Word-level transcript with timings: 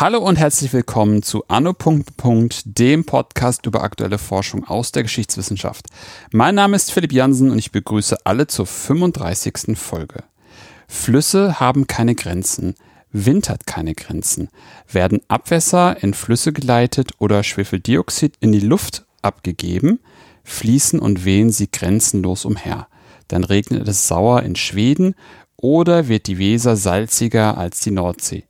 Hallo 0.00 0.20
und 0.20 0.36
herzlich 0.36 0.72
willkommen 0.72 1.22
zu 1.22 1.44
Anno. 1.48 1.74
dem 2.64 3.04
Podcast 3.04 3.66
über 3.66 3.82
aktuelle 3.82 4.18
Forschung 4.18 4.64
aus 4.64 4.92
der 4.92 5.02
Geschichtswissenschaft. 5.02 5.86
Mein 6.30 6.54
Name 6.54 6.76
ist 6.76 6.92
Philipp 6.92 7.12
Jansen 7.12 7.50
und 7.50 7.58
ich 7.58 7.72
begrüße 7.72 8.16
alle 8.24 8.46
zur 8.46 8.66
35. 8.66 9.76
Folge. 9.76 10.22
Flüsse 10.86 11.58
haben 11.58 11.86
keine 11.86 12.14
Grenzen. 12.14 12.74
Wind 13.12 13.48
hat 13.48 13.66
keine 13.66 13.94
Grenzen. 13.94 14.48
Werden 14.90 15.20
Abwässer 15.28 16.02
in 16.02 16.14
Flüsse 16.14 16.52
geleitet 16.52 17.12
oder 17.18 17.42
Schwefeldioxid 17.42 18.34
in 18.40 18.52
die 18.52 18.60
Luft 18.60 19.06
abgegeben, 19.22 20.00
fließen 20.44 21.00
und 21.00 21.24
wehen 21.24 21.50
sie 21.50 21.70
grenzenlos 21.70 22.44
umher. 22.44 22.88
Dann 23.28 23.44
regnet 23.44 23.86
es 23.88 24.08
sauer 24.08 24.42
in 24.42 24.56
Schweden 24.56 25.14
oder 25.56 26.08
wird 26.08 26.26
die 26.26 26.38
Weser 26.38 26.76
salziger 26.76 27.58
als 27.58 27.80
die 27.80 27.90
Nordsee 27.90 28.44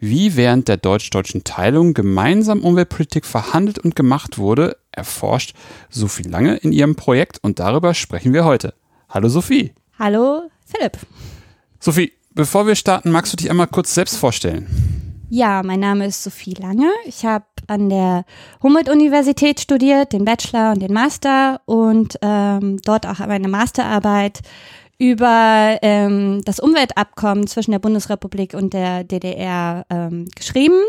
wie 0.00 0.34
während 0.34 0.66
der 0.66 0.78
deutsch-deutschen 0.78 1.44
Teilung 1.44 1.94
gemeinsam 1.94 2.62
Umweltpolitik 2.62 3.26
verhandelt 3.26 3.78
und 3.78 3.94
gemacht 3.94 4.38
wurde, 4.38 4.78
erforscht 4.90 5.54
Sophie 5.90 6.22
Lange 6.22 6.56
in 6.56 6.72
ihrem 6.72 6.96
Projekt 6.96 7.38
und 7.42 7.60
darüber 7.60 7.92
sprechen 7.94 8.32
wir 8.32 8.44
heute. 8.44 8.74
Hallo 9.10 9.28
Sophie. 9.28 9.74
Hallo 9.98 10.48
Philipp. 10.64 10.96
Sophie, 11.78 12.12
bevor 12.34 12.66
wir 12.66 12.74
starten, 12.74 13.10
magst 13.10 13.32
du 13.32 13.36
dich 13.36 13.50
einmal 13.50 13.66
kurz 13.66 13.94
selbst 13.94 14.16
vorstellen? 14.16 14.66
Ja, 15.28 15.62
mein 15.62 15.80
Name 15.80 16.06
ist 16.06 16.24
Sophie 16.24 16.54
Lange. 16.54 16.90
Ich 17.04 17.24
habe 17.24 17.44
an 17.68 17.88
der 17.88 18.24
Humboldt-Universität 18.62 19.60
studiert, 19.60 20.12
den 20.12 20.24
Bachelor 20.24 20.72
und 20.72 20.80
den 20.80 20.92
Master 20.92 21.60
und 21.66 22.18
ähm, 22.20 22.78
dort 22.84 23.06
auch 23.06 23.20
meine 23.20 23.46
Masterarbeit 23.46 24.40
über 24.98 25.78
ähm, 25.82 26.42
das 26.44 26.58
Umweltabkommen 26.58 27.46
zwischen 27.46 27.70
der 27.70 27.78
Bundesrepublik 27.78 28.54
und 28.54 28.74
der 28.74 29.04
DDR 29.04 29.86
ähm, 29.88 30.28
geschrieben. 30.34 30.80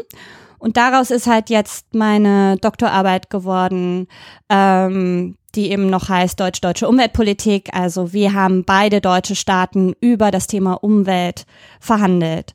Und 0.62 0.78
daraus 0.78 1.10
ist 1.10 1.26
halt 1.26 1.50
jetzt 1.50 1.96
meine 1.96 2.56
Doktorarbeit 2.58 3.32
geworden, 3.32 4.08
ähm, 4.48 5.36
die 5.56 5.72
eben 5.72 5.90
noch 5.90 6.08
heißt 6.08 6.40
Deutsch-Deutsche 6.40 6.88
Umweltpolitik. 6.88 7.70
Also 7.74 8.14
wir 8.14 8.34
haben 8.34 8.64
beide 8.64 9.02
deutsche 9.02 9.36
Staaten 9.36 9.96
über 10.02 10.30
das 10.30 10.46
Thema 10.46 10.76
Umwelt 10.76 11.48
verhandelt. 11.80 12.54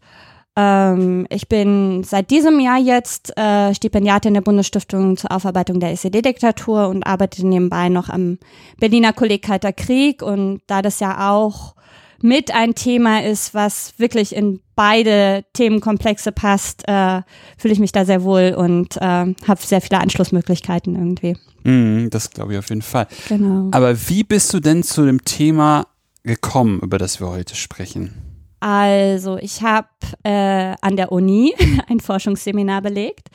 Ähm, 0.55 1.27
ich 1.31 1.49
bin 1.49 2.05
seit 2.05 2.31
diesem 2.31 2.61
Jahr 2.61 2.79
jetzt 2.79 3.37
äh, 3.37 3.75
Stipendiatin 3.75 4.35
der 4.35 4.41
Bundesstiftung 4.41 5.17
zur 5.17 5.33
Aufarbeitung 5.33 5.81
der 5.81 5.91
SED-Diktatur 5.91 6.87
und 6.87 7.03
arbeite 7.03 7.45
nebenbei 7.45 7.89
noch 7.89 8.09
am 8.09 8.39
Berliner 8.79 9.15
Kolleg 9.15 9.43
Kalter 9.43 9.73
Krieg. 9.73 10.23
Und 10.23 10.61
da 10.69 10.81
das 10.81 11.01
ja 11.01 11.35
auch 11.35 11.75
mit 12.23 12.55
ein 12.55 12.75
Thema 12.75 13.23
ist, 13.23 13.55
was 13.55 13.95
wirklich 13.99 14.35
in 14.35 14.61
beide 14.75 15.45
Themenkomplexe 15.55 16.33
passt, 16.33 16.83
äh, 16.87 17.23
fühle 17.59 17.73
ich 17.73 17.81
mich 17.81 17.93
da 17.93 18.05
sehr 18.05 18.23
wohl 18.23 18.55
und 18.57 18.97
äh, 18.97 19.01
habe 19.01 19.61
sehr 19.61 19.81
viele 19.81 20.01
Anschlussmöglichkeiten 20.01 20.95
irgendwie. 20.95 21.37
Mm, 21.65 22.11
das 22.11 22.31
glaube 22.31 22.53
ich 22.53 22.59
auf 22.59 22.69
jeden 22.69 22.83
Fall. 22.83 23.07
Genau. 23.29 23.69
Aber 23.73 23.97
wie 24.09 24.25
bist 24.25 24.53
du 24.55 24.61
denn 24.61 24.83
zu 24.83 25.05
dem 25.05 25.25
Thema 25.25 25.87
gekommen, 26.23 26.81
über 26.81 26.99
das 26.99 27.21
wir 27.21 27.29
heute 27.29 27.55
sprechen? 27.55 28.23
Also, 28.61 29.37
ich 29.37 29.63
habe 29.63 29.89
äh, 30.23 30.75
an 30.81 30.97
der 30.97 31.13
Uni 31.13 31.55
ein 31.89 32.01
Forschungsseminar 32.01 32.83
belegt, 32.83 33.29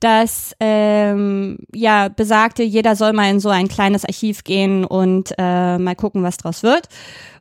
das 0.00 0.54
ähm, 0.60 1.58
ja 1.74 2.08
besagte, 2.08 2.62
jeder 2.62 2.96
soll 2.96 3.12
mal 3.12 3.30
in 3.30 3.38
so 3.38 3.50
ein 3.50 3.68
kleines 3.68 4.06
Archiv 4.06 4.44
gehen 4.44 4.84
und 4.86 5.34
äh, 5.36 5.78
mal 5.78 5.94
gucken, 5.94 6.22
was 6.22 6.38
draus 6.38 6.62
wird. 6.62 6.88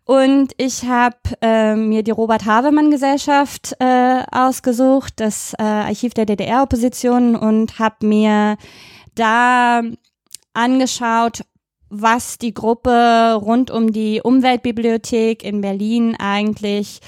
Und 0.09 0.53
ich 0.57 0.85
habe 0.85 1.17
äh, 1.39 1.75
mir 1.75 2.01
die 2.01 2.09
Robert 2.09 2.43
Havemann 2.43 2.89
Gesellschaft 2.89 3.75
äh, 3.79 4.23
ausgesucht, 4.31 5.13
das 5.17 5.53
äh, 5.59 5.61
Archiv 5.61 6.15
der 6.15 6.25
DDR-Opposition 6.25 7.35
und 7.35 7.77
habe 7.77 8.07
mir 8.07 8.57
da 9.13 9.83
angeschaut, 10.55 11.41
was 11.89 12.39
die 12.39 12.55
Gruppe 12.55 13.39
rund 13.39 13.69
um 13.69 13.93
die 13.93 14.19
Umweltbibliothek 14.23 15.43
in 15.43 15.61
Berlin 15.61 16.15
eigentlich 16.17 17.01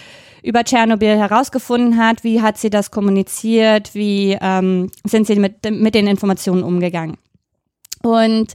über 0.43 0.63
Tschernobyl 0.63 1.17
herausgefunden 1.17 1.97
hat, 1.97 2.23
wie 2.23 2.43
hat 2.43 2.59
sie 2.59 2.69
das 2.69 2.91
kommuniziert, 2.91 3.95
wie 3.95 4.37
ähm, 4.39 4.91
sind 5.05 5.25
sie 5.25 5.37
mit, 5.37 5.67
mit 5.71 5.95
den 5.95 6.05
Informationen 6.05 6.61
umgegangen. 6.61 7.17
Und 8.03 8.53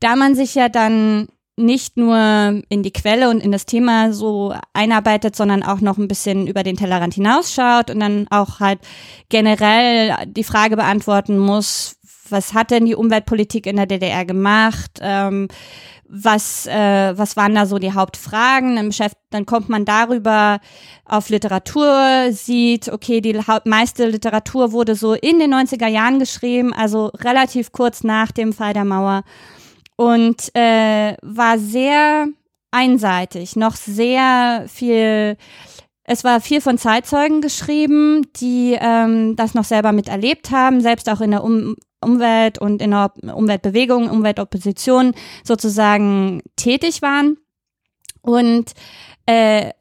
da 0.00 0.14
man 0.14 0.34
sich 0.34 0.54
ja 0.54 0.68
dann 0.68 1.28
nicht 1.58 1.96
nur 1.96 2.62
in 2.68 2.82
die 2.82 2.92
Quelle 2.92 3.28
und 3.30 3.42
in 3.42 3.52
das 3.52 3.66
Thema 3.66 4.12
so 4.12 4.54
einarbeitet, 4.72 5.36
sondern 5.36 5.62
auch 5.62 5.80
noch 5.80 5.98
ein 5.98 6.08
bisschen 6.08 6.46
über 6.46 6.62
den 6.62 6.76
Tellerrand 6.76 7.14
hinausschaut 7.14 7.90
und 7.90 8.00
dann 8.00 8.26
auch 8.30 8.60
halt 8.60 8.80
generell 9.28 10.16
die 10.26 10.44
Frage 10.44 10.76
beantworten 10.76 11.38
muss, 11.38 11.96
was 12.30 12.54
hat 12.54 12.70
denn 12.70 12.86
die 12.86 12.94
Umweltpolitik 12.94 13.66
in 13.66 13.76
der 13.76 13.86
DDR 13.86 14.24
gemacht? 14.24 14.98
Ähm, 15.00 15.48
was, 16.08 16.66
äh, 16.66 17.12
was 17.16 17.36
waren 17.36 17.54
da 17.54 17.66
so 17.66 17.78
die 17.78 17.92
Hauptfragen? 17.92 18.76
Dann, 18.76 18.90
dann 19.30 19.46
kommt 19.46 19.68
man 19.68 19.84
darüber 19.84 20.58
auf 21.04 21.28
Literatur, 21.28 22.32
sieht, 22.32 22.90
okay, 22.90 23.20
die 23.20 23.38
meiste 23.64 24.08
Literatur 24.08 24.72
wurde 24.72 24.94
so 24.94 25.14
in 25.14 25.38
den 25.38 25.52
90er 25.52 25.86
Jahren 25.86 26.18
geschrieben, 26.18 26.72
also 26.72 27.06
relativ 27.06 27.72
kurz 27.72 28.04
nach 28.04 28.32
dem 28.32 28.52
Fall 28.52 28.72
der 28.72 28.84
Mauer 28.84 29.22
und 29.98 30.54
äh, 30.54 31.16
war 31.22 31.58
sehr 31.58 32.28
einseitig, 32.70 33.56
noch 33.56 33.74
sehr 33.74 34.64
viel 34.68 35.36
es 36.10 36.24
war 36.24 36.40
viel 36.40 36.62
von 36.62 36.78
Zeitzeugen 36.78 37.42
geschrieben, 37.42 38.26
die 38.36 38.78
ähm, 38.80 39.36
das 39.36 39.52
noch 39.52 39.64
selber 39.64 39.92
miterlebt 39.92 40.50
haben, 40.50 40.80
selbst 40.80 41.10
auch 41.10 41.20
in 41.20 41.32
der 41.32 41.44
um 41.44 41.76
Umwelt 42.00 42.58
und 42.58 42.80
in 42.80 42.92
der 42.92 43.12
Umweltbewegung, 43.34 44.08
Umweltopposition 44.08 45.12
sozusagen 45.44 46.40
tätig 46.56 47.02
waren. 47.02 47.36
Und 48.22 48.72
äh, 49.26 49.72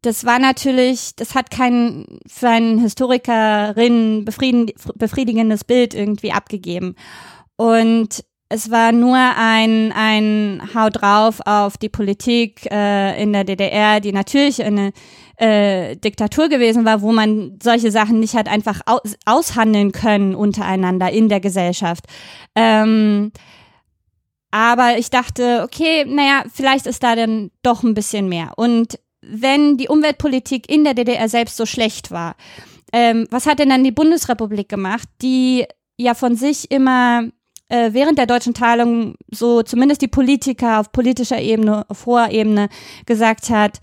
das 0.00 0.24
war 0.24 0.38
natürlich, 0.38 1.16
das 1.16 1.34
hat 1.34 1.50
kein 1.50 2.20
für 2.26 2.48
einen 2.48 2.78
Historikerin 2.78 4.24
befriedigendes 4.24 5.64
Bild 5.64 5.92
irgendwie 5.94 6.32
abgegeben. 6.32 6.94
Und 7.56 8.24
es 8.48 8.70
war 8.70 8.92
nur 8.92 9.16
ein, 9.16 9.92
ein 9.92 10.62
Hau 10.74 10.90
drauf 10.90 11.40
auf 11.44 11.78
die 11.78 11.88
Politik 11.88 12.70
äh, 12.70 13.20
in 13.20 13.32
der 13.32 13.44
DDR, 13.44 14.00
die 14.00 14.12
natürlich 14.12 14.62
eine 14.62 14.92
äh, 15.36 15.96
Diktatur 15.96 16.48
gewesen 16.48 16.84
war, 16.84 17.02
wo 17.02 17.12
man 17.12 17.58
solche 17.62 17.90
Sachen 17.90 18.20
nicht 18.20 18.34
hat 18.34 18.48
einfach 18.48 18.80
aus, 18.86 19.16
aushandeln 19.24 19.92
können 19.92 20.34
untereinander 20.34 21.10
in 21.10 21.28
der 21.28 21.40
Gesellschaft. 21.40 22.04
Ähm, 22.54 23.32
aber 24.50 24.98
ich 24.98 25.10
dachte, 25.10 25.62
okay, 25.64 26.04
naja, 26.06 26.44
vielleicht 26.52 26.86
ist 26.86 27.02
da 27.02 27.16
dann 27.16 27.50
doch 27.62 27.82
ein 27.82 27.94
bisschen 27.94 28.28
mehr. 28.28 28.52
Und 28.56 29.00
wenn 29.20 29.78
die 29.78 29.88
Umweltpolitik 29.88 30.70
in 30.70 30.84
der 30.84 30.94
DDR 30.94 31.28
selbst 31.28 31.56
so 31.56 31.66
schlecht 31.66 32.10
war, 32.10 32.36
ähm, 32.92 33.26
was 33.30 33.46
hat 33.46 33.58
denn 33.58 33.70
dann 33.70 33.82
die 33.82 33.90
Bundesrepublik 33.90 34.68
gemacht, 34.68 35.08
die 35.22 35.66
ja 35.96 36.14
von 36.14 36.36
sich 36.36 36.70
immer 36.70 37.30
äh, 37.74 37.92
während 37.92 38.18
der 38.18 38.26
deutschen 38.26 38.54
Teilung 38.54 39.16
so 39.32 39.62
zumindest 39.62 40.00
die 40.00 40.08
Politiker 40.08 40.78
auf 40.78 40.92
politischer 40.92 41.40
Ebene, 41.40 41.84
auf 41.88 42.06
hoher 42.06 42.30
Ebene 42.30 42.68
gesagt 43.04 43.50
hat, 43.50 43.80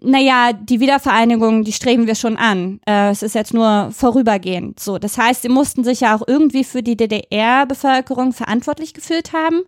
naja, 0.00 0.52
die 0.52 0.78
Wiedervereinigung, 0.78 1.64
die 1.64 1.72
streben 1.72 2.06
wir 2.06 2.14
schon 2.14 2.36
an. 2.36 2.80
Äh, 2.86 3.10
es 3.10 3.22
ist 3.22 3.34
jetzt 3.34 3.54
nur 3.54 3.90
vorübergehend. 3.92 4.78
So, 4.78 4.98
das 4.98 5.16
heißt, 5.16 5.42
sie 5.42 5.48
mussten 5.48 5.84
sich 5.84 6.00
ja 6.00 6.14
auch 6.14 6.22
irgendwie 6.26 6.64
für 6.64 6.82
die 6.82 6.96
DDR-Bevölkerung 6.96 8.34
verantwortlich 8.34 8.92
gefühlt 8.92 9.32
haben. 9.32 9.62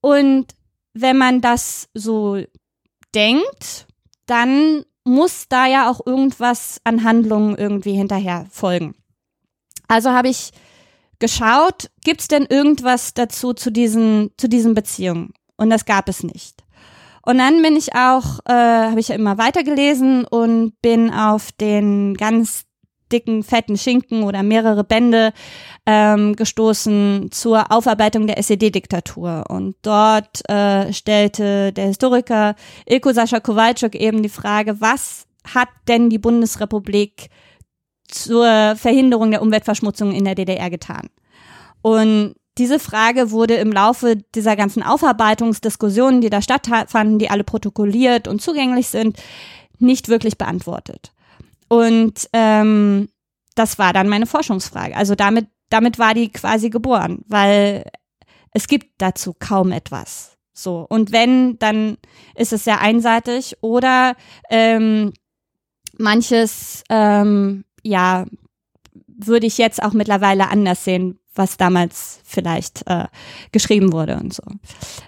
Und 0.00 0.46
wenn 0.94 1.18
man 1.18 1.40
das 1.40 1.88
so 1.94 2.38
denkt, 3.12 3.86
dann 4.26 4.84
muss 5.04 5.48
da 5.48 5.66
ja 5.66 5.90
auch 5.90 6.00
irgendwas 6.06 6.80
an 6.84 7.02
Handlungen 7.02 7.56
irgendwie 7.58 7.94
hinterher 7.94 8.46
folgen. 8.50 8.94
Also 9.88 10.10
habe 10.10 10.28
ich 10.28 10.52
geschaut, 11.22 11.88
gibt 12.04 12.20
es 12.20 12.28
denn 12.28 12.46
irgendwas 12.46 13.14
dazu 13.14 13.54
zu 13.54 13.70
diesen, 13.70 14.32
zu 14.36 14.48
diesen 14.48 14.74
Beziehungen? 14.74 15.32
Und 15.56 15.70
das 15.70 15.84
gab 15.84 16.08
es 16.08 16.24
nicht. 16.24 16.64
Und 17.24 17.38
dann 17.38 17.62
bin 17.62 17.76
ich 17.76 17.94
auch, 17.94 18.40
äh, 18.46 18.52
habe 18.52 18.98
ich 18.98 19.08
ja 19.08 19.14
immer 19.14 19.38
weitergelesen 19.38 20.24
und 20.24 20.72
bin 20.82 21.14
auf 21.14 21.52
den 21.52 22.14
ganz 22.14 22.64
dicken, 23.12 23.44
fetten 23.44 23.78
Schinken 23.78 24.24
oder 24.24 24.42
mehrere 24.42 24.82
Bände 24.82 25.32
ähm, 25.86 26.34
gestoßen 26.34 27.28
zur 27.30 27.70
Aufarbeitung 27.70 28.26
der 28.26 28.38
SED-Diktatur. 28.38 29.44
Und 29.48 29.76
dort 29.82 30.48
äh, 30.50 30.92
stellte 30.92 31.72
der 31.72 31.86
Historiker 31.86 32.56
Ilko 32.84 33.12
Sascha 33.12 33.38
Kowalczuk 33.38 33.94
eben 33.94 34.24
die 34.24 34.28
Frage, 34.28 34.80
was 34.80 35.26
hat 35.54 35.68
denn 35.86 36.10
die 36.10 36.18
Bundesrepublik 36.18 37.28
zur 38.14 38.74
Verhinderung 38.76 39.30
der 39.30 39.42
Umweltverschmutzung 39.42 40.12
in 40.12 40.24
der 40.24 40.34
DDR 40.34 40.70
getan. 40.70 41.08
Und 41.82 42.34
diese 42.58 42.78
Frage 42.78 43.30
wurde 43.30 43.54
im 43.54 43.72
Laufe 43.72 44.16
dieser 44.34 44.56
ganzen 44.56 44.82
Aufarbeitungsdiskussionen, 44.82 46.20
die 46.20 46.30
da 46.30 46.42
stattfanden, 46.42 47.18
die 47.18 47.30
alle 47.30 47.44
protokolliert 47.44 48.28
und 48.28 48.42
zugänglich 48.42 48.88
sind, 48.88 49.18
nicht 49.78 50.08
wirklich 50.08 50.36
beantwortet. 50.38 51.12
Und 51.68 52.28
ähm, 52.32 53.08
das 53.54 53.78
war 53.78 53.92
dann 53.92 54.08
meine 54.08 54.26
Forschungsfrage. 54.26 54.96
Also 54.96 55.14
damit, 55.14 55.46
damit 55.70 55.98
war 55.98 56.14
die 56.14 56.30
quasi 56.30 56.68
geboren, 56.68 57.24
weil 57.26 57.84
es 58.52 58.68
gibt 58.68 58.88
dazu 58.98 59.34
kaum 59.38 59.72
etwas. 59.72 60.36
So. 60.52 60.86
Und 60.88 61.12
wenn, 61.12 61.58
dann 61.58 61.96
ist 62.34 62.52
es 62.52 62.64
sehr 62.64 62.80
einseitig 62.80 63.56
oder 63.62 64.14
ähm, 64.50 65.12
manches, 65.98 66.84
ähm, 66.90 67.64
ja, 67.82 68.26
würde 69.06 69.46
ich 69.46 69.58
jetzt 69.58 69.82
auch 69.82 69.92
mittlerweile 69.92 70.48
anders 70.48 70.84
sehen, 70.84 71.18
was 71.34 71.56
damals 71.56 72.20
vielleicht 72.24 72.86
äh, 72.86 73.06
geschrieben 73.52 73.92
wurde 73.92 74.16
und 74.16 74.34
so. 74.34 74.42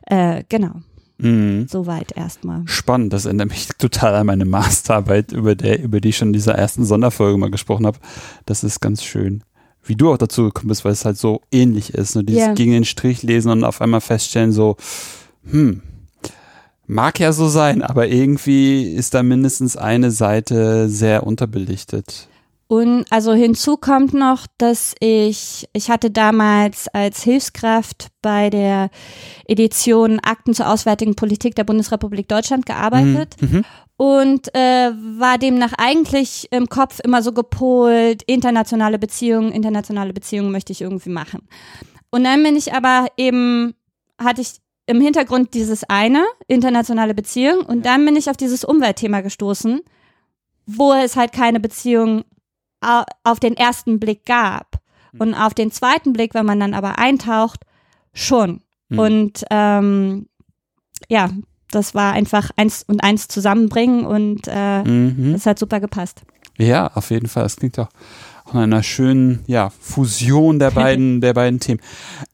Äh, 0.06 0.44
genau. 0.48 0.80
Mhm. 1.18 1.66
Soweit 1.68 2.16
erstmal. 2.16 2.62
Spannend, 2.66 3.12
das 3.12 3.24
erinnert 3.24 3.50
mich 3.50 3.68
total 3.78 4.14
an 4.14 4.26
meine 4.26 4.44
Masterarbeit, 4.44 5.32
über, 5.32 5.54
der, 5.54 5.82
über 5.82 6.00
die 6.00 6.10
ich 6.10 6.16
schon 6.16 6.28
in 6.28 6.32
dieser 6.32 6.54
ersten 6.54 6.84
Sonderfolge 6.84 7.38
mal 7.38 7.50
gesprochen 7.50 7.86
habe. 7.86 7.98
Das 8.46 8.64
ist 8.64 8.80
ganz 8.80 9.02
schön. 9.02 9.42
Wie 9.82 9.96
du 9.96 10.12
auch 10.12 10.18
dazu 10.18 10.44
gekommen 10.44 10.68
bist, 10.68 10.84
weil 10.84 10.92
es 10.92 11.04
halt 11.04 11.18
so 11.18 11.42
ähnlich 11.52 11.92
ist. 11.92 12.16
Ne? 12.16 12.24
Dieses 12.24 12.42
yeah. 12.42 12.54
gegen 12.54 12.72
den 12.72 12.86
Strich 12.86 13.22
lesen 13.22 13.50
und 13.50 13.64
auf 13.64 13.82
einmal 13.82 14.00
feststellen, 14.00 14.50
so, 14.50 14.76
hm, 15.48 15.82
mag 16.86 17.20
ja 17.20 17.32
so 17.32 17.48
sein, 17.48 17.82
aber 17.82 18.08
irgendwie 18.08 18.84
ist 18.84 19.12
da 19.12 19.22
mindestens 19.22 19.76
eine 19.76 20.10
Seite 20.10 20.88
sehr 20.88 21.26
unterbelichtet. 21.26 22.28
Und 22.74 23.04
also 23.10 23.34
hinzu 23.34 23.76
kommt 23.76 24.14
noch, 24.14 24.48
dass 24.58 24.96
ich, 24.98 25.68
ich 25.72 25.90
hatte 25.90 26.10
damals 26.10 26.88
als 26.88 27.22
Hilfskraft 27.22 28.08
bei 28.20 28.50
der 28.50 28.90
Edition 29.46 30.18
Akten 30.18 30.54
zur 30.54 30.68
Auswärtigen 30.68 31.14
Politik 31.14 31.54
der 31.54 31.62
Bundesrepublik 31.62 32.26
Deutschland 32.26 32.66
gearbeitet 32.66 33.36
mhm. 33.40 33.48
mhm. 33.48 33.64
und 33.96 34.54
äh, 34.56 34.90
war 34.90 35.38
demnach 35.38 35.72
eigentlich 35.78 36.48
im 36.50 36.68
Kopf 36.68 36.98
immer 36.98 37.22
so 37.22 37.30
gepolt, 37.30 38.24
internationale 38.24 38.98
Beziehungen, 38.98 39.52
internationale 39.52 40.12
Beziehungen 40.12 40.50
möchte 40.50 40.72
ich 40.72 40.80
irgendwie 40.80 41.10
machen. 41.10 41.46
Und 42.10 42.24
dann 42.24 42.42
bin 42.42 42.56
ich 42.56 42.72
aber 42.72 43.06
eben, 43.16 43.74
hatte 44.18 44.40
ich 44.40 44.54
im 44.86 45.00
Hintergrund 45.00 45.54
dieses 45.54 45.84
eine, 45.84 46.24
internationale 46.48 47.14
Beziehung, 47.14 47.60
und 47.60 47.86
dann 47.86 48.04
bin 48.04 48.16
ich 48.16 48.28
auf 48.28 48.36
dieses 48.36 48.64
Umweltthema 48.64 49.20
gestoßen 49.20 49.80
wo 50.66 50.92
es 50.92 51.16
halt 51.16 51.32
keine 51.32 51.60
Beziehung 51.60 52.24
auf 53.24 53.40
den 53.40 53.56
ersten 53.56 54.00
Blick 54.00 54.24
gab. 54.26 54.80
Hm. 55.12 55.20
Und 55.20 55.34
auf 55.34 55.54
den 55.54 55.70
zweiten 55.70 56.12
Blick, 56.12 56.34
wenn 56.34 56.46
man 56.46 56.60
dann 56.60 56.74
aber 56.74 56.98
eintaucht, 56.98 57.64
schon. 58.12 58.62
Mhm. 58.88 58.98
Und 58.98 59.44
ähm, 59.50 60.26
ja, 61.08 61.30
das 61.70 61.94
war 61.94 62.12
einfach 62.12 62.50
eins 62.56 62.84
und 62.84 63.02
eins 63.02 63.28
zusammenbringen 63.28 64.06
und 64.06 64.42
äh, 64.46 64.82
mhm. 64.84 65.36
hat 65.44 65.58
super 65.58 65.80
gepasst. 65.80 66.22
Ja, 66.56 66.92
auf 66.94 67.10
jeden 67.10 67.26
Fall. 67.26 67.42
Das 67.42 67.56
klingt 67.56 67.78
auch 67.78 67.88
nach 68.52 68.62
einer 68.62 68.82
schönen 68.82 69.40
ja, 69.46 69.70
Fusion 69.80 70.58
der 70.58 70.70
beiden, 70.70 71.20
der 71.20 71.34
beiden 71.34 71.58
Themen. 71.58 71.80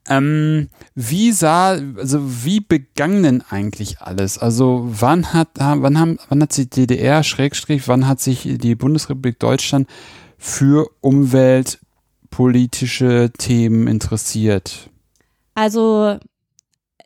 Ähm, 0.07 0.69
wie 0.93 1.31
sah, 1.31 1.79
also 1.97 2.19
wie 2.45 2.59
begann 2.59 3.23
denn 3.23 3.43
eigentlich 3.49 4.01
alles? 4.01 4.37
Also 4.37 4.87
wann 4.87 5.33
hat, 5.33 5.49
wann 5.55 5.99
haben, 5.99 6.19
wann 6.29 6.41
hat 6.43 6.53
sich 6.53 6.69
die 6.69 6.85
DDR, 6.85 7.23
Schrägstrich, 7.23 7.87
wann 7.87 8.07
hat 8.07 8.19
sich 8.19 8.47
die 8.57 8.75
Bundesrepublik 8.75 9.39
Deutschland 9.39 9.87
für 10.43 10.89
umweltpolitische 11.01 13.29
Themen 13.37 13.85
interessiert? 13.85 14.89
Also, 15.53 16.17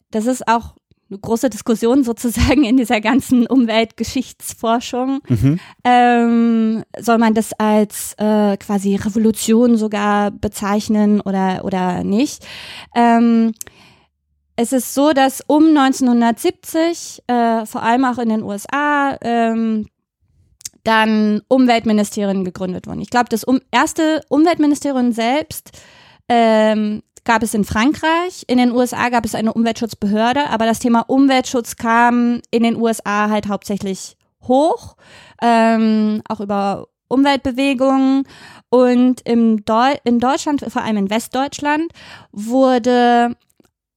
das 0.10 0.26
ist 0.26 0.48
auch 0.48 0.76
eine 1.10 1.20
große 1.20 1.50
Diskussion 1.50 2.06
sozusagen 2.06 2.64
in 2.64 2.78
dieser 2.78 3.02
ganzen 3.02 3.46
Umweltgeschichtsforschung. 3.46 5.20
Mhm. 5.28 5.60
Ähm, 5.84 6.86
soll 6.98 7.18
man 7.18 7.34
das 7.34 7.52
als 7.52 8.14
äh, 8.18 8.56
quasi 8.56 8.96
Revolution 8.96 9.76
sogar 9.76 10.32
bezeichnen 10.32 11.20
oder, 11.20 11.66
oder 11.66 12.06
nicht? 12.06 12.48
Ähm, 12.96 13.52
es 14.56 14.72
ist 14.72 14.94
so, 14.94 15.12
dass 15.12 15.44
um 15.46 15.78
1970, 15.78 17.22
äh, 17.28 17.66
vor 17.66 17.84
allem 17.84 18.06
auch 18.06 18.18
in 18.18 18.30
den 18.30 18.44
USA, 18.44 19.18
ähm, 19.20 19.88
dann 20.86 21.42
Umweltministerien 21.50 22.46
gegründet 22.46 22.88
wurden. 22.88 23.02
Ich 23.02 23.10
glaube, 23.10 23.28
das 23.30 23.44
um, 23.44 23.60
erste 23.72 24.22
Umweltministerium 24.30 25.12
selbst 25.12 25.72
ähm, 26.30 27.02
gab 27.26 27.44
es 27.44 27.54
in 27.54 27.66
Frankreich. 27.66 28.44
In 28.48 28.58
den 28.58 28.72
USA 28.72 29.10
gab 29.10 29.26
es 29.26 29.36
eine 29.36 29.54
Umweltschutzbehörde, 29.54 30.50
aber 30.50 30.66
das 30.66 30.80
Thema 30.80 31.02
Umweltschutz 31.02 31.76
kam 31.76 32.42
in 32.52 32.64
den 32.64 32.78
USA 32.78 33.30
halt 33.30 33.48
hauptsächlich 33.48 34.16
hoch, 34.44 34.96
ähm, 35.42 36.22
auch 36.30 36.40
über 36.40 36.88
Umweltbewegungen. 37.08 38.24
Und 38.70 39.22
im 39.28 39.66
Deu 39.66 39.94
in 40.04 40.20
Deutschland, 40.20 40.66
vor 40.68 40.84
allem 40.84 40.98
in 40.98 41.10
Westdeutschland, 41.10 41.92
wurde 42.32 43.36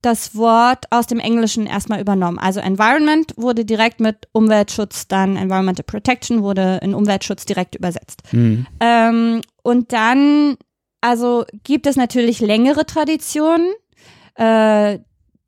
das 0.03 0.37
Wort 0.37 0.85
aus 0.91 1.07
dem 1.07 1.19
Englischen 1.19 1.67
erstmal 1.67 2.01
übernommen. 2.01 2.39
Also 2.39 2.61
Environment 2.61 3.33
wurde 3.37 3.65
direkt 3.65 4.01
mit 4.01 4.29
Umweltschutz, 4.33 5.09
dann 5.09 5.37
Environmental 5.37 5.85
Protection 5.85 6.43
wurde 6.43 6.79
in 6.83 6.95
Umweltschutz 6.95 7.45
direkt 7.47 7.75
übersetzt. 7.75 8.23
Mhm. 8.33 8.67
Ähm, 8.81 9.41
und 9.63 9.93
dann, 9.93 10.57
also 11.01 11.45
gibt 11.65 11.87
es 11.87 11.97
natürlich 11.97 12.41
längere 12.41 12.87
Traditionen. 12.87 13.73
Äh, 14.37 15.01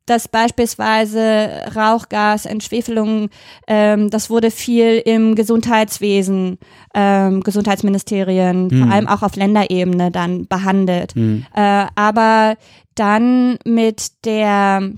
dass 0.05 0.27
beispielsweise 0.27 1.49
Rauchgas, 1.75 2.45
Entschwefelung, 2.45 3.29
ähm, 3.67 4.09
das 4.09 4.29
wurde 4.29 4.51
viel 4.51 5.01
im 5.05 5.35
Gesundheitswesen, 5.35 6.57
ähm, 6.93 7.41
Gesundheitsministerien, 7.41 8.67
mhm. 8.67 8.83
vor 8.83 8.91
allem 8.91 9.07
auch 9.07 9.21
auf 9.21 9.35
Länderebene 9.35 10.11
dann 10.11 10.47
behandelt. 10.47 11.15
Mhm. 11.15 11.45
Äh, 11.55 11.85
aber 11.95 12.55
dann 12.95 13.57
mit 13.65 14.25
der 14.25 14.91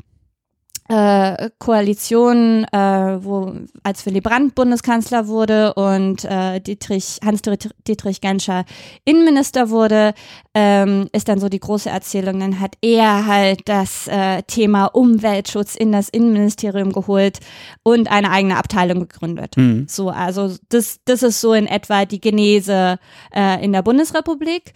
äh, 0.89 1.49
Koalition, 1.59 2.65
äh, 2.65 3.23
wo 3.23 3.53
als 3.83 4.05
Willy 4.05 4.21
Brandt 4.21 4.55
Bundeskanzler 4.55 5.27
wurde 5.27 5.73
und 5.75 6.25
äh, 6.25 6.59
Dietrich, 6.59 7.19
Hans-Dietrich 7.23 8.21
Genscher 8.21 8.65
Innenminister 9.05 9.69
wurde, 9.69 10.13
ähm, 10.53 11.07
ist 11.13 11.29
dann 11.29 11.39
so 11.39 11.47
die 11.47 11.59
große 11.59 11.89
Erzählung. 11.89 12.39
Dann 12.39 12.59
hat 12.59 12.75
er 12.81 13.25
halt 13.25 13.61
das 13.65 14.07
äh, 14.07 14.43
Thema 14.43 14.87
Umweltschutz 14.87 15.75
in 15.75 15.91
das 15.91 16.09
Innenministerium 16.09 16.91
geholt 16.91 17.39
und 17.83 18.11
eine 18.11 18.29
eigene 18.29 18.57
Abteilung 18.57 18.99
gegründet. 19.07 19.55
Mhm. 19.55 19.87
So, 19.87 20.09
also 20.09 20.53
das, 20.69 20.99
das 21.05 21.23
ist 21.23 21.39
so 21.39 21.53
in 21.53 21.67
etwa 21.67 22.05
die 22.05 22.19
Genese 22.19 22.99
äh, 23.33 23.63
in 23.63 23.71
der 23.71 23.83
Bundesrepublik. 23.83 24.73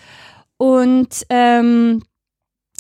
Und 0.58 1.26
ähm, 1.30 2.02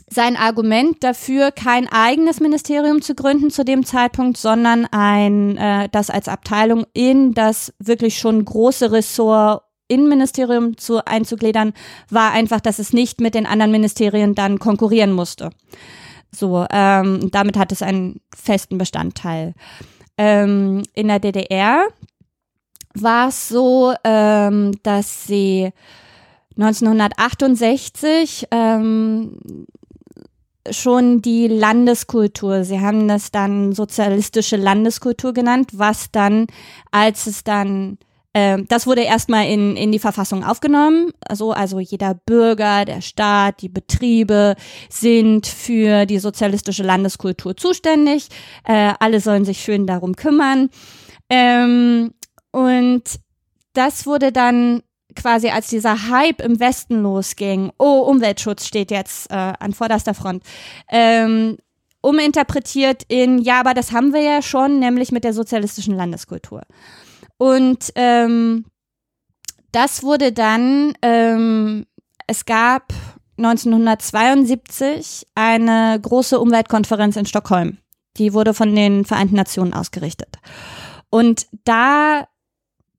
sein 0.10 0.38
Argument 0.38 1.04
dafür, 1.04 1.52
kein 1.52 1.88
eigenes 1.92 2.40
Ministerium 2.40 3.02
zu 3.02 3.14
gründen 3.14 3.52
zu 3.52 3.66
dem 3.66 3.86
Zeitpunkt, 3.86 4.38
sondern 4.38 4.86
ein, 4.92 5.58
äh, 5.58 5.90
das 5.92 6.10
als 6.10 6.28
Abteilung 6.30 6.86
in 6.94 7.34
das 7.34 7.74
wirklich 7.80 8.18
schon 8.18 8.44
große 8.44 8.92
Ressort 8.92 9.64
Innenministerium 9.90 10.78
zu 10.78 11.06
einzugliedern, 11.06 11.74
war 12.10 12.32
einfach, 12.32 12.60
dass 12.60 12.80
es 12.80 12.92
nicht 12.92 13.22
mit 13.22 13.36
den 13.36 13.46
anderen 13.46 13.72
Ministerien 13.72 14.36
dann 14.36 14.60
konkurrieren 14.60 15.14
musste. 15.14 15.50
So, 16.32 16.66
ähm, 16.70 17.32
damit 17.32 17.58
hat 17.58 17.72
es 17.72 17.82
einen 17.82 18.20
festen 18.36 18.78
Bestandteil. 18.78 19.54
Ähm, 20.18 20.84
in 20.94 21.08
der 21.08 21.20
DDR 21.20 21.88
war 22.94 23.30
es 23.30 23.48
so, 23.48 23.94
ähm, 24.04 24.74
dass 24.84 25.26
sie 25.26 25.72
1968 26.58 28.48
ähm, 28.52 29.38
schon 30.72 31.22
die 31.22 31.48
Landeskultur. 31.48 32.64
Sie 32.64 32.80
haben 32.80 33.08
das 33.08 33.32
dann 33.32 33.74
sozialistische 33.74 34.58
Landeskultur 34.58 35.34
genannt, 35.34 35.72
was 35.74 36.12
dann, 36.12 36.48
als 36.92 37.28
es 37.28 37.44
dann 37.44 37.98
äh, 38.38 38.64
das 38.68 38.86
wurde 38.86 39.02
erstmal 39.02 39.48
in, 39.48 39.76
in 39.76 39.92
die 39.92 40.00
Verfassung 40.00 40.44
aufgenommen. 40.44 41.12
Also, 41.28 41.52
also 41.54 41.80
jeder 41.80 42.14
Bürger, 42.14 42.86
der 42.86 43.02
Staat, 43.02 43.62
die 43.62 43.70
Betriebe 43.70 44.56
sind 44.90 45.48
für 45.48 46.06
die 46.06 46.20
sozialistische 46.20 46.84
Landeskultur 46.84 47.58
zuständig. 47.58 48.28
Äh, 48.64 48.94
alle 49.00 49.22
sollen 49.22 49.46
sich 49.46 49.60
schön 49.60 49.88
darum 49.88 50.16
kümmern. 50.16 50.70
Ähm, 51.30 52.14
und 52.52 53.04
das 53.74 54.06
wurde 54.06 54.32
dann 54.32 54.84
quasi 55.18 55.50
als 55.50 55.68
dieser 55.68 56.10
Hype 56.10 56.42
im 56.42 56.60
Westen 56.60 57.02
losging, 57.02 57.72
oh, 57.78 58.00
Umweltschutz 58.02 58.66
steht 58.66 58.92
jetzt 58.92 59.30
äh, 59.30 59.34
an 59.34 59.74
vorderster 59.74 60.14
Front, 60.14 60.44
ähm, 60.90 61.58
uminterpretiert 62.02 63.04
in, 63.08 63.40
ja, 63.40 63.60
aber 63.60 63.74
das 63.74 63.92
haben 63.92 64.14
wir 64.14 64.22
ja 64.22 64.42
schon, 64.42 64.80
nämlich 64.80 65.12
mit 65.12 65.24
der 65.24 65.34
sozialistischen 65.34 65.96
Landeskultur. 65.96 66.62
Und 67.38 67.92
ähm, 67.96 68.66
das 69.72 70.04
wurde 70.04 70.32
dann, 70.32 70.94
ähm, 71.02 71.86
es 72.26 72.46
gab 72.46 72.94
1972 73.38 75.28
eine 75.36 76.00
große 76.02 76.40
Umweltkonferenz 76.40 77.16
in 77.16 77.26
Stockholm. 77.26 77.78
Die 78.18 78.34
wurde 78.34 78.54
von 78.54 78.76
den 78.76 79.06
Vereinten 79.06 79.36
Nationen 79.36 79.74
ausgerichtet. 79.74 80.38
Und 81.10 81.48
da 81.64 82.28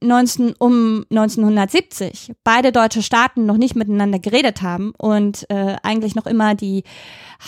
19, 0.02 0.54
um 0.58 1.04
1970 1.10 2.32
beide 2.44 2.72
deutsche 2.72 3.02
Staaten 3.02 3.46
noch 3.46 3.56
nicht 3.56 3.76
miteinander 3.76 4.18
geredet 4.18 4.60
haben 4.62 4.92
und 4.96 5.48
äh, 5.50 5.76
eigentlich 5.82 6.14
noch 6.14 6.26
immer 6.26 6.54
die 6.54 6.84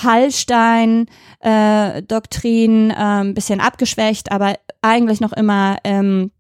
Hallstein-Doktrin 0.03 2.91
äh, 2.91 2.93
äh, 2.93 2.97
ein 2.97 3.35
bisschen 3.35 3.61
abgeschwächt, 3.61 4.33
aber 4.33 4.55
eigentlich 4.83 5.21
noch 5.21 5.33
immer 5.33 5.77
ähm, 5.85 6.33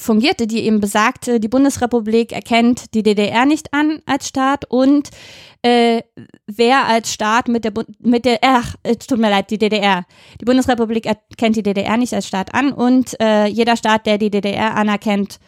fungierte, 0.00 0.46
die 0.46 0.60
eben 0.64 0.80
besagte, 0.80 1.40
die 1.40 1.48
Bundesrepublik 1.48 2.32
erkennt 2.32 2.94
die 2.94 3.02
DDR 3.02 3.44
nicht 3.44 3.72
an 3.74 4.00
als 4.06 4.28
Staat 4.28 4.64
und 4.64 5.10
äh, 5.62 6.02
wer 6.46 6.86
als 6.86 7.12
Staat 7.12 7.48
mit 7.48 7.64
der, 7.64 7.72
mit 7.98 8.24
der, 8.24 8.38
ach, 8.42 8.76
es 8.82 9.06
tut 9.06 9.18
mir 9.18 9.28
leid, 9.28 9.50
die 9.50 9.58
DDR. 9.58 10.06
Die 10.40 10.46
Bundesrepublik 10.46 11.04
erkennt 11.04 11.56
die 11.56 11.62
DDR 11.62 11.98
nicht 11.98 12.14
als 12.14 12.26
Staat 12.26 12.54
an 12.54 12.72
und 12.72 13.20
äh, 13.20 13.46
jeder 13.46 13.76
Staat, 13.76 14.06
der 14.06 14.16
die 14.16 14.30
DDR 14.30 14.74
anerkennt, 14.74 15.38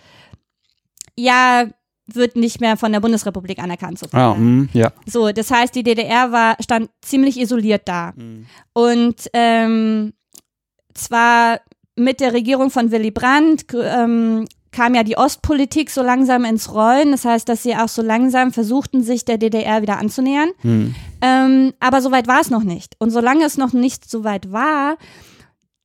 ja, 1.17 1.67
wird 2.07 2.37
nicht 2.37 2.61
mehr 2.61 2.77
von 2.77 2.93
der 2.93 3.01
Bundesrepublik 3.01 3.59
anerkannt. 3.59 3.99
Sozusagen. 3.99 4.33
Ah, 4.33 4.35
mh, 4.39 4.69
ja. 4.75 4.93
So, 5.07 5.33
das 5.33 5.51
heißt, 5.51 5.75
die 5.75 5.83
DDR 5.83 6.31
war, 6.31 6.57
stand 6.61 6.91
ziemlich 7.01 7.41
isoliert 7.41 7.83
da. 7.87 8.13
Mhm. 8.17 8.47
Und 8.75 9.31
ähm, 9.33 10.13
zwar 10.95 11.61
mit 11.97 12.21
der 12.21 12.33
Regierung 12.33 12.71
von 12.71 12.91
Willy 12.91 13.11
Brandt 13.11 13.67
ähm, 13.75 14.47
kam 14.71 14.95
ja 14.95 15.05
die 15.05 15.19
Ostpolitik 15.19 15.91
so 15.91 16.03
langsam 16.03 16.45
ins 16.45 16.73
Rollen. 16.73 17.13
Das 17.13 17.25
heißt, 17.25 17.49
dass 17.49 17.63
sie 17.63 17.77
auch 17.77 17.89
so 17.89 18.03
langsam 18.03 18.53
versuchten, 18.53 19.03
sich 19.03 19.25
der 19.25 19.39
DDR 19.39 19.83
wieder 19.83 19.99
anzunähern. 19.99 20.51
Hm. 20.63 20.95
Ähm, 21.21 21.73
aber 21.79 22.01
so 22.01 22.11
weit 22.11 22.27
war 22.27 22.41
es 22.41 22.51
noch 22.51 22.65
nicht. 22.65 22.97
Und 22.99 23.11
solange 23.11 23.45
es 23.45 23.59
noch 23.59 23.75
nicht 23.75 24.09
so 24.09 24.25
weit 24.25 24.51
war, 24.51 24.97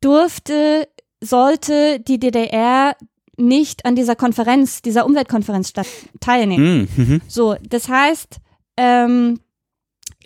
durfte, 0.02 0.88
sollte 1.22 2.00
die 2.00 2.20
DDR 2.20 2.96
nicht 3.36 3.86
an 3.86 3.96
dieser 3.96 4.16
Konferenz, 4.16 4.82
dieser 4.82 5.06
Umweltkonferenz 5.06 5.70
statt, 5.70 5.88
teilnehmen. 6.20 6.88
Hm, 6.96 7.06
mhm. 7.06 7.22
So, 7.28 7.56
das 7.68 7.90
heißt, 7.90 8.38
ähm, 8.78 9.40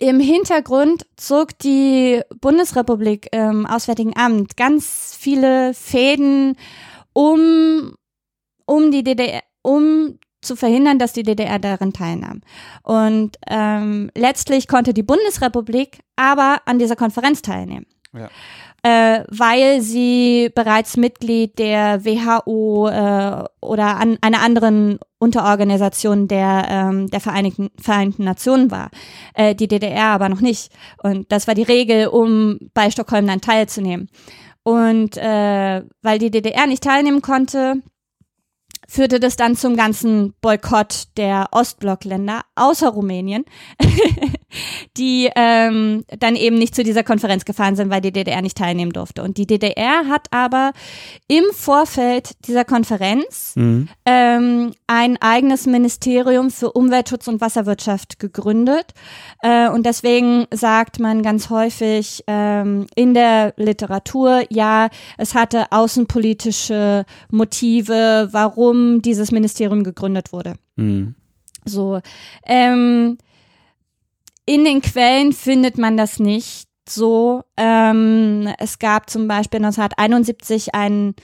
im 0.02 0.18
Hintergrund 0.18 1.06
zog 1.16 1.56
die 1.60 2.22
Bundesrepublik 2.40 3.28
im 3.30 3.66
Auswärtigen 3.66 4.16
Amt 4.16 4.56
ganz 4.56 5.16
viele 5.16 5.74
Fäden, 5.74 6.56
um, 7.12 7.94
um 8.66 8.90
die 8.90 9.04
DDR, 9.04 9.42
um 9.62 10.18
zu 10.40 10.56
verhindern, 10.56 10.98
dass 10.98 11.12
die 11.12 11.22
DDR 11.22 11.60
daran 11.60 11.92
teilnahm. 11.92 12.40
Und 12.82 13.38
ähm, 13.46 14.10
letztlich 14.16 14.66
konnte 14.66 14.92
die 14.92 15.04
Bundesrepublik 15.04 16.00
aber 16.16 16.62
an 16.64 16.80
dieser 16.80 16.96
Konferenz 16.96 17.40
teilnehmen. 17.40 17.86
Ja. 18.12 18.28
Äh, 18.82 19.24
weil 19.28 19.82
sie 19.82 20.50
bereits 20.52 20.96
Mitglied 20.96 21.60
der 21.60 22.04
WHO 22.04 22.88
äh, 22.88 23.44
oder 23.64 23.98
an 23.98 24.18
einer 24.20 24.40
anderen 24.42 24.98
Unterorganisation 25.22 26.26
der, 26.26 26.66
ähm, 26.68 27.08
der 27.08 27.20
Vereinigten, 27.20 27.70
Vereinten 27.80 28.24
Nationen 28.24 28.70
war. 28.70 28.90
Äh, 29.34 29.54
die 29.54 29.68
DDR 29.68 30.06
aber 30.06 30.28
noch 30.28 30.40
nicht. 30.40 30.72
Und 31.02 31.30
das 31.30 31.46
war 31.46 31.54
die 31.54 31.62
Regel, 31.62 32.08
um 32.08 32.58
bei 32.74 32.90
Stockholm 32.90 33.26
dann 33.26 33.40
teilzunehmen. 33.40 34.08
Und 34.64 35.16
äh, 35.16 35.82
weil 36.02 36.18
die 36.18 36.30
DDR 36.30 36.66
nicht 36.66 36.82
teilnehmen 36.82 37.22
konnte, 37.22 37.82
führte 38.92 39.20
das 39.20 39.36
dann 39.36 39.56
zum 39.56 39.74
ganzen 39.74 40.34
Boykott 40.42 41.04
der 41.16 41.48
Ostblockländer, 41.52 42.42
außer 42.56 42.90
Rumänien, 42.90 43.46
die 44.98 45.30
ähm, 45.34 46.04
dann 46.18 46.36
eben 46.36 46.58
nicht 46.58 46.74
zu 46.74 46.82
dieser 46.84 47.02
Konferenz 47.02 47.46
gefahren 47.46 47.74
sind, 47.74 47.88
weil 47.88 48.02
die 48.02 48.12
DDR 48.12 48.42
nicht 48.42 48.58
teilnehmen 48.58 48.92
durfte. 48.92 49.22
Und 49.22 49.38
die 49.38 49.46
DDR 49.46 50.08
hat 50.10 50.26
aber 50.30 50.72
im 51.26 51.44
Vorfeld 51.54 52.32
dieser 52.46 52.66
Konferenz 52.66 53.54
Mhm. 53.56 53.88
ähm, 54.04 54.72
ein 54.86 55.16
eigenes 55.22 55.66
Ministerium 55.66 56.50
für 56.50 56.72
Umweltschutz 56.72 57.28
und 57.28 57.40
Wasserwirtschaft 57.40 58.18
gegründet. 58.18 58.92
Äh, 59.40 59.70
und 59.70 59.86
deswegen 59.86 60.46
sagt 60.50 61.00
man 61.00 61.22
ganz 61.22 61.48
häufig 61.48 62.24
ähm, 62.26 62.86
in 62.94 63.14
der 63.14 63.54
Literatur, 63.56 64.42
ja, 64.50 64.88
es 65.16 65.34
hatte 65.34 65.72
außenpolitische 65.72 67.06
Motive, 67.30 68.28
warum 68.32 68.81
dieses 69.02 69.32
Ministerium 69.32 69.84
gegründet 69.84 70.32
wurde. 70.32 70.54
Mhm. 70.76 71.14
So, 71.64 72.00
ähm, 72.44 73.18
in 74.46 74.64
den 74.64 74.82
Quellen 74.82 75.32
findet 75.32 75.78
man 75.78 75.96
das 75.96 76.18
nicht 76.18 76.68
so. 76.88 77.42
Ähm, 77.56 78.48
es 78.58 78.78
gab 78.78 79.08
zum 79.08 79.28
Beispiel 79.28 79.58
1971 79.58 80.74
ein, 80.74 81.14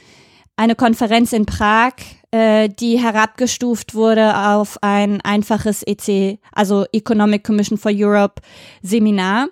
eine 0.56 0.74
Konferenz 0.74 1.32
in 1.32 1.46
Prag, 1.46 1.94
äh, 2.30 2.68
die 2.68 2.98
herabgestuft 2.98 3.94
wurde 3.94 4.36
auf 4.36 4.78
ein 4.82 5.20
einfaches 5.22 5.82
EC, 5.82 6.38
also 6.52 6.84
Economic 6.92 7.44
Commission 7.44 7.78
for 7.78 7.92
Europe 7.94 8.40
Seminar, 8.82 9.48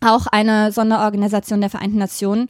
auch 0.00 0.26
eine 0.26 0.72
Sonderorganisation 0.72 1.60
der 1.60 1.70
Vereinten 1.70 1.98
Nationen. 1.98 2.48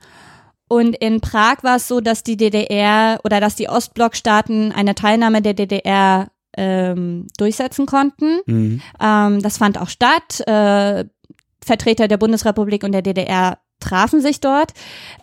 Und 0.75 0.97
in 0.97 1.21
Prag 1.21 1.62
war 1.62 1.76
es 1.76 1.87
so, 1.87 2.00
dass 2.00 2.25
die 2.25 2.37
DDR 2.37 3.21
oder 3.23 3.38
dass 3.38 3.54
die 3.54 3.69
Ostblockstaaten 3.69 4.73
eine 4.73 4.97
Teilnahme 4.97 5.40
der 5.40 5.54
DDR 5.54 6.33
ähm, 6.57 7.28
durchsetzen 7.38 7.87
konnten. 7.87 8.40
Mhm. 8.47 8.83
Ähm, 9.00 9.40
das 9.40 9.59
fand 9.59 9.81
auch 9.81 9.88
statt. 9.88 10.40
Äh, 10.49 11.04
Vertreter 11.64 12.09
der 12.09 12.16
Bundesrepublik 12.16 12.83
und 12.83 12.90
der 12.90 13.02
DDR 13.02 13.59
trafen 13.78 14.21
sich 14.21 14.40
dort. 14.40 14.73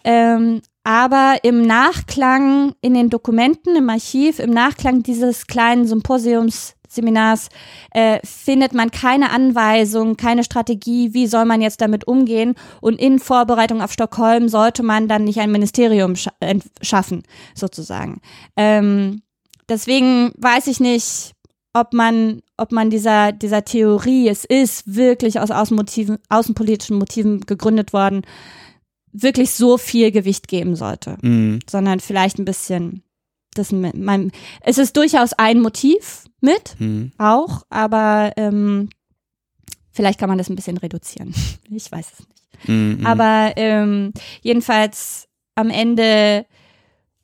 Ähm, 0.05 0.61
aber 0.85 1.39
im 1.43 1.67
Nachklang 1.67 2.73
in 2.79 2.93
den 2.93 3.09
Dokumenten, 3.09 3.75
im 3.75 3.89
Archiv, 3.89 4.39
im 4.39 4.51
Nachklang 4.51 5.03
dieses 5.03 5.47
kleinen 5.47 5.85
Symposiums, 5.85 6.75
Seminars, 6.91 7.49
äh, 7.91 8.19
findet 8.23 8.73
man 8.73 8.91
keine 8.91 9.31
Anweisung, 9.31 10.17
keine 10.17 10.43
Strategie, 10.43 11.13
wie 11.13 11.27
soll 11.27 11.45
man 11.45 11.61
jetzt 11.61 11.81
damit 11.81 12.05
umgehen. 12.07 12.55
Und 12.81 12.99
in 12.99 13.19
Vorbereitung 13.19 13.81
auf 13.81 13.93
Stockholm 13.93 14.49
sollte 14.49 14.83
man 14.83 15.07
dann 15.07 15.23
nicht 15.23 15.39
ein 15.39 15.51
Ministerium 15.51 16.15
scha 16.15 16.31
schaffen, 16.81 17.23
sozusagen. 17.55 18.21
Ähm, 18.57 19.21
deswegen 19.69 20.33
weiß 20.37 20.67
ich 20.67 20.79
nicht, 20.79 21.33
ob 21.73 21.93
man, 21.93 22.41
ob 22.57 22.71
man 22.71 22.89
dieser, 22.89 23.31
dieser 23.31 23.63
Theorie, 23.63 24.27
es 24.27 24.43
ist 24.43 24.93
wirklich 24.93 25.39
aus 25.39 25.51
Außenmotiven, 25.51 26.17
außenpolitischen 26.27 26.97
Motiven 26.97 27.41
gegründet 27.41 27.93
worden, 27.93 28.23
wirklich 29.13 29.51
so 29.51 29.77
viel 29.77 30.11
Gewicht 30.11 30.47
geben 30.47 30.75
sollte, 30.75 31.17
Mhm. 31.21 31.59
sondern 31.69 31.99
vielleicht 31.99 32.39
ein 32.39 32.45
bisschen, 32.45 33.03
das, 33.55 33.71
man, 33.71 34.31
es 34.61 34.77
ist 34.77 34.95
durchaus 34.97 35.33
ein 35.33 35.59
Motiv 35.61 36.25
mit, 36.39 36.75
Mhm. 36.79 37.11
auch, 37.17 37.63
aber 37.69 38.31
ähm, 38.37 38.89
vielleicht 39.91 40.19
kann 40.19 40.29
man 40.29 40.37
das 40.37 40.49
ein 40.49 40.55
bisschen 40.55 40.77
reduzieren. 40.77 41.33
Ich 41.69 41.91
weiß 41.91 42.07
es 42.13 42.19
nicht. 42.19 42.69
Mhm. 42.69 43.05
Aber 43.05 43.53
ähm, 43.55 44.13
jedenfalls 44.41 45.27
am 45.55 45.69
Ende 45.69 46.45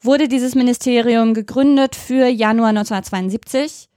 wurde 0.01 0.27
dieses 0.27 0.55
Ministerium 0.55 1.34
gegründet 1.34 1.96
für 1.96 2.27
Januar 2.27 2.69
1972, 2.69 3.89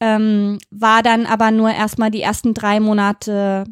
ähm, 0.00 0.58
war 0.70 1.02
dann 1.02 1.26
aber 1.26 1.50
nur 1.50 1.70
erstmal 1.70 2.10
die 2.10 2.22
ersten 2.22 2.54
drei 2.54 2.78
Monate 2.80 3.64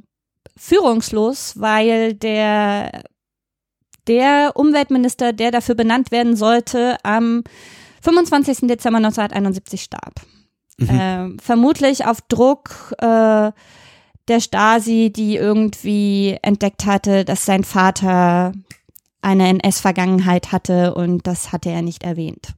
führungslos, 0.56 1.60
weil 1.60 2.14
der, 2.14 3.04
der 4.06 4.52
Umweltminister, 4.54 5.32
der 5.32 5.50
dafür 5.50 5.74
benannt 5.74 6.10
werden 6.10 6.34
sollte, 6.36 6.96
am 7.04 7.44
25. 8.06 8.68
Dezember 8.68 8.98
1971 8.98 9.82
starb. 9.82 10.14
Mhm. 10.78 10.88
Ähm, 10.90 11.38
vermutlich 11.40 12.06
auf 12.06 12.20
Druck 12.22 12.94
äh, 12.98 13.50
der 14.28 14.40
Stasi, 14.40 15.12
die 15.14 15.36
irgendwie 15.36 16.38
entdeckt 16.42 16.86
hatte, 16.86 17.24
dass 17.24 17.44
sein 17.44 17.64
Vater 17.64 18.52
eine 19.22 19.48
NS-Vergangenheit 19.48 20.52
hatte 20.52 20.94
und 20.94 21.26
das 21.26 21.50
hatte 21.50 21.70
er 21.70 21.82
nicht 21.82 22.04
erwähnt. 22.04 22.54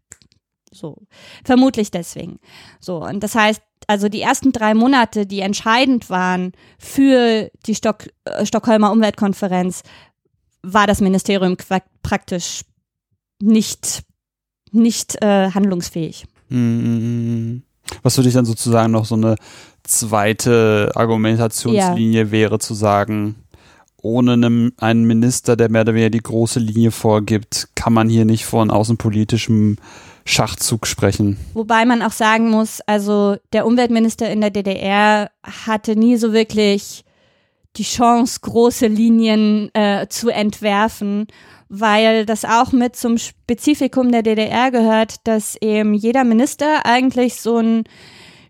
So, 0.70 1.06
vermutlich 1.44 1.90
deswegen. 1.90 2.40
So, 2.78 3.02
und 3.02 3.22
das 3.22 3.34
heißt, 3.34 3.62
also 3.86 4.10
die 4.10 4.20
ersten 4.20 4.52
drei 4.52 4.74
Monate, 4.74 5.24
die 5.24 5.40
entscheidend 5.40 6.10
waren 6.10 6.52
für 6.78 7.50
die 7.64 7.74
Stock, 7.74 8.08
äh, 8.24 8.44
Stockholmer 8.44 8.92
Umweltkonferenz, 8.92 9.82
war 10.62 10.86
das 10.86 11.00
Ministerium 11.00 11.56
praktisch 12.02 12.62
nicht, 13.40 14.02
nicht 14.74 15.22
äh, 15.22 15.50
handlungsfähig. 15.50 16.26
Mhm. 16.48 17.62
Was 18.02 18.16
für 18.16 18.22
dich 18.22 18.34
dann 18.34 18.44
sozusagen 18.44 18.92
noch 18.92 19.04
so 19.04 19.14
eine 19.14 19.36
zweite 19.82 20.92
Argumentationslinie 20.94 22.30
wäre, 22.30 22.58
zu 22.58 22.74
sagen, 22.74 23.36
ohne 24.00 24.34
einem, 24.34 24.72
einen 24.76 25.04
Minister, 25.04 25.56
der 25.56 25.70
mehr 25.70 25.82
oder 25.82 25.94
weniger 25.94 26.10
die 26.10 26.22
große 26.22 26.60
Linie 26.60 26.90
vorgibt, 26.90 27.68
kann 27.74 27.92
man 27.92 28.08
hier 28.08 28.24
nicht 28.24 28.44
von 28.44 28.70
außenpolitischem 28.70 29.76
Schachzug 30.24 30.86
sprechen. 30.86 31.38
Wobei 31.54 31.84
man 31.84 32.02
auch 32.02 32.12
sagen 32.12 32.50
muss, 32.50 32.80
also 32.82 33.36
der 33.52 33.66
Umweltminister 33.66 34.30
in 34.30 34.40
der 34.40 34.50
DDR 34.50 35.30
hatte 35.42 35.96
nie 35.96 36.16
so 36.16 36.32
wirklich 36.32 37.04
die 37.76 37.82
Chance, 37.82 38.40
große 38.42 38.86
Linien 38.86 39.70
äh, 39.74 40.06
zu 40.08 40.28
entwerfen, 40.28 41.26
weil 41.68 42.26
das 42.26 42.44
auch 42.44 42.72
mit 42.72 42.96
zum 42.96 43.18
Spezifikum 43.18 44.10
der 44.10 44.22
DDR 44.22 44.70
gehört, 44.70 45.16
dass 45.24 45.56
eben 45.56 45.94
jeder 45.94 46.24
Minister 46.24 46.86
eigentlich 46.86 47.40
so 47.40 47.58
ein 47.58 47.84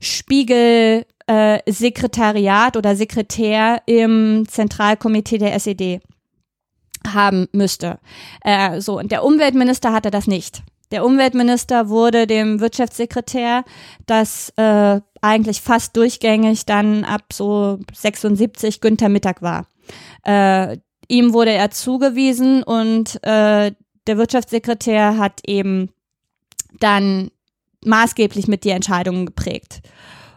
Spiegel 0.01 1.05
äh, 1.27 1.61
Sekretariat 1.67 2.77
oder 2.77 2.97
Sekretär 2.97 3.83
im 3.87 4.47
Zentralkomitee 4.49 5.39
der 5.39 5.55
SED 5.55 6.01
haben 7.07 7.49
müsste. 7.53 7.99
Äh, 8.43 8.81
so, 8.81 8.99
und 8.99 9.13
der 9.13 9.25
Umweltminister 9.25 9.93
hatte 9.93 10.11
das 10.11 10.27
nicht. 10.27 10.63
Der 10.91 11.05
Umweltminister 11.05 11.89
wurde 11.91 12.27
dem 12.27 12.61
Wirtschaftssekretär, 12.61 13.65
das 14.07 14.53
äh, 14.57 15.01
eigentlich 15.21 15.61
fast 15.61 15.97
durchgängig 15.97 16.65
dann 16.65 17.05
ab 17.05 17.25
so 17.33 17.79
76 17.93 18.81
Günther 18.81 19.11
Mittag 19.11 19.43
war. 19.43 19.67
Äh, 20.25 20.79
ihm 21.09 21.33
wurde 21.33 21.53
er 21.53 21.71
zugewiesen 21.71 22.63
und 22.63 23.23
äh, 23.25 23.73
der 24.07 24.19
Wirtschaftssekretär 24.19 25.19
hat 25.19 25.41
eben 25.47 25.91
dann 26.81 27.31
maßgeblich 27.85 28.49
mit 28.49 28.65
die 28.65 28.71
Entscheidungen 28.71 29.27
geprägt. 29.27 29.81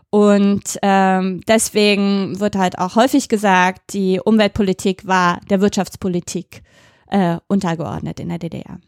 Und 0.10 0.78
ähm, 0.82 1.42
deswegen 1.48 2.40
wird 2.40 2.58
halt 2.58 2.78
auch 2.80 2.96
häufig 2.96 3.30
gesagt, 3.30 3.94
die 3.94 4.20
Umweltpolitik 4.20 5.08
war 5.08 5.40
der 5.50 5.62
Wirtschaftspolitik 5.62 6.64
äh, 7.08 7.38
untergeordnet 7.48 8.20
in 8.20 8.30
der 8.30 8.40
DDR. 8.40 8.80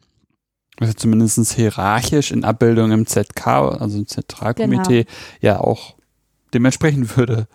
Also 0.79 0.93
zumindest 0.93 1.53
hierarchisch 1.53 2.31
in 2.31 2.43
Abbildung 2.43 2.91
im 2.91 3.05
ZK, 3.05 3.47
also 3.47 3.99
im 3.99 4.07
Zentralkomitee, 4.07 5.03
genau. 5.03 5.15
ja 5.39 5.59
auch 5.59 5.95
dementsprechend 6.53 7.15
würde. 7.15 7.47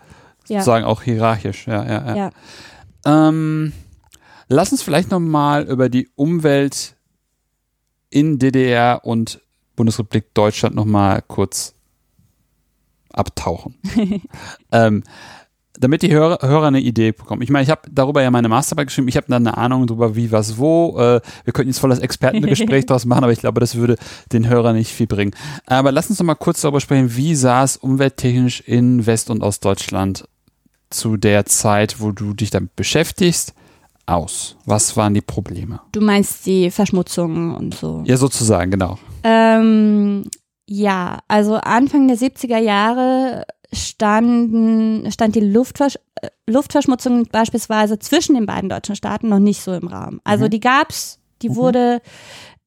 Ja. 0.47 0.61
Sozusagen 0.61 0.87
auch 0.87 1.03
hierarchisch, 1.03 1.67
ja, 1.67 1.85
ja, 1.85 2.07
ja. 2.07 2.17
ja. 3.05 3.29
Ähm, 3.29 3.75
lass 4.49 4.73
uns 4.73 4.83
vielleicht 4.83 5.11
nochmal 5.11 5.65
über 5.65 5.89
die 5.89 6.09
Umwelt 6.15 6.97
in 8.11 8.39
DDR 8.39 9.01
und 9.05 9.41
Bundesrepublik 9.77 10.35
Deutschland 10.35 10.75
nochmal 10.75 11.23
kurz 11.27 11.75
abtauchen. 13.13 13.77
ähm, 14.73 15.03
damit 15.81 16.03
die 16.03 16.13
Hörer, 16.13 16.47
Hörer 16.47 16.67
eine 16.67 16.81
Idee 16.81 17.13
bekommen. 17.13 17.43
Ich 17.43 17.51
meine, 17.51 17.63
ich 17.63 17.71
habe 17.71 17.83
darüber 17.91 18.23
ja 18.23 18.31
meine 18.31 18.49
Masterarbeit 18.49 18.89
geschrieben, 18.89 19.09
ich 19.09 19.17
habe 19.17 19.29
dann 19.29 19.47
eine 19.47 19.57
Ahnung 19.57 19.87
darüber, 19.87 20.17
wie, 20.17 20.33
was, 20.33 20.59
wo. 20.59 20.99
Äh, 20.99 21.21
wir 21.45 21.53
könnten 21.53 21.69
jetzt 21.69 21.79
voll 21.79 21.91
das 21.91 22.01
Expertengespräch 22.01 22.87
daraus 22.87 23.05
machen, 23.05 23.23
aber 23.23 23.33
ich 23.33 23.41
glaube, 23.41 23.61
das 23.61 23.77
würde 23.77 23.97
den 24.33 24.49
Hörern 24.49 24.75
nicht 24.75 24.93
viel 24.93 25.07
bringen. 25.07 25.35
Aber 25.67 25.93
lass 25.93 26.09
uns 26.09 26.19
doch 26.19 26.25
mal 26.25 26.35
kurz 26.35 26.61
darüber 26.63 26.81
sprechen, 26.81 27.15
wie 27.17 27.35
sah 27.35 27.63
es 27.63 27.77
umwelttechnisch 27.77 28.61
in 28.61 29.07
West- 29.07 29.31
und 29.31 29.43
Ostdeutschland 29.43 30.29
zu 30.91 31.17
der 31.17 31.45
Zeit, 31.47 32.01
wo 32.01 32.13
du 32.13 32.35
dich 32.35 32.51
damit 32.51 32.75
beschäftigst, 32.75 33.55
aus? 34.09 34.57
Was 34.65 34.97
waren 34.97 35.15
die 35.15 35.21
Probleme? 35.21 35.81
Du 35.93 36.01
meinst 36.01 36.47
die 36.47 36.71
Verschmutzung 36.71 37.55
und 37.55 37.75
so. 37.75 38.03
Ja, 38.07 38.17
sozusagen, 38.17 38.71
genau. 38.71 38.99
Ähm, 39.23 40.25
ja, 40.67 41.19
also 41.29 41.57
Anfang 41.57 42.09
der 42.09 42.17
70er 42.17 42.59
Jahre 42.59 43.45
standen, 43.73 45.11
stand 45.11 45.35
die 45.35 45.41
Luftversch 45.41 45.97
äh, 46.23 46.29
Luftverschmutzung 46.47 47.27
beispielsweise 47.27 47.99
zwischen 47.99 48.35
den 48.35 48.47
beiden 48.47 48.71
deutschen 48.71 48.97
Staaten 48.97 49.29
noch 49.29 49.39
nicht 49.39 49.63
so 49.63 49.75
im 49.75 49.89
Raum. 49.89 50.21
Also 50.25 50.47
mhm. 50.47 50.51
die 50.51 50.61
gab's, 50.61 51.21
die 51.43 51.51
mhm. 51.51 51.57
wurde 51.57 52.03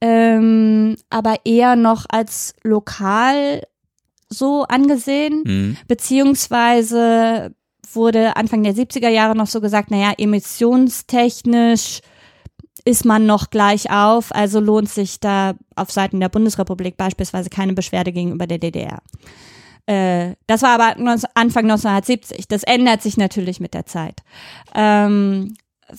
ähm, 0.01 0.95
aber 1.09 1.35
eher 1.45 1.75
noch 1.75 2.05
als 2.09 2.55
lokal 2.63 3.63
so 4.29 4.63
angesehen, 4.63 5.43
mhm. 5.45 5.77
beziehungsweise 5.87 7.53
wurde 7.93 8.35
Anfang 8.35 8.63
der 8.63 8.73
70er 8.73 9.09
Jahre 9.09 9.35
noch 9.35 9.47
so 9.47 9.61
gesagt, 9.61 9.91
naja, 9.91 10.13
emissionstechnisch 10.17 12.01
ist 12.85 13.05
man 13.05 13.25
noch 13.25 13.49
gleich 13.49 13.91
auf, 13.91 14.33
also 14.33 14.59
lohnt 14.59 14.89
sich 14.89 15.19
da 15.19 15.53
auf 15.75 15.91
Seiten 15.91 16.19
der 16.19 16.29
Bundesrepublik 16.29 16.97
beispielsweise 16.97 17.49
keine 17.49 17.73
Beschwerde 17.73 18.11
gegenüber 18.11 18.47
der 18.47 18.57
DDR. 18.57 19.01
Äh, 19.85 20.35
das 20.47 20.61
war 20.61 20.79
aber 20.79 20.95
Anfang 21.35 21.63
1970. 21.63 22.47
Das 22.47 22.63
ändert 22.63 23.01
sich 23.01 23.17
natürlich 23.17 23.59
mit 23.59 23.73
der 23.73 23.85
Zeit. 23.85 24.21
Ähm, 24.73 25.55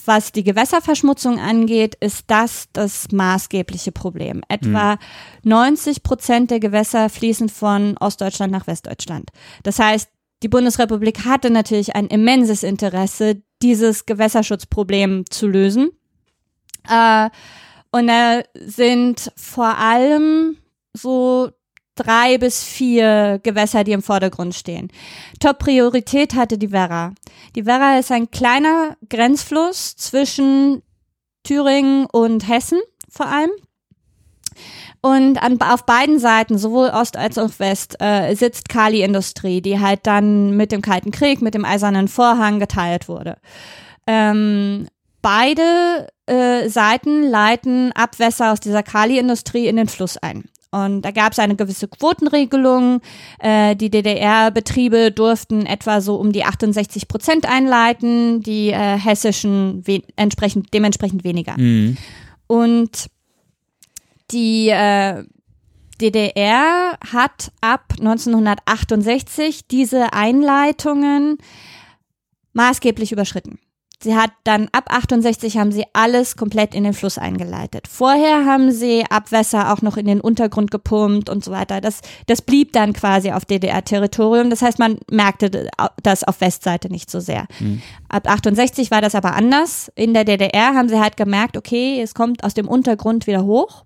was 0.07 0.33
die 0.33 0.45
Gewässerverschmutzung 0.45 1.39
angeht, 1.39 1.97
ist 1.97 2.25
das 2.29 2.69
das 2.73 3.13
maßgebliche 3.13 3.93
Problem. 3.93 4.43
Etwa 4.49 4.95
mhm. 4.95 5.51
90 5.51 6.03
Prozent 6.03 6.51
der 6.51 6.61
Gewässer 6.61 7.11
fließen 7.11 7.51
von 7.51 7.97
Ostdeutschland 7.99 8.53
nach 8.53 8.67
Westdeutschland. 8.67 9.31
Das 9.63 9.79
heißt, 9.79 10.09
die 10.43 10.49
Bundesrepublik 10.49 11.25
hatte 11.25 11.51
natürlich 11.51 11.95
ein 11.95 12.09
immenses 12.09 12.63
Interesse, 12.63 13.43
dieses 13.63 14.07
Gewässerschutzproblem 14.07 15.25
zu 15.31 15.47
lösen. 15.47 15.91
Äh, 16.89 17.31
und 17.93 18.07
da 18.07 18.43
sind 18.55 19.31
vor 19.37 19.79
allem 19.79 20.57
so 20.95 21.51
drei 21.95 22.39
bis 22.39 22.65
vier 22.65 23.39
Gewässer, 23.43 23.85
die 23.85 23.93
im 23.93 24.03
Vordergrund 24.03 24.55
stehen. 24.55 24.89
Top-Priorität 25.41 26.35
hatte 26.35 26.59
die 26.59 26.73
Werra. 26.73 27.13
Die 27.55 27.67
Werra 27.67 27.99
ist 27.99 28.11
ein 28.11 28.31
kleiner 28.31 28.97
Grenzfluss 29.09 29.97
zwischen 29.97 30.83
Thüringen 31.45 32.07
und 32.07 32.49
Hessen 32.49 32.81
vor 33.09 33.27
allem. 33.27 33.51
Und 35.05 35.43
an, 35.43 35.61
auf 35.61 35.85
beiden 35.85 36.21
Seiten, 36.21 36.59
sowohl 36.59 36.89
Ost 36.89 37.17
als 37.17 37.37
auch 37.37 37.51
West, 37.59 37.97
äh, 38.01 38.35
sitzt 38.37 38.69
Kali-Industrie, 38.69 39.61
die 39.61 39.81
halt 39.81 40.01
dann 40.05 40.57
mit 40.57 40.71
dem 40.71 40.81
Kalten 40.81 41.11
Krieg, 41.11 41.43
mit 41.43 41.55
dem 41.55 41.65
Eisernen 41.65 42.07
Vorhang 42.07 42.61
geteilt 42.61 43.09
wurde. 43.09 43.37
Ähm, 44.07 44.87
beide 45.21 46.07
äh, 46.27 46.69
Seiten 46.69 47.25
leiten 47.25 47.91
Abwässer 47.93 48.53
aus 48.53 48.61
dieser 48.61 48.85
Kali-Industrie 48.85 49.67
in 49.67 49.77
den 49.77 49.89
Fluss 49.89 50.19
ein. 50.19 50.45
Und 50.71 51.03
da 51.03 51.11
gab 51.11 51.33
es 51.33 51.39
eine 51.39 51.55
gewisse 51.55 51.87
Quotenregelung. 51.87 53.03
Äh, 53.41 53.77
die 53.77 53.91
DDR-Betriebe 53.91 55.11
durften 55.11 55.67
etwa 55.67 56.01
so 56.01 56.15
um 56.15 56.33
die 56.33 56.45
68 56.45 57.09
Prozent 57.09 57.47
einleiten, 57.47 58.41
die 58.41 58.71
äh, 58.71 58.99
hessischen 58.99 59.85
entsprechend, 60.17 60.73
dementsprechend 60.73 61.25
weniger. 61.25 61.59
Mhm. 61.59 61.99
Und 62.47 63.09
die 64.33 64.69
äh, 64.69 65.25
DDR 66.01 66.99
hat 67.13 67.53
ab 67.61 67.95
1968 67.99 69.69
diese 69.69 70.13
Einleitungen 70.13 71.39
maßgeblich 72.53 73.13
überschritten. 73.13 73.59
Sie 74.03 74.17
hat 74.17 74.33
dann 74.43 74.69
ab 74.73 74.87
68 74.89 75.59
haben 75.59 75.71
sie 75.71 75.85
alles 75.93 76.37
komplett 76.37 76.75
in 76.75 76.83
den 76.83 76.93
Fluss 76.93 77.19
eingeleitet. 77.19 77.87
Vorher 77.87 78.45
haben 78.45 78.73
sie 78.73 79.05
Abwässer 79.09 79.73
auch 79.73 79.81
noch 79.81 79.97
in 79.97 80.07
den 80.07 80.21
Untergrund 80.21 80.73
gepumpt 80.73 81.31
und 81.31 81.45
so 81.45 81.53
weiter. 81.53 81.81
Das, 81.81 82.01
das 82.27 82.43
blieb 82.43 82.73
dann 82.73 82.95
quasi 82.95 83.31
auf 83.31 83.45
DDR-Territorium. 83.45 84.51
Das 84.51 84.61
heißt, 84.61 84.81
man 84.81 84.99
merkte 85.09 85.69
das 86.03 86.25
auf 86.25 86.41
Westseite 86.41 86.91
nicht 86.91 87.11
so 87.11 87.21
sehr. 87.21 87.47
Mhm. 87.61 87.81
Ab 88.09 88.29
68 88.29 88.91
war 88.91 89.03
das 89.03 89.15
aber 89.15 89.35
anders. 89.35 89.93
In 89.95 90.15
der 90.15 90.25
DDR 90.25 90.75
haben 90.75 90.89
sie 90.89 90.99
halt 90.99 91.17
gemerkt, 91.17 91.57
okay, 91.57 92.01
es 92.03 92.13
kommt 92.13 92.43
aus 92.43 92.55
dem 92.55 92.67
Untergrund 92.67 93.29
wieder 93.29 93.45
hoch. 93.45 93.85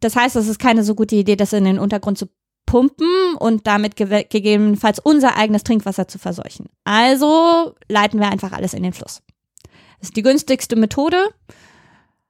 Das 0.00 0.16
heißt, 0.16 0.36
es 0.36 0.48
ist 0.48 0.58
keine 0.58 0.84
so 0.84 0.94
gute 0.94 1.16
Idee, 1.16 1.36
das 1.36 1.52
in 1.52 1.64
den 1.64 1.78
Untergrund 1.78 2.18
zu 2.18 2.28
pumpen 2.66 3.36
und 3.38 3.66
damit 3.66 3.96
ge 3.96 4.26
gegebenenfalls 4.28 4.98
unser 4.98 5.36
eigenes 5.36 5.62
Trinkwasser 5.62 6.08
zu 6.08 6.18
verseuchen. 6.18 6.66
Also 6.84 7.74
leiten 7.88 8.20
wir 8.20 8.30
einfach 8.30 8.52
alles 8.52 8.74
in 8.74 8.82
den 8.82 8.92
Fluss. 8.92 9.22
Das 10.00 10.10
ist 10.10 10.16
die 10.16 10.22
günstigste 10.22 10.76
Methode. 10.76 11.28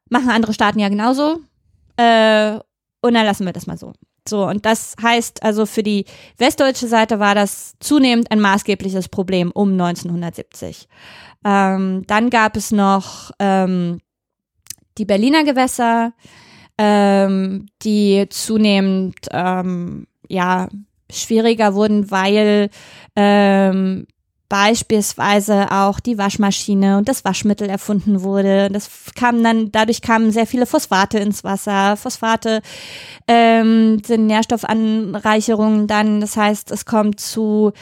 Machen 0.08 0.30
andere 0.30 0.52
Staaten 0.52 0.78
ja 0.78 0.88
genauso. 0.88 1.40
Äh, 1.96 2.58
und 3.00 3.14
dann 3.14 3.26
lassen 3.26 3.46
wir 3.46 3.52
das 3.52 3.66
mal 3.66 3.78
so. 3.78 3.92
So, 4.28 4.46
und 4.46 4.66
das 4.66 4.94
heißt 5.00 5.42
also 5.42 5.66
für 5.66 5.82
die 5.82 6.04
westdeutsche 6.36 6.88
Seite 6.88 7.20
war 7.20 7.34
das 7.34 7.74
zunehmend 7.80 8.30
ein 8.30 8.40
maßgebliches 8.40 9.08
Problem 9.08 9.50
um 9.52 9.72
1970. 9.72 10.88
Ähm, 11.44 12.02
dann 12.06 12.30
gab 12.30 12.56
es 12.56 12.72
noch 12.72 13.30
ähm, 13.38 14.00
die 14.98 15.04
Berliner 15.04 15.44
Gewässer, 15.44 16.12
ähm, 16.78 17.66
die 17.82 18.26
zunehmend 18.28 19.16
ähm, 19.30 20.06
ja 20.28 20.68
schwieriger 21.10 21.74
wurden, 21.74 22.10
weil 22.10 22.70
ähm, 23.14 24.06
beispielsweise 24.48 25.72
auch 25.72 25.98
die 25.98 26.18
Waschmaschine 26.18 26.98
und 26.98 27.08
das 27.08 27.24
Waschmittel 27.24 27.68
erfunden 27.68 28.22
wurde. 28.22 28.68
Das 28.70 28.88
kam 29.14 29.42
dann, 29.42 29.72
dadurch 29.72 30.02
kamen 30.02 30.30
sehr 30.30 30.46
viele 30.46 30.66
Phosphate 30.66 31.18
ins 31.18 31.42
Wasser. 31.42 31.96
Phosphate 31.96 32.62
ähm, 33.26 34.02
sind 34.04 34.26
Nährstoffanreicherungen 34.26 35.86
dann. 35.86 36.20
Das 36.20 36.36
heißt, 36.36 36.70
es 36.70 36.84
kommt 36.84 37.20
zu 37.20 37.72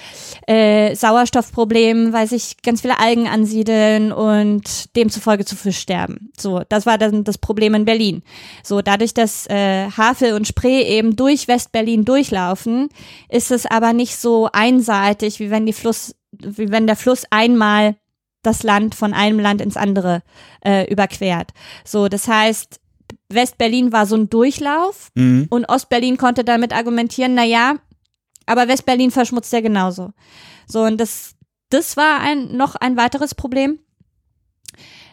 äh, 0.46 0.94
Sauerstoffproblemen, 0.94 2.12
weil 2.12 2.26
sich 2.26 2.62
ganz 2.62 2.80
viele 2.80 2.98
Algen 2.98 3.28
ansiedeln 3.28 4.12
und 4.12 4.96
demzufolge 4.96 5.44
zu 5.44 5.56
Fischsterben. 5.56 6.32
So, 6.38 6.62
das 6.68 6.86
war 6.86 6.98
dann 6.98 7.24
das 7.24 7.38
Problem 7.38 7.74
in 7.74 7.84
Berlin. 7.84 8.22
So, 8.62 8.80
dadurch, 8.80 9.12
dass 9.12 9.46
äh, 9.46 9.90
Havel 9.90 10.32
und 10.32 10.48
Spree 10.48 10.82
eben 10.82 11.16
durch 11.16 11.46
Westberlin 11.46 12.04
durchlaufen, 12.04 12.88
ist 13.28 13.50
es 13.50 13.66
aber 13.66 13.92
nicht 13.92 14.16
so 14.16 14.48
einseitig, 14.52 15.40
wie 15.40 15.50
wenn 15.50 15.66
die 15.66 15.72
Fluss 15.72 16.14
wie 16.40 16.70
wenn 16.70 16.86
der 16.86 16.96
Fluss 16.96 17.24
einmal 17.30 17.96
das 18.42 18.62
Land 18.62 18.94
von 18.94 19.14
einem 19.14 19.38
Land 19.38 19.60
ins 19.60 19.76
andere 19.76 20.22
äh, 20.64 20.90
überquert. 20.90 21.52
So, 21.84 22.08
das 22.08 22.28
heißt, 22.28 22.80
Westberlin 23.28 23.92
war 23.92 24.06
so 24.06 24.16
ein 24.16 24.28
Durchlauf 24.28 25.10
mhm. 25.14 25.46
und 25.50 25.64
Ostberlin 25.68 26.16
konnte 26.16 26.44
damit 26.44 26.72
argumentieren, 26.72 27.34
na 27.34 27.44
ja, 27.44 27.76
aber 28.46 28.68
Westberlin 28.68 29.10
verschmutzt 29.10 29.52
ja 29.52 29.60
genauso. 29.60 30.12
So, 30.66 30.82
und 30.82 31.00
das, 31.00 31.34
das 31.70 31.96
war 31.96 32.20
ein, 32.20 32.56
noch 32.56 32.74
ein 32.76 32.96
weiteres 32.96 33.34
Problem. 33.34 33.78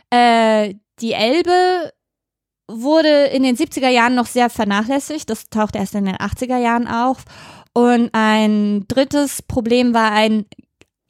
Äh, 0.10 0.76
die 1.00 1.14
Elbe 1.14 1.92
wurde 2.68 3.26
in 3.26 3.44
den 3.44 3.56
70er 3.56 3.90
Jahren 3.90 4.16
noch 4.16 4.28
sehr 4.28 4.50
vernachlässigt. 4.50 5.30
Das 5.30 5.50
taucht 5.50 5.76
erst 5.76 5.96
in 5.96 6.06
den 6.06 6.16
80er 6.16 6.58
Jahren 6.58 6.88
auf. 6.88 7.26
Und 7.74 8.10
ein 8.14 8.86
drittes 8.88 9.42
Problem 9.42 9.94
war 9.94 10.12
ein 10.12 10.46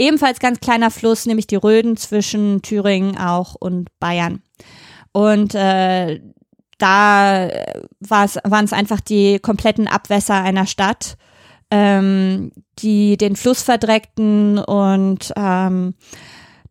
ebenfalls 0.01 0.39
ganz 0.39 0.59
kleiner 0.59 0.91
Fluss, 0.91 1.25
nämlich 1.25 1.47
die 1.47 1.55
Röden 1.55 1.95
zwischen 1.95 2.61
Thüringen 2.61 3.17
auch 3.17 3.55
und 3.55 3.87
Bayern. 3.99 4.41
Und 5.11 5.55
äh, 5.55 6.19
da 6.77 7.49
waren 7.99 8.65
es 8.65 8.73
einfach 8.73 8.99
die 8.99 9.39
kompletten 9.39 9.87
Abwässer 9.87 10.41
einer 10.41 10.65
Stadt, 10.65 11.17
ähm, 11.69 12.51
die 12.79 13.17
den 13.17 13.35
Fluss 13.35 13.61
verdreckten 13.61 14.57
und 14.57 15.31
ähm, 15.35 15.93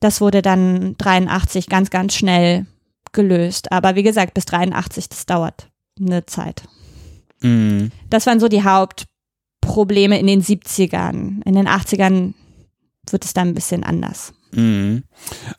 das 0.01 0.21
wurde 0.21 0.43
dann 0.43 0.97
83 0.99 1.69
ganz, 1.69 1.91
ganz 1.91 2.15
schnell 2.15 2.67
gelöst. 3.13 3.71
Aber 3.71 3.95
wie 3.95 4.03
gesagt, 4.03 4.35
bis 4.35 4.47
83, 4.47 5.09
das 5.09 5.27
dauert 5.27 5.69
eine 6.01 6.27
Zeit. 6.27 6.63
Mhm. 7.43 7.93
Das 8.09 8.27
waren 8.27 8.41
so 8.41 8.49
die 8.49 8.65
Hauptprobleme 8.65 10.19
in 10.19 10.27
den 10.27 10.43
70ern. 10.43 11.43
In 11.45 11.55
den 11.55 11.69
80ern 11.69 12.35
wird 13.13 13.25
es 13.25 13.33
dann 13.33 13.49
ein 13.49 13.55
bisschen 13.55 13.85
anders. 13.85 14.33
Mhm. 14.53 15.05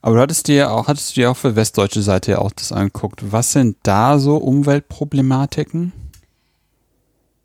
Aber 0.02 0.16
du 0.16 0.22
hattest 0.22 0.48
dir 0.48 0.72
auch, 0.72 0.88
hattest 0.88 1.12
du 1.12 1.22
dir 1.22 1.32
auch 1.32 1.38
für 1.38 1.56
westdeutsche 1.56 2.02
Seite 2.02 2.32
ja 2.32 2.38
auch 2.40 2.52
das 2.52 2.72
angeguckt. 2.72 3.32
Was 3.32 3.54
sind 3.54 3.78
da 3.84 4.20
so 4.20 4.38
Umweltproblematiken? 4.38 5.94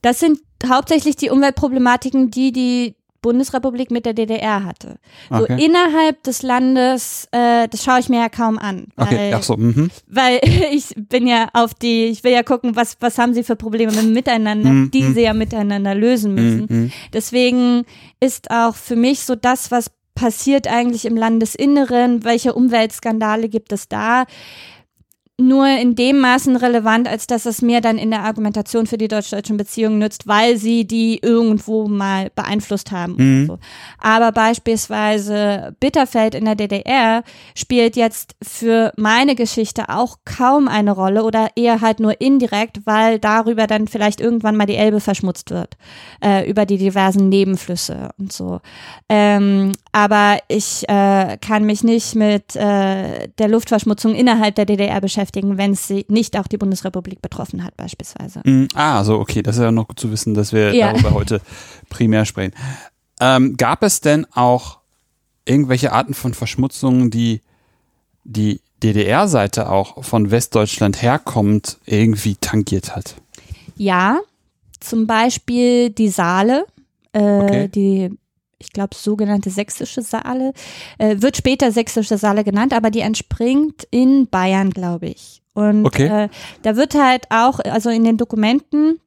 Das 0.03 0.21
sind 0.21 0.41
hauptsächlich 0.67 1.17
die 1.17 1.31
Umweltproblematiken, 1.31 2.31
die 2.31 2.53
die 2.53 2.95
Bundesrepublik 3.27 3.91
mit 3.91 4.07
der 4.07 4.15
DDR 4.15 4.63
hatte. 4.63 5.01
Okay. 5.31 5.57
So 5.59 5.65
innerhalb 5.65 6.23
des 6.23 6.43
Landes, 6.43 7.27
äh, 7.33 7.67
das 7.67 7.83
schaue 7.83 7.99
ich 7.99 8.09
mir 8.09 8.21
ja 8.21 8.29
kaum 8.29 8.57
an. 8.57 8.87
Weil, 8.95 9.07
okay, 9.09 9.35
ach 9.35 9.43
so. 9.43 9.57
Mhm. 9.57 9.91
Weil 10.07 10.39
ich 10.73 10.95
bin 10.97 11.27
ja 11.27 11.49
auf 11.53 11.75
die, 11.75 12.05
ich 12.05 12.23
will 12.23 12.31
ja 12.31 12.45
gucken, 12.45 12.77
was, 12.77 12.97
was 13.01 13.19
haben 13.19 13.35
sie 13.35 13.43
für 13.43 13.57
Probleme 13.57 14.01
miteinander, 14.05 14.71
mhm. 14.71 14.91
die 14.93 15.03
mhm. 15.03 15.15
sie 15.15 15.23
ja 15.23 15.35
miteinander 15.35 15.97
lösen 15.97 16.35
müssen. 16.35 16.67
Mhm. 16.69 16.93
Deswegen 17.13 17.85
ist 18.21 18.49
auch 18.53 18.77
für 18.77 18.95
mich 18.95 19.25
so 19.25 19.35
das, 19.35 19.73
was 19.73 19.91
passiert 20.15 20.69
eigentlich 20.69 21.05
im 21.05 21.17
Landesinneren, 21.17 22.23
welche 22.23 22.55
Umweltskandale 22.55 23.49
gibt 23.49 23.73
es 23.73 23.89
da, 23.89 24.25
nur 25.39 25.67
in 25.67 25.95
dem 25.95 26.21
Maßen 26.21 26.57
relevant, 26.57 27.07
als 27.07 27.27
dass 27.27 27.45
es 27.45 27.61
mir 27.61 27.83
dann 27.83 27.99
in 27.99 28.11
der 28.11 28.23
Argumentation 28.23 28.87
für 28.87 28.97
die 28.97 29.09
deutsch-deutschen 29.09 29.59
Beziehungen 29.59 29.99
nützt, 29.99 30.27
weil 30.27 30.57
sie 30.57 30.87
die 30.87 31.19
irgendwo 31.23 31.89
mal 31.89 32.31
beeinflusst 32.35 32.91
haben. 32.91 33.17
Mhm. 33.19 33.47
So. 33.47 33.59
Aber 33.99 34.33
beispielsweise 34.33 35.77
Bitterfeld 35.79 36.35
in 36.35 36.47
der 36.47 36.55
DDR 36.55 37.23
spielt 37.55 37.97
jetzt 37.97 38.35
für 38.43 38.93
meine 38.97 39.35
Geschichte 39.35 39.91
auch 39.91 40.19
kaum 40.25 40.69
eine 40.69 40.93
Rolle 40.93 41.23
oder 41.23 41.51
eher 41.55 41.83
halt 41.83 42.01
nur 42.01 42.19
indirekt, 42.19 42.81
weil 42.87 43.19
darüber 43.19 43.67
dann 43.67 43.89
vielleicht 43.89 44.23
irgendwann 44.23 44.57
mal 44.57 44.67
die 44.67 44.77
Elbe 44.77 45.01
verschmutzt 45.01 45.51
wird, 45.51 45.77
äh, 46.25 46.49
über 46.49 46.65
die 46.65 46.79
diversen 46.79 47.29
Nebenflüsse 47.29 48.09
und 48.19 48.33
so. 48.33 48.61
Ähm, 49.11 49.73
aber 49.93 50.39
ich 50.49 50.89
äh, 50.89 51.37
kann 51.43 51.65
mich 51.65 51.85
nicht 51.85 52.15
mit 52.15 52.57
äh, 52.57 53.29
der 53.39 53.49
Luftverschmutzung 53.49 54.15
innerhalb 54.15 54.55
der 54.55 54.65
DDR 54.65 55.03
beschäftigen 55.03 55.26
beschäftigen, 55.27 55.59
wenn 55.59 55.73
es 55.73 55.93
nicht 56.09 56.39
auch 56.39 56.47
die 56.47 56.59
Bundesrepublik 56.59 57.21
betroffen 57.23 57.65
hat, 57.65 57.77
beispielsweise. 57.77 58.41
Mm, 58.45 58.69
ah, 58.75 59.05
so, 59.05 59.19
okay, 59.19 59.43
das 59.43 59.57
ist 59.57 59.63
ja 59.63 59.73
noch 59.73 59.89
gut 59.89 59.99
zu 59.99 60.11
wissen, 60.11 60.35
dass 60.35 60.53
wir 60.53 60.75
ja. 60.75 60.93
darüber 60.93 61.13
heute 61.15 61.41
primär 61.89 62.25
sprechen. 62.25 62.55
Ähm, 63.21 63.57
gab 63.57 63.83
es 63.83 64.01
denn 64.01 64.27
auch 64.33 64.79
irgendwelche 65.45 65.93
Arten 65.93 66.15
von 66.15 66.35
Verschmutzungen, 66.35 67.11
die 67.11 67.41
die 68.25 68.61
DDR-Seite 68.83 69.71
auch 69.71 70.05
von 70.05 70.31
Westdeutschland 70.31 71.01
herkommt, 71.01 71.79
irgendwie 71.87 72.37
tangiert 72.37 72.95
hat? 72.95 73.15
Ja, 73.77 74.21
zum 74.81 75.07
Beispiel 75.07 75.91
die 75.91 76.09
Saale, 76.09 76.67
äh, 77.13 77.21
okay. 77.21 77.69
die 77.69 78.11
ich 78.59 78.73
glaube, 78.73 78.95
sogenannte 78.95 79.51
sächsische 79.51 80.03
Saale, 80.03 80.53
äh, 80.99 81.17
wird 81.19 81.37
später 81.37 81.73
sächsische 81.73 82.19
Saale 82.19 82.45
genannt, 82.45 82.73
aber 82.73 82.91
die 82.91 83.01
entspringt 83.01 83.87
in 83.91 84.29
Bayern, 84.29 84.71
glaube 84.71 85.07
ich. 85.07 85.43
Und 85.55 85.87
okay. 85.87 86.25
äh, 86.25 86.29
da 86.63 86.77
wird 86.77 86.95
halt 86.95 87.25
auch, 87.31 87.61
also 87.61 87.91
in 87.91 88.05
den 88.05 88.17
Dokumenten, 88.17 89.01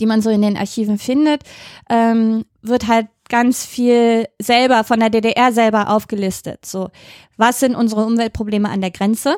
die 0.00 0.06
man 0.06 0.22
so 0.22 0.30
in 0.30 0.42
den 0.42 0.56
Archiven 0.56 0.98
findet, 0.98 1.42
ähm, 1.88 2.44
wird 2.62 2.86
halt 2.86 3.08
ganz 3.28 3.64
viel 3.64 4.26
selber 4.40 4.84
von 4.84 5.00
der 5.00 5.10
DDR 5.10 5.52
selber 5.52 5.90
aufgelistet. 5.90 6.64
So, 6.64 6.90
was 7.36 7.60
sind 7.60 7.74
unsere 7.74 8.04
Umweltprobleme 8.04 8.68
an 8.68 8.80
der 8.80 8.90
Grenze? 8.90 9.36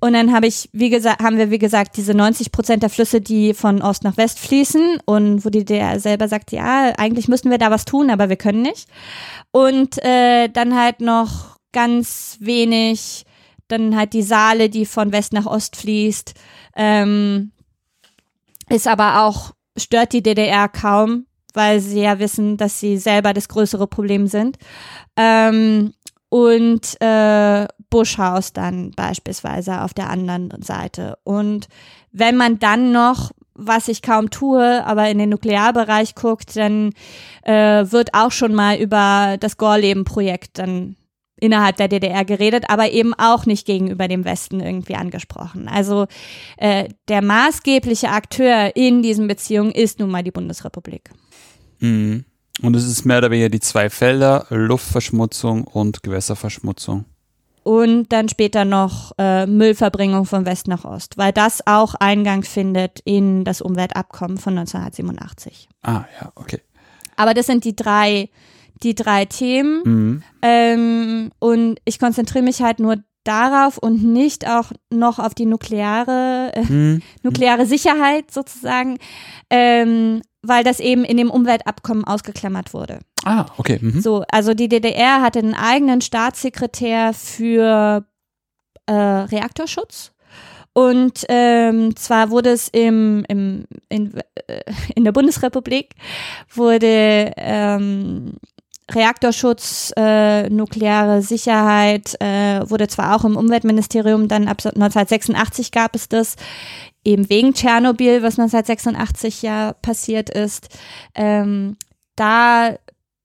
Und 0.00 0.14
dann 0.14 0.32
habe 0.32 0.46
ich, 0.46 0.70
wie 0.72 0.88
gesagt, 0.88 1.22
haben 1.22 1.36
wir, 1.36 1.50
wie 1.50 1.58
gesagt, 1.58 1.96
diese 1.98 2.14
90 2.14 2.52
Prozent 2.52 2.82
der 2.82 2.90
Flüsse, 2.90 3.20
die 3.20 3.52
von 3.52 3.82
Ost 3.82 4.02
nach 4.02 4.16
West 4.16 4.38
fließen 4.38 5.00
und 5.04 5.44
wo 5.44 5.50
die 5.50 5.64
der 5.64 6.00
selber 6.00 6.26
sagt, 6.26 6.52
ja, 6.52 6.92
eigentlich 6.96 7.28
müssten 7.28 7.50
wir 7.50 7.58
da 7.58 7.70
was 7.70 7.84
tun, 7.84 8.08
aber 8.08 8.30
wir 8.30 8.36
können 8.36 8.62
nicht. 8.62 8.88
Und 9.52 10.02
äh, 10.02 10.48
dann 10.48 10.74
halt 10.74 11.00
noch 11.00 11.58
ganz 11.72 12.38
wenig, 12.40 13.26
dann 13.68 13.94
halt 13.94 14.14
die 14.14 14.22
Saale, 14.22 14.70
die 14.70 14.86
von 14.86 15.12
West 15.12 15.34
nach 15.34 15.46
Ost 15.46 15.76
fließt, 15.76 16.34
ähm, 16.76 17.52
ist 18.70 18.88
aber 18.88 19.24
auch, 19.24 19.52
stört 19.76 20.14
die 20.14 20.22
DDR 20.22 20.68
kaum, 20.68 21.26
weil 21.52 21.80
sie 21.80 22.00
ja 22.00 22.18
wissen, 22.18 22.56
dass 22.56 22.80
sie 22.80 22.96
selber 22.96 23.34
das 23.34 23.48
größere 23.48 23.86
Problem 23.86 24.26
sind. 24.26 24.56
Ähm, 25.16 25.92
und 26.30 27.00
äh, 27.00 27.66
Buschhaus 27.90 28.52
dann 28.52 28.92
beispielsweise 28.92 29.82
auf 29.82 29.92
der 29.92 30.08
anderen 30.08 30.50
Seite. 30.62 31.18
Und 31.24 31.68
wenn 32.12 32.36
man 32.36 32.58
dann 32.58 32.92
noch, 32.92 33.32
was 33.54 33.88
ich 33.88 34.00
kaum 34.02 34.30
tue, 34.30 34.84
aber 34.86 35.10
in 35.10 35.18
den 35.18 35.30
Nuklearbereich 35.30 36.14
guckt, 36.14 36.56
dann 36.56 36.92
äh, 37.42 37.84
wird 37.90 38.14
auch 38.14 38.32
schon 38.32 38.54
mal 38.54 38.76
über 38.78 39.36
das 39.38 39.56
Gorleben-Projekt 39.56 40.58
dann 40.58 40.96
innerhalb 41.40 41.76
der 41.76 41.88
DDR 41.88 42.24
geredet, 42.24 42.64
aber 42.68 42.90
eben 42.90 43.14
auch 43.14 43.46
nicht 43.46 43.66
gegenüber 43.66 44.08
dem 44.08 44.24
Westen 44.24 44.60
irgendwie 44.60 44.94
angesprochen. 44.94 45.68
Also 45.68 46.06
äh, 46.58 46.88
der 47.08 47.22
maßgebliche 47.22 48.10
Akteur 48.10 48.76
in 48.76 49.02
diesen 49.02 49.26
Beziehungen 49.26 49.72
ist 49.72 49.98
nun 49.98 50.10
mal 50.10 50.22
die 50.22 50.30
Bundesrepublik. 50.30 51.10
Mhm. 51.80 52.24
Und 52.62 52.76
es 52.76 52.84
ist 52.84 53.06
mehr 53.06 53.18
oder 53.18 53.30
weniger 53.30 53.48
die 53.48 53.60
zwei 53.60 53.88
Felder, 53.88 54.46
Luftverschmutzung 54.50 55.64
und 55.64 56.02
Gewässerverschmutzung. 56.02 57.06
Und 57.70 58.08
dann 58.08 58.28
später 58.28 58.64
noch 58.64 59.12
äh, 59.16 59.46
Müllverbringung 59.46 60.24
von 60.24 60.44
West 60.44 60.66
nach 60.66 60.84
Ost, 60.84 61.16
weil 61.18 61.30
das 61.30 61.64
auch 61.68 61.94
Eingang 61.94 62.42
findet 62.42 62.98
in 63.04 63.44
das 63.44 63.60
Umweltabkommen 63.60 64.38
von 64.38 64.58
1987. 64.58 65.68
Ah, 65.82 66.02
ja, 66.20 66.32
okay. 66.34 66.58
Aber 67.14 67.32
das 67.32 67.46
sind 67.46 67.64
die 67.64 67.76
drei, 67.76 68.28
die 68.82 68.96
drei 68.96 69.24
Themen. 69.24 69.82
Mhm. 69.84 70.22
Ähm, 70.42 71.30
und 71.38 71.78
ich 71.84 72.00
konzentriere 72.00 72.42
mich 72.42 72.60
halt 72.60 72.80
nur 72.80 72.96
darauf 73.22 73.78
und 73.78 74.02
nicht 74.02 74.48
auch 74.48 74.72
noch 74.92 75.20
auf 75.20 75.36
die 75.36 75.46
nukleare, 75.46 76.50
äh, 76.52 76.64
mhm. 76.64 77.02
nukleare 77.22 77.66
Sicherheit 77.66 78.32
sozusagen, 78.32 78.98
ähm, 79.48 80.22
weil 80.42 80.64
das 80.64 80.80
eben 80.80 81.04
in 81.04 81.16
dem 81.16 81.30
Umweltabkommen 81.30 82.04
ausgeklammert 82.04 82.72
wurde. 82.72 83.00
Ah, 83.24 83.46
okay. 83.58 83.78
Mhm. 83.80 84.00
So, 84.00 84.24
also 84.30 84.54
die 84.54 84.68
DDR 84.68 85.20
hatte 85.20 85.40
einen 85.40 85.54
eigenen 85.54 86.00
Staatssekretär 86.00 87.12
für 87.12 88.04
äh, 88.86 88.92
Reaktorschutz. 88.92 90.12
Und 90.72 91.24
ähm, 91.28 91.96
zwar 91.96 92.30
wurde 92.30 92.50
es 92.50 92.68
im, 92.68 93.24
im, 93.28 93.64
in, 93.88 94.14
äh, 94.46 94.62
in 94.94 95.04
der 95.04 95.12
Bundesrepublik 95.12 95.94
wurde 96.54 97.32
ähm, 97.36 98.34
Reaktorschutz, 98.94 99.92
äh, 99.96 100.48
nukleare 100.48 101.22
Sicherheit 101.22 102.20
äh, 102.20 102.68
wurde 102.68 102.88
zwar 102.88 103.16
auch 103.16 103.24
im 103.24 103.36
Umweltministerium 103.36 104.28
dann 104.28 104.48
ab 104.48 104.58
1986 104.64 105.72
gab 105.72 105.94
es 105.94 106.08
das, 106.08 106.36
eben 107.04 107.28
wegen 107.30 107.54
Tschernobyl, 107.54 108.22
was 108.22 108.38
1986 108.38 109.42
ja 109.42 109.72
passiert 109.74 110.30
ist. 110.30 110.68
Ähm, 111.14 111.76
da 112.16 112.76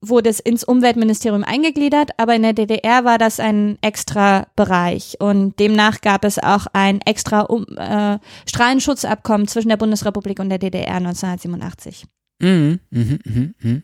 wurde 0.02 0.30
es 0.30 0.40
ins 0.40 0.64
Umweltministerium 0.64 1.44
eingegliedert, 1.44 2.12
aber 2.18 2.36
in 2.36 2.44
der 2.44 2.54
DDR 2.54 3.06
war 3.06 3.18
das 3.18 3.40
ein 3.40 3.78
extra 3.82 4.48
Bereich 4.56 5.18
und 5.20 5.60
demnach 5.60 6.02
gab 6.02 6.26
es 6.26 6.40
auch 6.40 6.68
ein 6.74 7.02
extra 7.02 7.42
um, 7.42 7.66
äh, 7.78 8.20
Strahlenschutzabkommen 8.48 9.48
zwischen 9.48 9.70
der 9.70 9.78
Bundesrepublik 9.78 10.40
und 10.40 10.50
der 10.50 10.60
DDR 10.60 10.96
1987. 10.96 12.06
Mhm, 12.42 12.80
mhm, 12.92 13.20
mhm, 13.26 13.56
mhm. 13.60 13.84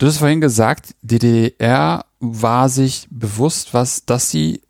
Du 0.00 0.06
hast 0.06 0.16
vorhin 0.16 0.40
gesagt, 0.40 0.94
die 1.02 1.18
DDR 1.18 2.06
war 2.20 2.70
sich 2.70 3.06
bewusst, 3.10 3.74
was, 3.74 4.06
dass 4.06 4.30
sie 4.30 4.62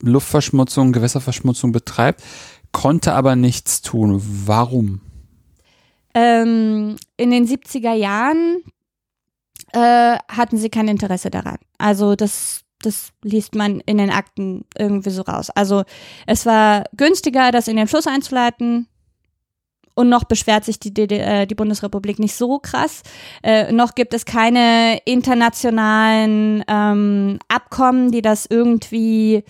Luftverschmutzung, 0.00 0.90
Gewässerverschmutzung 0.90 1.70
betreibt, 1.70 2.24
konnte 2.72 3.12
aber 3.12 3.36
nichts 3.36 3.80
tun. 3.80 4.20
Warum? 4.44 5.00
Ähm, 6.14 6.96
in 7.16 7.30
den 7.30 7.46
70er 7.46 7.92
Jahren 7.92 8.64
äh, 9.72 10.18
hatten 10.28 10.56
sie 10.56 10.68
kein 10.68 10.88
Interesse 10.88 11.30
daran. 11.30 11.58
Also 11.78 12.16
das, 12.16 12.62
das 12.82 13.12
liest 13.22 13.54
man 13.54 13.78
in 13.86 13.98
den 13.98 14.10
Akten 14.10 14.64
irgendwie 14.76 15.10
so 15.10 15.22
raus. 15.22 15.50
Also 15.50 15.84
es 16.26 16.44
war 16.44 16.82
günstiger, 16.96 17.52
das 17.52 17.68
in 17.68 17.76
den 17.76 17.86
Fluss 17.86 18.08
einzuleiten. 18.08 18.88
Und 19.98 20.08
noch 20.08 20.22
beschwert 20.22 20.64
sich 20.64 20.78
die, 20.78 20.94
DDR, 20.94 21.40
äh, 21.40 21.46
die 21.48 21.56
Bundesrepublik 21.56 22.20
nicht 22.20 22.36
so 22.36 22.60
krass. 22.60 23.02
Äh, 23.42 23.72
noch 23.72 23.96
gibt 23.96 24.14
es 24.14 24.24
keine 24.24 25.00
internationalen 25.04 26.62
ähm, 26.68 27.40
Abkommen, 27.48 28.12
die 28.12 28.22
das 28.22 28.46
irgendwie 28.48 29.42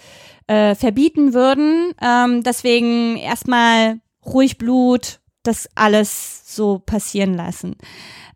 äh, 0.46 0.74
verbieten 0.74 1.34
würden. 1.34 1.92
Ähm, 2.00 2.42
deswegen 2.44 3.18
erstmal 3.18 4.00
ruhig 4.24 4.56
Blut, 4.56 5.20
das 5.42 5.68
alles 5.74 6.56
so 6.56 6.78
passieren 6.78 7.34
lassen. 7.34 7.76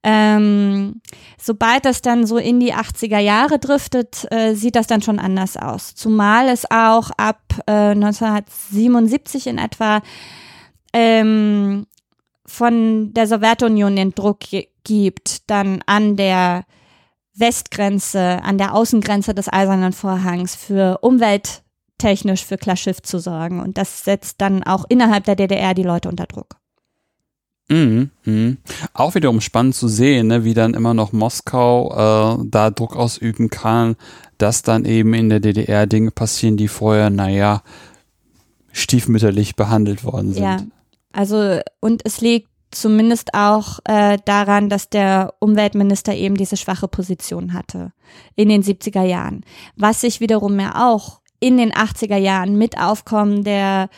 Ähm, 0.02 1.00
sobald 1.40 1.86
das 1.86 2.02
dann 2.02 2.26
so 2.26 2.36
in 2.36 2.60
die 2.60 2.74
80er 2.74 3.20
Jahre 3.20 3.58
driftet, 3.58 4.30
äh, 4.30 4.52
sieht 4.52 4.76
das 4.76 4.86
dann 4.86 5.00
schon 5.00 5.18
anders 5.18 5.56
aus. 5.56 5.94
Zumal 5.94 6.50
es 6.50 6.70
auch 6.70 7.10
ab 7.16 7.40
äh, 7.66 7.92
1977 7.92 9.46
in 9.46 9.56
etwa 9.56 10.02
ähm, 10.92 11.86
von 12.46 13.12
der 13.14 13.26
Sowjetunion 13.26 13.96
den 13.96 14.14
Druck 14.14 14.40
gibt, 14.84 15.50
dann 15.50 15.82
an 15.86 16.16
der 16.16 16.64
Westgrenze, 17.34 18.42
an 18.42 18.58
der 18.58 18.74
Außengrenze 18.74 19.34
des 19.34 19.52
Eisernen 19.52 19.92
Vorhangs 19.92 20.54
für 20.54 20.98
umwelttechnisch 21.02 22.44
für 22.44 22.58
Klarschiff 22.58 23.00
zu 23.02 23.18
sorgen. 23.18 23.60
Und 23.60 23.78
das 23.78 24.04
setzt 24.04 24.40
dann 24.40 24.62
auch 24.62 24.84
innerhalb 24.88 25.24
der 25.24 25.36
DDR 25.36 25.74
die 25.74 25.82
Leute 25.82 26.08
unter 26.08 26.26
Druck. 26.26 26.56
Mhm, 27.68 28.10
mhm. 28.24 28.58
Auch 28.92 29.14
wiederum 29.14 29.40
spannend 29.40 29.74
zu 29.74 29.88
sehen, 29.88 30.26
ne, 30.26 30.44
wie 30.44 30.52
dann 30.52 30.74
immer 30.74 30.94
noch 30.94 31.12
Moskau 31.12 32.38
äh, 32.40 32.44
da 32.50 32.70
Druck 32.70 32.96
ausüben 32.96 33.48
kann, 33.48 33.96
dass 34.36 34.62
dann 34.62 34.84
eben 34.84 35.14
in 35.14 35.30
der 35.30 35.40
DDR 35.40 35.86
Dinge 35.86 36.10
passieren, 36.10 36.56
die 36.56 36.68
vorher, 36.68 37.08
naja, 37.08 37.62
stiefmütterlich 38.72 39.56
behandelt 39.56 40.04
worden 40.04 40.32
sind. 40.34 40.42
Ja, 40.42 40.58
also 41.12 41.60
und 41.80 42.02
es 42.04 42.20
liegt 42.20 42.48
zumindest 42.70 43.34
auch 43.34 43.78
äh, 43.84 44.18
daran, 44.24 44.68
dass 44.68 44.88
der 44.88 45.34
Umweltminister 45.38 46.14
eben 46.14 46.36
diese 46.36 46.56
schwache 46.56 46.88
Position 46.88 47.52
hatte 47.52 47.92
in 48.34 48.48
den 48.48 48.62
70er 48.62 49.02
Jahren. 49.04 49.44
Was 49.76 50.00
sich 50.00 50.20
wiederum 50.20 50.58
ja 50.58 50.90
auch 50.90 51.20
in 51.38 51.56
den 51.56 51.72
80er 51.72 52.16
Jahren 52.16 52.56
mit 52.56 52.78
Aufkommen 52.78 53.44
der 53.44 53.88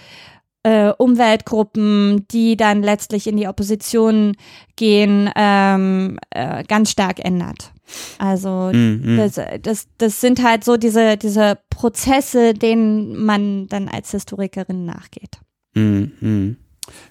äh, 0.64 0.92
Umweltgruppen, 0.96 2.26
die 2.30 2.56
dann 2.56 2.82
letztlich 2.82 3.26
in 3.26 3.36
die 3.36 3.46
Opposition 3.46 4.34
gehen, 4.76 5.30
ähm, 5.36 6.18
äh, 6.30 6.64
ganz 6.64 6.90
stark 6.90 7.22
ändert. 7.22 7.72
Also 8.18 8.70
mm, 8.72 9.14
mm. 9.14 9.16
Das, 9.18 9.40
das, 9.62 9.88
das 9.98 10.20
sind 10.22 10.42
halt 10.42 10.64
so 10.64 10.78
diese, 10.78 11.18
diese 11.18 11.58
Prozesse, 11.68 12.54
denen 12.54 13.24
man 13.24 13.68
dann 13.68 13.88
als 13.88 14.12
Historikerin 14.12 14.86
nachgeht. 14.86 15.38
Mm, 15.74 16.04
mm. 16.20 16.56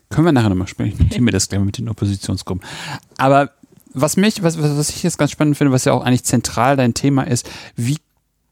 Können 0.10 0.26
wir 0.26 0.32
nachher 0.32 0.50
nochmal 0.50 0.68
sprechen. 0.68 1.08
Ich 1.10 1.18
nehme 1.18 1.32
das 1.32 1.50
gleich 1.50 1.62
mit 1.62 1.78
den 1.78 1.90
Oppositionsgruppen. 1.90 2.66
Aber 3.18 3.52
was 3.94 4.18
mich, 4.18 4.44
was, 4.44 4.62
was 4.62 4.90
ich 4.90 5.04
jetzt 5.04 5.18
ganz 5.18 5.32
spannend 5.32 5.58
finde, 5.58 5.72
was 5.72 5.86
ja 5.86 5.94
auch 5.94 6.04
eigentlich 6.04 6.24
zentral 6.24 6.76
dein 6.76 6.94
Thema 6.94 7.24
ist, 7.24 7.50
wie, 7.76 7.98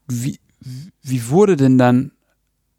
wie, 0.08 0.38
wie 1.02 1.28
wurde 1.28 1.56
denn 1.56 1.78
dann 1.78 2.12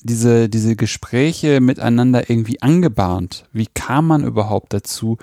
diese, 0.02 0.50
diese 0.50 0.76
Gespräche 0.76 1.62
miteinander 1.62 2.30
irgendwie 2.30 2.62
angebahnt? 2.62 3.46
Wie 3.52 3.68
kam 3.68 4.08
man 4.08 4.24
überhaupt 4.24 4.74
dazu, 4.74 5.18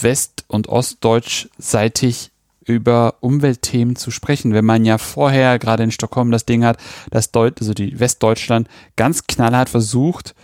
west- 0.00 0.44
und 0.48 0.68
ostdeutschseitig 0.68 2.30
über 2.64 3.16
Umweltthemen 3.20 3.96
zu 3.96 4.10
sprechen, 4.10 4.54
wenn 4.54 4.64
man 4.64 4.84
ja 4.84 4.98
vorher 4.98 5.58
gerade 5.58 5.82
in 5.82 5.90
Stockholm 5.90 6.30
das 6.30 6.46
Ding 6.46 6.64
hat, 6.64 6.78
dass 7.10 7.32
Deut 7.32 7.60
also 7.60 7.74
die 7.74 7.98
Westdeutschland 7.98 8.68
ganz 8.96 9.26
knallhart 9.26 9.68
versucht, 9.68 10.34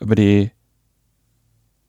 über 0.00 0.14
die 0.14 0.50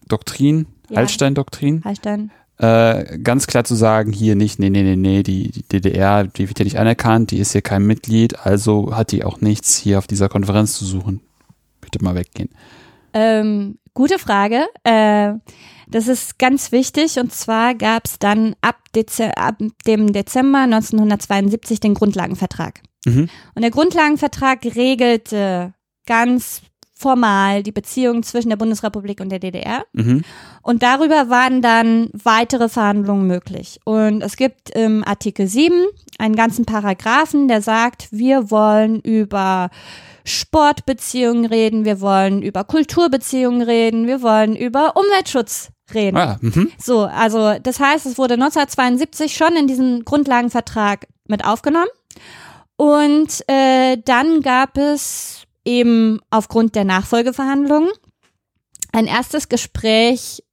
Doktrin, 0.08 0.68
ja. 0.90 0.98
Hallstein-Doktrin, 0.98 1.84
Hallstein 1.84 2.32
äh, 2.58 3.18
ganz 3.20 3.48
klar 3.48 3.66
zu 3.66 3.76
sagen, 3.76 4.14
hier 4.14 4.36
nicht, 4.36 4.60
nee, 4.60 4.70
nee, 4.70 4.84
nee, 4.84 4.96
nee, 4.96 5.24
die, 5.24 5.52
die 5.52 5.64
DDR, 5.64 6.24
die 6.24 6.48
wird 6.48 6.60
ja 6.60 6.66
nicht 6.66 6.80
anerkannt, 6.80 7.32
die 7.32 7.40
ist 7.40 7.52
hier 7.52 7.62
kein 7.62 7.86
Mitglied, 7.86 8.40
also 8.40 8.96
hat 8.96 9.12
die 9.12 9.26
auch 9.26 9.42
nichts 9.42 9.76
hier 9.76 9.98
auf 9.98 10.08
dieser 10.08 10.30
Konferenz 10.30 10.78
zu 10.78 10.86
suchen. 10.86 11.22
Bitte 11.82 12.04
mal 12.04 12.16
weggehen. 12.16 12.50
Ähm, 13.14 13.78
gute 13.94 14.20
Frage. 14.20 14.66
Äh, 14.84 15.34
das 15.88 16.08
ist 16.08 16.40
ganz 16.40 16.72
wichtig 16.72 17.20
und 17.20 17.34
zwar 17.34 17.76
gab 17.76 18.06
es 18.06 18.20
dann 18.20 18.56
ab, 18.62 18.78
Dezember, 18.96 19.38
ab 19.38 19.58
dem 19.86 20.14
Dezember 20.14 20.60
1972 20.60 21.80
den 21.80 21.94
Grundlagenvertrag. 21.94 22.82
Mhm. 23.06 23.30
Und 23.54 23.62
der 23.62 23.72
Grundlagenvertrag 23.72 24.64
regelte 24.64 25.74
ganz 26.08 26.62
formal 26.98 27.62
die 27.62 27.74
Beziehung 27.74 28.24
zwischen 28.24 28.50
der 28.50 28.56
Bundesrepublik 28.56 29.20
und 29.20 29.30
der 29.30 29.40
DDR. 29.40 29.86
Mhm. 29.94 30.24
Und 30.62 30.82
darüber 30.82 31.30
waren 31.30 31.62
dann 31.62 32.10
weitere 32.14 32.70
Verhandlungen 32.70 33.28
möglich. 33.28 33.80
Und 33.84 34.22
es 34.22 34.38
gibt 34.38 34.70
im 34.70 35.04
Artikel 35.04 35.48
7 35.48 35.76
einen 36.18 36.36
ganzen 36.36 36.66
Paragraphen, 36.66 37.48
der 37.50 37.62
sagt, 37.62 38.08
wir 38.12 38.50
wollen 38.50 39.02
über 39.02 39.70
Sportbeziehungen 40.24 41.46
reden, 41.46 41.86
wir 41.86 42.00
wollen 42.00 42.42
über 42.42 42.64
Kulturbeziehungen 42.64 43.62
reden, 43.62 44.08
wir 44.08 44.22
wollen 44.22 44.56
über 44.56 44.96
Umweltschutz 44.96 45.70
reden. 45.94 46.18
Ah, 46.18 46.38
mhm. 46.42 46.72
so, 46.82 47.04
also 47.04 47.60
das 47.62 47.80
heißt, 47.80 48.06
es 48.06 48.18
wurde 48.18 48.36
1972 48.36 49.36
schon 49.36 49.56
in 49.56 49.68
diesen 49.68 50.06
Grundlagenvertrag 50.06 51.08
mit 51.28 51.46
aufgenommen. 51.46 51.90
Und 52.78 53.44
äh, 53.48 53.98
dann 54.04 54.42
gab 54.42 54.78
es 54.78 55.45
eben 55.66 56.20
aufgrund 56.30 56.76
der 56.76 56.86
Nachfolgeverhandlungen 56.86 57.90
ein 58.92 59.08
erstes 59.08 59.50
Gespräch 59.50 60.44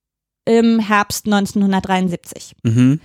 im 0.45 0.81
Herbst 0.81 1.27
1973. 1.27 2.57
Mhm. 2.63 3.01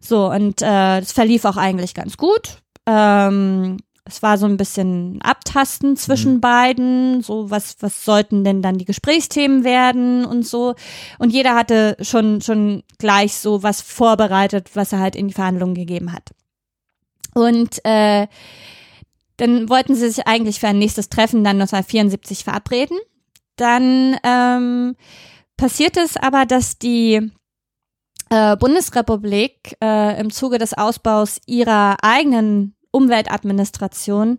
So, 0.00 0.30
und 0.30 0.62
äh, 0.62 1.00
das 1.00 1.12
verlief 1.12 1.44
auch 1.44 1.56
eigentlich 1.56 1.94
ganz 1.94 2.16
gut. 2.16 2.58
Ähm, 2.86 3.78
es 4.04 4.22
war 4.22 4.38
so 4.38 4.46
ein 4.46 4.56
bisschen 4.56 5.20
Abtasten 5.22 5.96
zwischen 5.96 6.34
mhm. 6.34 6.40
beiden, 6.40 7.22
so 7.22 7.50
was, 7.50 7.76
was 7.80 8.04
sollten 8.04 8.42
denn 8.42 8.62
dann 8.62 8.78
die 8.78 8.86
Gesprächsthemen 8.86 9.64
werden 9.64 10.24
und 10.24 10.46
so. 10.46 10.74
Und 11.18 11.30
jeder 11.30 11.54
hatte 11.54 11.96
schon, 12.00 12.40
schon 12.40 12.84
gleich 12.98 13.34
so 13.34 13.62
was 13.62 13.82
vorbereitet, 13.82 14.70
was 14.74 14.92
er 14.92 15.00
halt 15.00 15.14
in 15.14 15.28
die 15.28 15.34
Verhandlungen 15.34 15.74
gegeben 15.74 16.12
hat. 16.12 16.30
Und 17.34 17.84
äh, 17.84 18.26
dann 19.38 19.68
wollten 19.68 19.94
sie 19.94 20.10
sich 20.10 20.26
eigentlich 20.26 20.60
für 20.60 20.68
ein 20.68 20.78
nächstes 20.78 21.08
Treffen 21.08 21.42
dann 21.42 21.60
1974 21.60 22.44
verabreden. 22.44 22.98
Dann 23.56 24.16
ähm, 24.22 24.96
passiert 25.56 25.96
es 25.96 26.16
aber, 26.16 26.44
dass 26.44 26.78
die 26.78 27.30
äh, 28.30 28.56
Bundesrepublik 28.56 29.76
äh, 29.82 30.20
im 30.20 30.30
Zuge 30.30 30.58
des 30.58 30.74
Ausbaus 30.74 31.40
ihrer 31.46 31.96
eigenen 32.02 32.74
Umweltadministration 32.90 34.38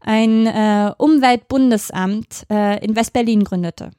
ein 0.00 0.46
äh, 0.46 0.92
Umweltbundesamt 0.98 2.46
äh, 2.50 2.84
in 2.84 2.96
Westberlin 2.96 3.44
gründete. 3.44 3.90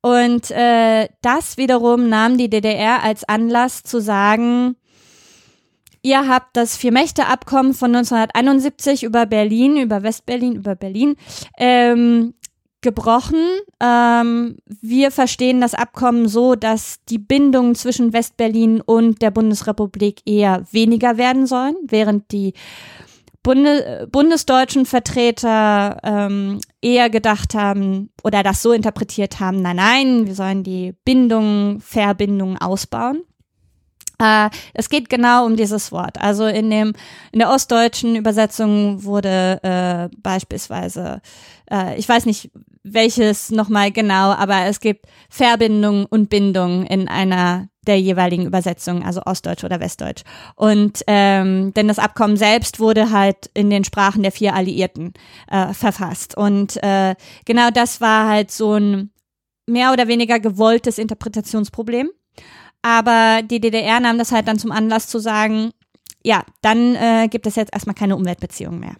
Und 0.00 0.50
äh, 0.50 1.08
das 1.20 1.56
wiederum 1.56 2.08
nahm 2.08 2.36
die 2.36 2.50
DDR 2.50 3.04
als 3.04 3.22
Anlass 3.24 3.84
zu 3.84 4.00
sagen, 4.00 4.76
Ihr 6.02 6.26
habt 6.28 6.56
das 6.56 6.76
Vier-Mächte-Abkommen 6.76 7.74
von 7.74 7.94
1971 7.94 9.04
über 9.04 9.24
Berlin, 9.26 9.76
über 9.76 10.02
Westberlin, 10.02 10.56
über 10.56 10.74
Berlin, 10.74 11.16
ähm, 11.56 12.34
gebrochen. 12.80 13.38
Ähm, 13.80 14.56
wir 14.66 15.12
verstehen 15.12 15.60
das 15.60 15.74
Abkommen 15.74 16.28
so, 16.28 16.56
dass 16.56 16.98
die 17.08 17.18
Bindungen 17.18 17.76
zwischen 17.76 18.12
Westberlin 18.12 18.80
und 18.80 19.22
der 19.22 19.30
Bundesrepublik 19.30 20.20
eher 20.26 20.64
weniger 20.72 21.16
werden 21.16 21.46
sollen, 21.46 21.76
während 21.86 22.32
die 22.32 22.54
Bunde, 23.42 24.08
bundesdeutschen 24.10 24.86
Vertreter 24.86 25.98
ähm, 26.04 26.60
eher 26.80 27.10
gedacht 27.10 27.54
haben 27.54 28.10
oder 28.22 28.42
das 28.42 28.62
so 28.62 28.72
interpretiert 28.72 29.40
haben, 29.40 29.62
nein, 29.62 29.76
nein, 29.76 30.26
wir 30.26 30.34
sollen 30.34 30.62
die 30.62 30.94
Bindungen, 31.04 31.80
Verbindungen 31.80 32.58
ausbauen. 32.58 33.22
Äh, 34.22 34.50
es 34.72 34.88
geht 34.88 35.10
genau 35.10 35.44
um 35.44 35.56
dieses 35.56 35.90
Wort. 35.90 36.20
Also 36.20 36.46
in 36.46 36.70
dem 36.70 36.92
in 37.32 37.40
der 37.40 37.50
ostdeutschen 37.50 38.14
Übersetzung 38.14 39.02
wurde 39.02 39.58
äh, 39.62 40.16
beispielsweise, 40.22 41.20
äh, 41.70 41.98
ich 41.98 42.08
weiß 42.08 42.26
nicht 42.26 42.50
welches 42.84 43.50
nochmal 43.50 43.92
genau, 43.92 44.32
aber 44.32 44.64
es 44.66 44.80
gibt 44.80 45.06
Verbindung 45.28 46.06
und 46.06 46.30
Bindung 46.30 46.84
in 46.86 47.08
einer 47.08 47.68
der 47.86 48.00
jeweiligen 48.00 48.46
Übersetzungen, 48.46 49.02
also 49.02 49.22
Ostdeutsch 49.24 49.64
oder 49.64 49.80
Westdeutsch. 49.80 50.22
Und 50.54 51.02
ähm, 51.06 51.72
denn 51.74 51.88
das 51.88 51.98
Abkommen 51.98 52.36
selbst 52.36 52.78
wurde 52.78 53.10
halt 53.10 53.50
in 53.54 53.70
den 53.70 53.84
Sprachen 53.84 54.22
der 54.22 54.32
vier 54.32 54.54
Alliierten 54.54 55.14
äh, 55.50 55.72
verfasst. 55.72 56.36
Und 56.36 56.80
äh, 56.82 57.16
genau 57.44 57.70
das 57.70 58.00
war 58.00 58.28
halt 58.28 58.50
so 58.52 58.74
ein 58.74 59.10
mehr 59.66 59.92
oder 59.92 60.06
weniger 60.06 60.38
gewolltes 60.38 60.98
Interpretationsproblem. 60.98 62.10
Aber 62.82 63.42
die 63.42 63.60
DDR 63.60 64.00
nahm 64.00 64.18
das 64.18 64.32
halt 64.32 64.48
dann 64.48 64.58
zum 64.58 64.72
Anlass 64.72 65.06
zu 65.06 65.18
sagen, 65.18 65.70
ja, 66.24 66.42
dann 66.60 66.94
äh, 66.96 67.28
gibt 67.28 67.46
es 67.46 67.56
jetzt 67.56 67.72
erstmal 67.72 67.94
keine 67.94 68.16
Umweltbeziehungen 68.16 68.80
mehr. 68.80 68.96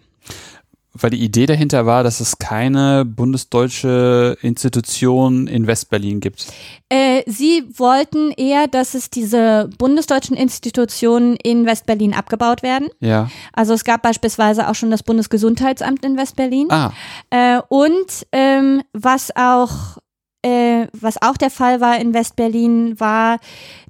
Weil 0.94 1.10
die 1.10 1.24
Idee 1.24 1.46
dahinter 1.46 1.86
war, 1.86 2.04
dass 2.04 2.20
es 2.20 2.38
keine 2.38 3.06
bundesdeutsche 3.06 4.36
Institution 4.42 5.46
in 5.46 5.66
Westberlin 5.66 6.20
gibt. 6.20 6.48
Äh, 6.90 7.22
sie 7.26 7.64
wollten 7.76 8.30
eher, 8.32 8.68
dass 8.68 8.92
es 8.92 9.08
diese 9.08 9.70
bundesdeutschen 9.78 10.36
Institutionen 10.36 11.36
in 11.36 11.64
Westberlin 11.64 12.12
abgebaut 12.12 12.62
werden. 12.62 12.88
Ja. 13.00 13.30
Also 13.54 13.72
es 13.72 13.84
gab 13.84 14.02
beispielsweise 14.02 14.68
auch 14.68 14.74
schon 14.74 14.90
das 14.90 15.02
Bundesgesundheitsamt 15.02 16.04
in 16.04 16.18
Westberlin. 16.18 16.70
Ah. 16.70 16.92
Äh, 17.30 17.62
und 17.70 18.26
ähm, 18.32 18.82
was 18.92 19.34
auch 19.34 19.96
äh, 20.42 20.86
was 20.92 21.20
auch 21.22 21.36
der 21.36 21.50
Fall 21.50 21.80
war 21.80 21.98
in 21.98 22.14
Westberlin, 22.14 22.98
war, 22.98 23.38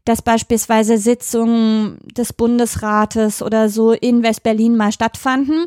dass 0.04 0.22
beispielsweise 0.22 0.98
Sitzungen 0.98 1.98
des 2.16 2.32
Bundesrates 2.32 3.42
oder 3.42 3.68
so 3.68 3.92
in 3.92 4.22
Westberlin 4.22 4.76
mal 4.76 4.92
stattfanden. 4.92 5.66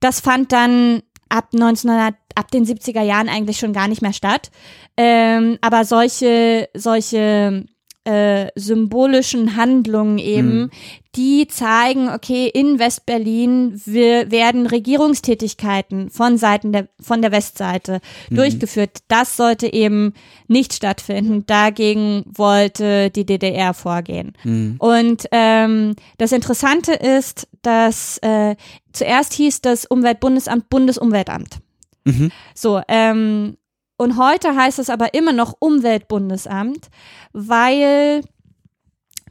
Das 0.00 0.20
fand 0.20 0.52
dann 0.52 1.02
ab 1.28 1.48
1900, 1.52 2.14
ab 2.34 2.50
den 2.50 2.66
70er 2.66 3.02
Jahren 3.02 3.28
eigentlich 3.28 3.58
schon 3.58 3.72
gar 3.72 3.88
nicht 3.88 4.02
mehr 4.02 4.12
statt. 4.12 4.50
Ähm, 4.96 5.58
aber 5.60 5.84
solche, 5.84 6.68
solche 6.74 7.64
äh, 8.04 8.48
symbolischen 8.54 9.56
Handlungen 9.56 10.18
eben, 10.18 10.62
mhm. 10.62 10.70
die 11.16 11.46
zeigen, 11.48 12.08
okay, 12.08 12.48
in 12.48 12.78
Westberlin 12.78 13.80
werden 13.84 14.66
Regierungstätigkeiten 14.66 16.08
von 16.08 16.38
Seiten 16.38 16.72
der, 16.72 16.88
von 17.00 17.20
der 17.20 17.30
Westseite 17.30 18.00
mhm. 18.30 18.36
durchgeführt. 18.36 19.00
Das 19.08 19.36
sollte 19.36 19.70
eben 19.70 20.14
nicht 20.48 20.72
stattfinden. 20.72 21.44
Dagegen 21.46 22.24
wollte 22.26 23.10
die 23.10 23.26
DDR 23.26 23.74
vorgehen. 23.74 24.32
Mhm. 24.44 24.76
Und 24.78 25.26
ähm, 25.30 25.94
das 26.16 26.32
Interessante 26.32 26.92
ist, 26.92 27.48
dass 27.60 28.18
äh, 28.22 28.56
zuerst 28.92 29.34
hieß 29.34 29.60
das 29.60 29.84
Umweltbundesamt 29.84 30.70
Bundesumweltamt. 30.70 31.58
Mhm. 32.04 32.30
So, 32.54 32.80
ähm, 32.88 33.56
und 34.00 34.16
heute 34.16 34.56
heißt 34.56 34.78
es 34.78 34.88
aber 34.88 35.12
immer 35.12 35.34
noch 35.34 35.54
Umweltbundesamt, 35.58 36.88
weil, 37.34 38.22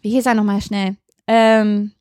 wie 0.01 0.11
hieß 0.11 0.27
er 0.27 0.35
nochmal 0.35 0.61
schnell? 0.61 0.95
Ähm, 1.25 1.93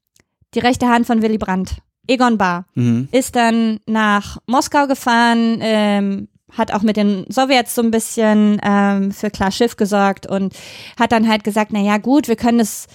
die 0.53 0.59
rechte 0.59 0.87
Hand 0.87 1.07
von 1.07 1.23
Willy 1.23 1.39
Brandt, 1.39 1.79
Egon 2.07 2.37
Bahr, 2.37 2.67
mhm. 2.75 3.09
ist 3.11 3.37
dann 3.37 3.81
nach 3.87 4.37
Moskau 4.47 4.87
gefahren, 4.87 5.61
ähm, 5.63 6.29
hat 6.53 6.75
auch 6.75 6.83
mit 6.83 6.99
den 6.99 7.25
Sowjets 7.31 7.75
so 7.75 7.81
ein 7.81 7.91
bisschen 7.91 8.61
ähm, 8.63 9.13
für 9.13 9.31
klar 9.31 9.51
Schiff 9.51 9.77
gesorgt 9.77 10.27
und 10.27 10.53
hat 11.01 11.13
dann 11.13 11.27
halt 11.27 11.45
gesagt, 11.45 11.71
na 11.73 11.81
ja, 11.81 11.97
gut, 11.97 12.29
wir 12.29 12.37
können 12.37 12.61
es 12.61 12.87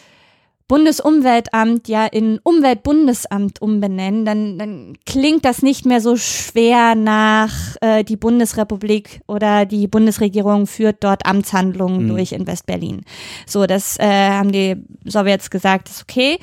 Bundesumweltamt 0.68 1.88
ja 1.88 2.06
in 2.06 2.40
Umweltbundesamt 2.44 3.62
umbenennen, 3.62 4.26
dann, 4.26 4.58
dann 4.58 4.98
klingt 5.06 5.46
das 5.46 5.62
nicht 5.62 5.86
mehr 5.86 6.02
so 6.02 6.16
schwer 6.16 6.96
nach 6.96 7.76
äh, 7.82 8.04
die 8.04 8.16
Bundesrepublik 8.16 9.22
oder 9.28 9.66
die 9.66 9.88
Bundesregierung 9.88 10.68
führt 10.68 11.04
dort 11.04 11.26
Amtshandlungen 11.26 12.06
mhm. 12.06 12.10
durch 12.10 12.32
in 12.32 12.48
Westberlin. 12.48 13.02
So, 13.46 13.66
das 13.66 14.00
äh, 14.00 14.30
haben 14.30 14.52
die 14.52 14.78
Sowjets 15.06 15.50
gesagt, 15.50 15.90
ist 15.90 16.04
okay. 16.04 16.40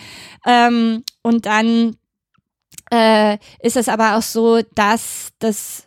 Ähm, 0.47 1.03
und 1.23 1.47
dann 1.47 1.97
äh, 2.91 3.39
ist 3.61 3.77
es 3.77 3.89
aber 3.89 4.17
auch 4.17 4.23
so, 4.23 4.61
dass 4.75 5.31
das 5.39 5.87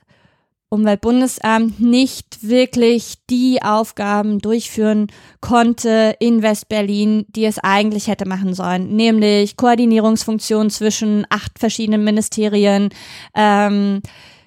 Umweltbundesamt 0.73 1.79
nicht 1.79 2.39
wirklich 2.41 3.15
die 3.29 3.61
Aufgaben 3.61 4.39
durchführen 4.39 5.07
konnte 5.39 6.15
in 6.19 6.41
Westberlin, 6.41 7.25
die 7.29 7.45
es 7.45 7.59
eigentlich 7.59 8.07
hätte 8.07 8.27
machen 8.27 8.55
sollen, 8.55 8.95
nämlich 8.95 9.55
Koordinierungsfunktion 9.55 10.71
zwischen 10.71 11.27
acht 11.29 11.59
verschiedenen 11.59 12.03
Ministerien. 12.03 12.89
Ähm, 13.35 14.01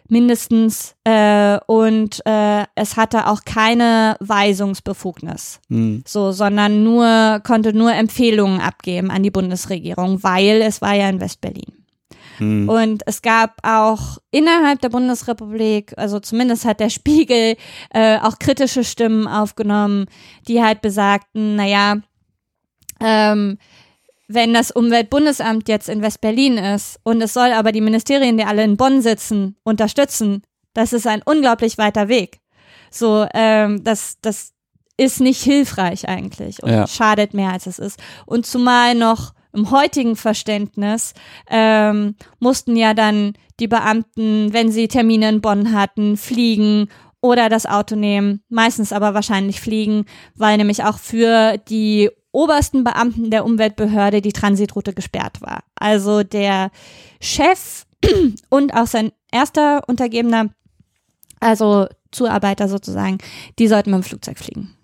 mindestens 0.08 0.94
äh, 1.04 1.58
und 1.66 2.24
äh, 2.26 2.64
es 2.74 2.96
hatte 2.96 3.28
auch 3.28 3.44
keine 3.44 4.16
Weisungsbefugnis, 4.20 5.60
mhm. 5.68 6.02
so, 6.06 6.32
sondern 6.32 6.82
nur 6.82 7.40
konnte 7.44 7.72
nur 7.72 7.92
Empfehlungen 7.92 8.60
abgeben 8.60 9.10
an 9.10 9.22
die 9.22 9.30
Bundesregierung, 9.30 10.22
weil 10.22 10.62
es 10.62 10.82
war 10.82 10.94
ja 10.94 11.08
in 11.08 11.20
Westberlin. 11.20 11.85
Mhm. 12.38 12.68
Und 12.68 13.02
es 13.06 13.22
gab 13.22 13.58
auch 13.62 14.18
innerhalb 14.30 14.80
der 14.80 14.88
Bundesrepublik, 14.88 15.94
also 15.96 16.20
zumindest 16.20 16.64
hat 16.64 16.80
der 16.80 16.90
Spiegel 16.90 17.56
äh, 17.90 18.18
auch 18.18 18.38
kritische 18.38 18.84
Stimmen 18.84 19.26
aufgenommen, 19.26 20.06
die 20.48 20.62
halt 20.62 20.82
besagten, 20.82 21.56
naja, 21.56 21.96
ähm, 23.00 23.58
wenn 24.28 24.52
das 24.52 24.70
Umweltbundesamt 24.70 25.68
jetzt 25.68 25.88
in 25.88 26.02
Westberlin 26.02 26.58
ist 26.58 26.98
und 27.04 27.20
es 27.22 27.32
soll 27.32 27.52
aber 27.52 27.72
die 27.72 27.80
Ministerien, 27.80 28.36
die 28.36 28.44
alle 28.44 28.64
in 28.64 28.76
Bonn 28.76 29.00
sitzen, 29.00 29.56
unterstützen, 29.62 30.42
das 30.74 30.92
ist 30.92 31.06
ein 31.06 31.22
unglaublich 31.24 31.78
weiter 31.78 32.08
Weg. 32.08 32.40
So, 32.90 33.26
ähm, 33.34 33.84
das, 33.84 34.18
das 34.20 34.52
ist 34.96 35.20
nicht 35.20 35.42
hilfreich 35.42 36.08
eigentlich 36.08 36.62
und 36.62 36.70
ja. 36.70 36.86
schadet 36.86 37.34
mehr 37.34 37.52
als 37.52 37.66
es 37.66 37.78
ist. 37.78 38.00
Und 38.24 38.46
zumal 38.46 38.94
noch 38.94 39.32
im 39.56 39.70
heutigen 39.70 40.16
Verständnis 40.16 41.14
ähm, 41.48 42.14
mussten 42.38 42.76
ja 42.76 42.94
dann 42.94 43.32
die 43.58 43.68
Beamten, 43.68 44.52
wenn 44.52 44.70
sie 44.70 44.86
Termine 44.86 45.28
in 45.30 45.40
Bonn 45.40 45.72
hatten, 45.72 46.16
fliegen 46.16 46.88
oder 47.22 47.48
das 47.48 47.66
Auto 47.66 47.96
nehmen, 47.96 48.42
meistens 48.48 48.92
aber 48.92 49.14
wahrscheinlich 49.14 49.60
fliegen, 49.60 50.04
weil 50.34 50.58
nämlich 50.58 50.84
auch 50.84 50.98
für 50.98 51.56
die 51.56 52.10
obersten 52.32 52.84
Beamten 52.84 53.30
der 53.30 53.46
Umweltbehörde 53.46 54.20
die 54.20 54.32
Transitroute 54.32 54.92
gesperrt 54.92 55.40
war. 55.40 55.64
Also 55.74 56.22
der 56.22 56.70
Chef 57.18 57.86
und 58.50 58.74
auch 58.74 58.86
sein 58.86 59.10
erster 59.32 59.88
Untergebener, 59.88 60.50
also 61.40 61.86
Zuarbeiter 62.12 62.68
sozusagen, 62.68 63.18
die 63.58 63.68
sollten 63.68 63.90
mit 63.90 64.02
dem 64.02 64.04
Flugzeug 64.04 64.38
fliegen. 64.38 64.74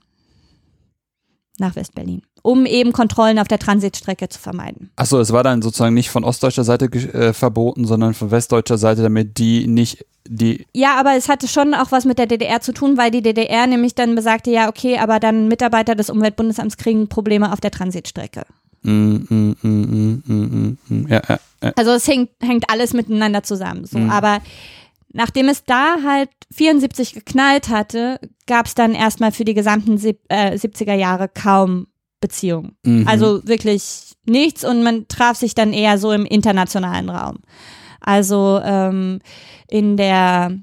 Nach 1.58 1.76
Westberlin 1.76 2.22
um 2.42 2.66
eben 2.66 2.92
Kontrollen 2.92 3.38
auf 3.38 3.48
der 3.48 3.58
Transitstrecke 3.58 4.28
zu 4.28 4.38
vermeiden. 4.38 4.90
Achso, 4.96 5.18
es 5.20 5.32
war 5.32 5.44
dann 5.44 5.62
sozusagen 5.62 5.94
nicht 5.94 6.10
von 6.10 6.24
ostdeutscher 6.24 6.64
Seite 6.64 6.86
äh, 6.86 7.32
verboten, 7.32 7.86
sondern 7.86 8.14
von 8.14 8.30
westdeutscher 8.30 8.78
Seite, 8.78 9.02
damit 9.02 9.38
die 9.38 9.66
nicht 9.66 10.04
die. 10.28 10.66
Ja, 10.72 10.98
aber 10.98 11.14
es 11.16 11.28
hatte 11.28 11.48
schon 11.48 11.74
auch 11.74 11.92
was 11.92 12.04
mit 12.04 12.18
der 12.18 12.26
DDR 12.26 12.60
zu 12.60 12.72
tun, 12.72 12.96
weil 12.96 13.10
die 13.10 13.22
DDR 13.22 13.66
nämlich 13.66 13.94
dann 13.94 14.14
besagte, 14.14 14.50
ja, 14.50 14.68
okay, 14.68 14.98
aber 14.98 15.20
dann 15.20 15.48
Mitarbeiter 15.48 15.94
des 15.94 16.10
Umweltbundesamts 16.10 16.76
kriegen 16.76 17.08
Probleme 17.08 17.52
auf 17.52 17.60
der 17.60 17.70
Transitstrecke. 17.70 18.42
Mm, 18.82 19.16
mm, 19.28 19.56
mm, 19.62 21.06
ja, 21.08 21.22
ja, 21.28 21.38
ja. 21.62 21.72
Also 21.76 21.92
es 21.92 22.06
hängt, 22.08 22.30
hängt 22.42 22.68
alles 22.68 22.92
miteinander 22.92 23.44
zusammen. 23.44 23.84
So. 23.84 23.98
Aber 23.98 24.40
nachdem 25.12 25.48
es 25.48 25.64
da 25.64 25.98
halt 26.04 26.30
74 26.50 27.14
geknallt 27.14 27.68
hatte, 27.68 28.18
gab 28.46 28.66
es 28.66 28.74
dann 28.74 28.94
erstmal 28.94 29.30
für 29.30 29.44
die 29.44 29.54
gesamten 29.54 29.98
sieb, 29.98 30.18
äh, 30.28 30.56
70er 30.56 30.94
Jahre 30.94 31.28
kaum 31.28 31.86
Beziehung. 32.22 32.72
Mhm. 32.84 33.06
Also 33.06 33.46
wirklich 33.46 34.14
nichts 34.24 34.64
und 34.64 34.82
man 34.82 35.06
traf 35.08 35.36
sich 35.36 35.54
dann 35.54 35.74
eher 35.74 35.98
so 35.98 36.12
im 36.12 36.24
internationalen 36.24 37.10
Raum. 37.10 37.40
Also 38.00 38.60
ähm, 38.64 39.20
in 39.68 39.98
der 39.98 40.56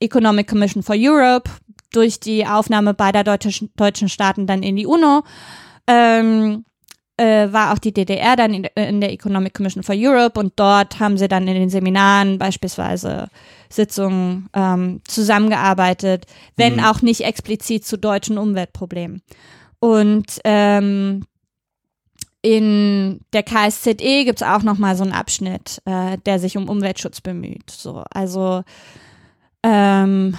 Economic 0.00 0.48
Commission 0.48 0.82
for 0.82 0.96
Europe 0.98 1.48
durch 1.92 2.18
die 2.18 2.46
Aufnahme 2.46 2.94
beider 2.94 3.22
deutschen, 3.22 3.70
deutschen 3.76 4.08
Staaten 4.08 4.46
dann 4.46 4.64
in 4.64 4.76
die 4.76 4.86
UNO. 4.86 5.22
Ähm, 5.86 6.64
äh, 7.18 7.52
war 7.52 7.72
auch 7.72 7.78
die 7.78 7.92
DDR 7.92 8.36
dann 8.36 8.54
in, 8.54 8.64
in, 8.74 9.00
der 9.00 9.12
Economic 9.12 9.52
Commission 9.54 9.82
for 9.82 9.94
Europe 9.96 10.40
und 10.40 10.54
dort 10.56 10.98
haben 10.98 11.18
sie 11.18 11.28
dann 11.28 11.46
in 11.46 11.54
den 11.54 11.68
Seminaren 11.68 12.38
beispielsweise 12.38 13.28
Sitzungen 13.68 14.48
ähm, 14.54 15.02
zusammengearbeitet, 15.06 16.26
wenn 16.56 16.76
mhm. 16.76 16.84
auch 16.84 17.02
nicht 17.02 17.22
explizit 17.22 17.84
zu 17.84 17.98
deutschen 17.98 18.38
Umweltproblemen. 18.38 19.22
Und 19.82 20.38
ähm, 20.44 21.24
in 22.40 23.20
der 23.32 23.42
KSZE 23.42 24.24
gibt 24.24 24.40
es 24.40 24.46
auch 24.46 24.62
noch 24.62 24.78
mal 24.78 24.94
so 24.94 25.02
einen 25.02 25.12
Abschnitt, 25.12 25.82
äh, 25.86 26.18
der 26.24 26.38
sich 26.38 26.56
um 26.56 26.68
Umweltschutz 26.68 27.20
bemüht. 27.20 27.68
So, 27.68 28.04
also 28.10 28.62
ähm, 29.64 30.36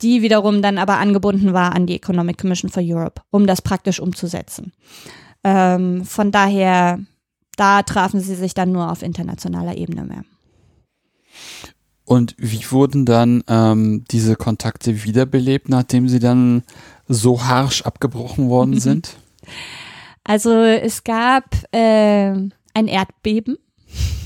die 0.00 0.22
wiederum 0.22 0.62
dann 0.62 0.78
aber 0.78 0.96
angebunden 0.96 1.52
war 1.52 1.74
an 1.74 1.86
die 1.86 1.96
Economic 1.96 2.38
Commission 2.38 2.70
for 2.70 2.82
Europe, 2.82 3.20
um 3.28 3.46
das 3.46 3.60
praktisch 3.60 4.00
umzusetzen. 4.00 4.72
Ähm, 5.44 6.06
von 6.06 6.32
daher, 6.32 6.98
da 7.56 7.82
trafen 7.82 8.20
sie 8.20 8.36
sich 8.36 8.54
dann 8.54 8.72
nur 8.72 8.90
auf 8.90 9.02
internationaler 9.02 9.76
Ebene 9.76 10.04
mehr. 10.04 10.24
Und 12.06 12.34
wie 12.38 12.64
wurden 12.70 13.04
dann 13.04 13.44
ähm, 13.48 14.04
diese 14.10 14.34
Kontakte 14.34 15.04
wiederbelebt, 15.04 15.68
nachdem 15.68 16.08
sie 16.08 16.18
dann 16.18 16.62
so 17.10 17.42
harsch 17.42 17.82
abgebrochen 17.82 18.48
worden 18.48 18.70
mhm. 18.70 18.80
sind? 18.80 19.16
Also 20.24 20.52
es 20.52 21.04
gab 21.04 21.44
äh, 21.72 22.30
ein 22.30 22.86
Erdbeben. 22.86 23.58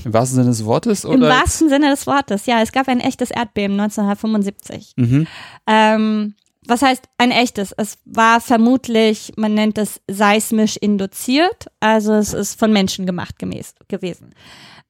Im 0.03 0.13
wahrsten 0.13 0.35
Sinne 0.35 0.49
des 0.49 0.63
Wortes? 0.65 1.05
Oder? 1.05 1.15
Im 1.15 1.21
wahrsten 1.21 1.67
Sinne 1.67 1.89
des 1.89 2.05
Wortes, 2.05 2.45
ja. 2.45 2.61
Es 2.61 2.71
gab 2.71 2.87
ein 2.87 2.99
echtes 2.99 3.31
Erdbeben 3.31 3.79
1975. 3.79 4.93
Mhm. 4.97 5.27
Ähm, 5.65 6.35
was 6.67 6.83
heißt 6.83 7.05
ein 7.17 7.31
echtes? 7.31 7.71
Es 7.71 7.97
war 8.05 8.39
vermutlich, 8.39 9.33
man 9.35 9.55
nennt 9.55 9.77
es 9.77 10.01
seismisch 10.09 10.77
induziert, 10.77 11.67
also 11.79 12.13
es 12.13 12.33
ist 12.33 12.59
von 12.59 12.71
Menschen 12.71 13.05
gemacht 13.05 13.39
gemäß, 13.39 13.73
gewesen. 13.87 14.33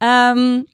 Ähm, 0.02 0.66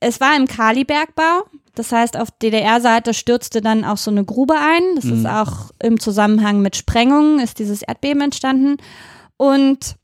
es 0.00 0.20
war 0.20 0.36
im 0.36 0.46
Kalibergbau, 0.46 1.44
das 1.74 1.92
heißt 1.92 2.16
auf 2.16 2.30
DDR-Seite 2.30 3.14
stürzte 3.14 3.60
dann 3.60 3.84
auch 3.84 3.96
so 3.96 4.10
eine 4.10 4.24
Grube 4.24 4.54
ein. 4.54 4.82
Das 4.96 5.04
mhm. 5.04 5.18
ist 5.18 5.26
auch 5.26 5.70
im 5.82 6.00
Zusammenhang 6.00 6.60
mit 6.60 6.76
Sprengungen 6.76 7.40
ist 7.40 7.58
dieses 7.58 7.82
Erdbeben 7.82 8.22
entstanden 8.22 8.76
und 9.36 9.96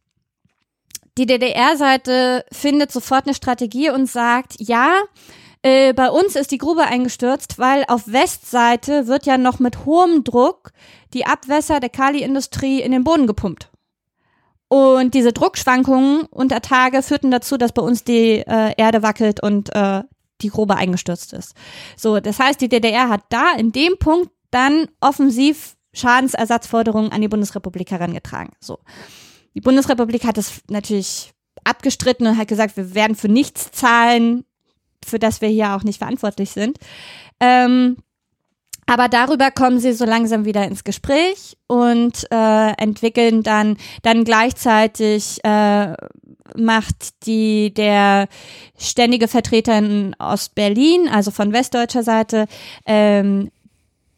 die 1.19 1.27
DDR-Seite 1.27 2.45
findet 2.53 2.93
sofort 2.93 3.27
eine 3.27 3.35
Strategie 3.35 3.91
und 3.91 4.07
sagt, 4.07 4.57
ja, 4.59 5.01
äh, 5.63 5.95
bei 5.95 6.11
uns 6.11 6.37
ist 6.37 6.53
die 6.53 6.59
Grube 6.59 6.83
eingestürzt, 6.83 7.59
weil 7.59 7.85
auf 7.89 8.07
Westseite 8.07 9.07
wird 9.07 9.25
ja 9.27 9.39
noch 9.39 9.59
mit 9.59 9.85
hohem 9.87 10.25
Druck 10.25 10.73
die 11.15 11.27
Abwässer 11.27 11.81
der 11.81 11.89
Kaliindustrie 11.89 12.83
in 12.83 12.93
den 12.93 13.05
Boden 13.05 13.27
gepumpt. 13.27 13.71
Und 14.69 15.15
diese 15.15 15.33
Druckschwankungen 15.33 16.27
unter 16.27 16.61
Tage 16.61 17.03
führten 17.03 17.31
dazu, 17.31 17.57
dass 17.57 17.73
bei 17.73 17.83
uns 17.83 18.05
die 18.05 18.39
äh, 18.47 18.75
Erde 18.77 19.03
wackelt 19.03 19.43
und 19.43 19.75
äh, 19.75 20.03
die 20.41 20.49
Grube 20.49 20.77
eingestürzt 20.77 21.33
ist. 21.33 21.55
So, 21.97 22.21
das 22.21 22.39
heißt, 22.39 22.61
die 22.61 22.69
DDR 22.69 23.09
hat 23.09 23.23
da 23.31 23.53
in 23.57 23.73
dem 23.73 23.99
Punkt 23.99 24.31
dann 24.51 24.89
offensiv 25.01 25.77
Schadensersatzforderungen 25.95 27.11
an 27.13 27.21
die 27.21 27.29
Bundesrepublik 27.29 27.91
herangetragen. 27.91 28.53
So. 28.61 28.79
Die 29.55 29.61
Bundesrepublik 29.61 30.25
hat 30.25 30.37
das 30.37 30.61
natürlich 30.69 31.33
abgestritten 31.65 32.27
und 32.27 32.37
hat 32.37 32.49
gesagt, 32.49 32.77
wir 32.77 32.95
werden 32.95 33.17
für 33.17 33.29
nichts 33.29 33.71
zahlen, 33.73 34.45
für 35.05 35.19
das 35.19 35.41
wir 35.41 35.49
hier 35.49 35.75
auch 35.75 35.83
nicht 35.83 35.99
verantwortlich 35.99 36.51
sind. 36.51 36.79
Ähm, 37.41 37.97
aber 38.87 39.09
darüber 39.09 39.51
kommen 39.51 39.81
sie 39.81 39.93
so 39.93 40.05
langsam 40.05 40.45
wieder 40.45 40.65
ins 40.65 40.85
Gespräch 40.85 41.57
und 41.67 42.27
äh, 42.31 42.73
entwickeln 42.79 43.43
dann 43.43 43.77
dann 44.03 44.25
gleichzeitig 44.25 45.41
äh, 45.45 45.95
macht 46.57 47.27
die 47.27 47.75
der 47.75 48.29
ständige 48.79 49.29
Vertreter 49.29 49.79
in 49.79 50.15
Ostberlin, 50.19 51.09
also 51.09 51.31
von 51.31 51.53
westdeutscher 51.53 52.03
Seite, 52.03 52.47
ähm, 52.87 53.51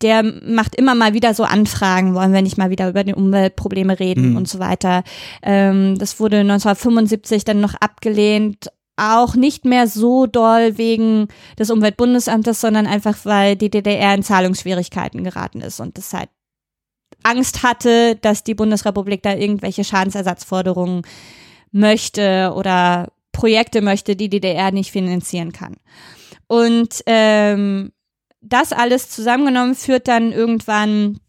der 0.03 0.23
macht 0.23 0.77
immer 0.77 0.95
mal 0.95 1.13
wieder 1.13 1.35
so 1.35 1.43
Anfragen, 1.43 2.15
wollen 2.15 2.33
wir 2.33 2.43
nicht 2.43 2.59
mal 2.59 2.71
wieder 2.71 2.89
über 2.89 3.03
die 3.03 3.15
Umweltprobleme 3.15 3.99
reden 3.99 4.31
mhm. 4.31 4.37
und 4.37 4.49
so 4.49 4.61
weiter. 4.61 5.03
Ähm, 5.43 5.99
das 5.99 6.21
wurde 6.21 6.39
1975 6.39 7.45
dann 7.45 7.61
noch 7.61 7.75
abgelehnt, 7.75 8.71
auch 8.99 9.35
nicht 9.35 9.65
mehr 9.65 9.87
so 9.87 10.27
doll 10.27 10.77
wegen 10.77 11.29
des 11.59 11.71
Umweltbundesamtes, 11.71 12.61
sondern 12.61 12.87
einfach, 12.87 13.17
weil 13.25 13.57
die 13.57 13.71
DDR 13.71 14.15
in 14.15 14.23
Zahlungsschwierigkeiten 14.23 15.25
geraten 15.25 15.61
ist 15.61 15.81
und 15.81 15.97
das 15.97 16.13
halt 16.13 16.29
Angst 17.23 17.63
hatte, 17.63 18.17
dass 18.17 18.45
die 18.45 18.55
Bundesrepublik 18.55 19.23
da 19.23 19.35
irgendwelche 19.35 19.85
Schadensersatzforderungen 19.85 21.03
möchte 21.73 22.53
oder 22.55 23.13
Projekte 23.33 23.83
möchte, 23.83 24.17
die 24.17 24.29
die 24.29 24.41
DDR 24.41 24.73
nicht 24.73 24.91
finanzieren 24.91 25.53
kann. 25.53 25.77
Und 26.47 27.03
ähm, 27.07 27.93
das 28.41 28.73
alles 28.73 29.11
zusammengenommen 29.11 29.75
führt 29.75 30.09
dann 30.09 30.33
irgendwann 30.33 31.21